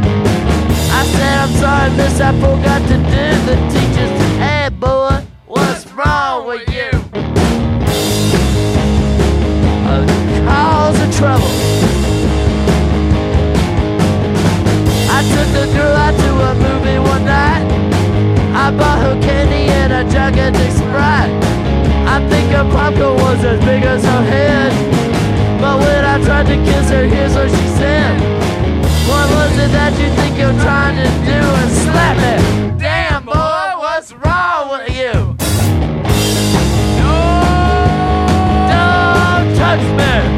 I 0.93 1.05
said, 1.14 1.35
I'm 1.45 1.53
sorry, 1.62 1.91
miss, 1.97 2.21
I 2.21 2.33
forgot 2.41 2.83
to 2.89 2.97
do. 2.97 3.25
The 3.49 3.57
teacher 3.73 4.07
said, 4.19 4.35
hey, 4.45 4.69
boy, 4.69 5.23
what's 5.47 5.87
wrong 5.93 6.47
with 6.47 6.69
you? 6.69 6.91
Cause 10.45 11.01
of 11.01 11.16
trouble. 11.16 11.53
I 15.11 15.21
took 15.33 15.49
the 15.59 15.66
girl 15.75 15.97
out 15.97 16.14
to 16.23 16.31
a 16.49 16.55
movie 16.55 16.99
one 16.99 17.25
night. 17.25 17.58
I 18.69 18.71
bought 18.71 19.01
her 19.01 19.19
candy 19.23 19.73
and 19.73 19.91
a 19.95 20.05
gigantic 20.12 20.71
sprite. 20.73 21.33
I 22.07 22.21
think 22.29 22.53
her 22.53 22.64
popcorn 22.71 23.16
was 23.16 23.43
as 23.43 23.59
big 23.64 23.83
as 23.83 24.05
her 24.05 24.23
head. 24.23 24.71
But 25.59 25.79
when 25.81 26.05
I 26.05 26.23
tried 26.23 26.47
to 26.49 26.57
kiss 26.71 26.91
her, 26.91 27.07
here's 27.07 27.35
what 27.35 27.49
she 27.49 27.66
said. 27.81 28.21
What 29.09 29.27
was 29.31 29.57
it 29.57 29.73
that 29.73 29.99
you 29.99 30.11
think 30.21 30.37
you're 30.37 30.53
trying 30.61 30.97
to 30.97 31.09
do 31.25 31.41
and 31.62 31.71
slap 31.81 32.16
me? 32.21 32.79
Damn 32.79 33.25
boy, 33.25 33.33
what's 33.81 34.12
wrong 34.12 34.69
with 34.69 34.95
you? 34.95 35.14
Don't 38.69 39.57
touch 39.57 39.81
me! 39.97 40.38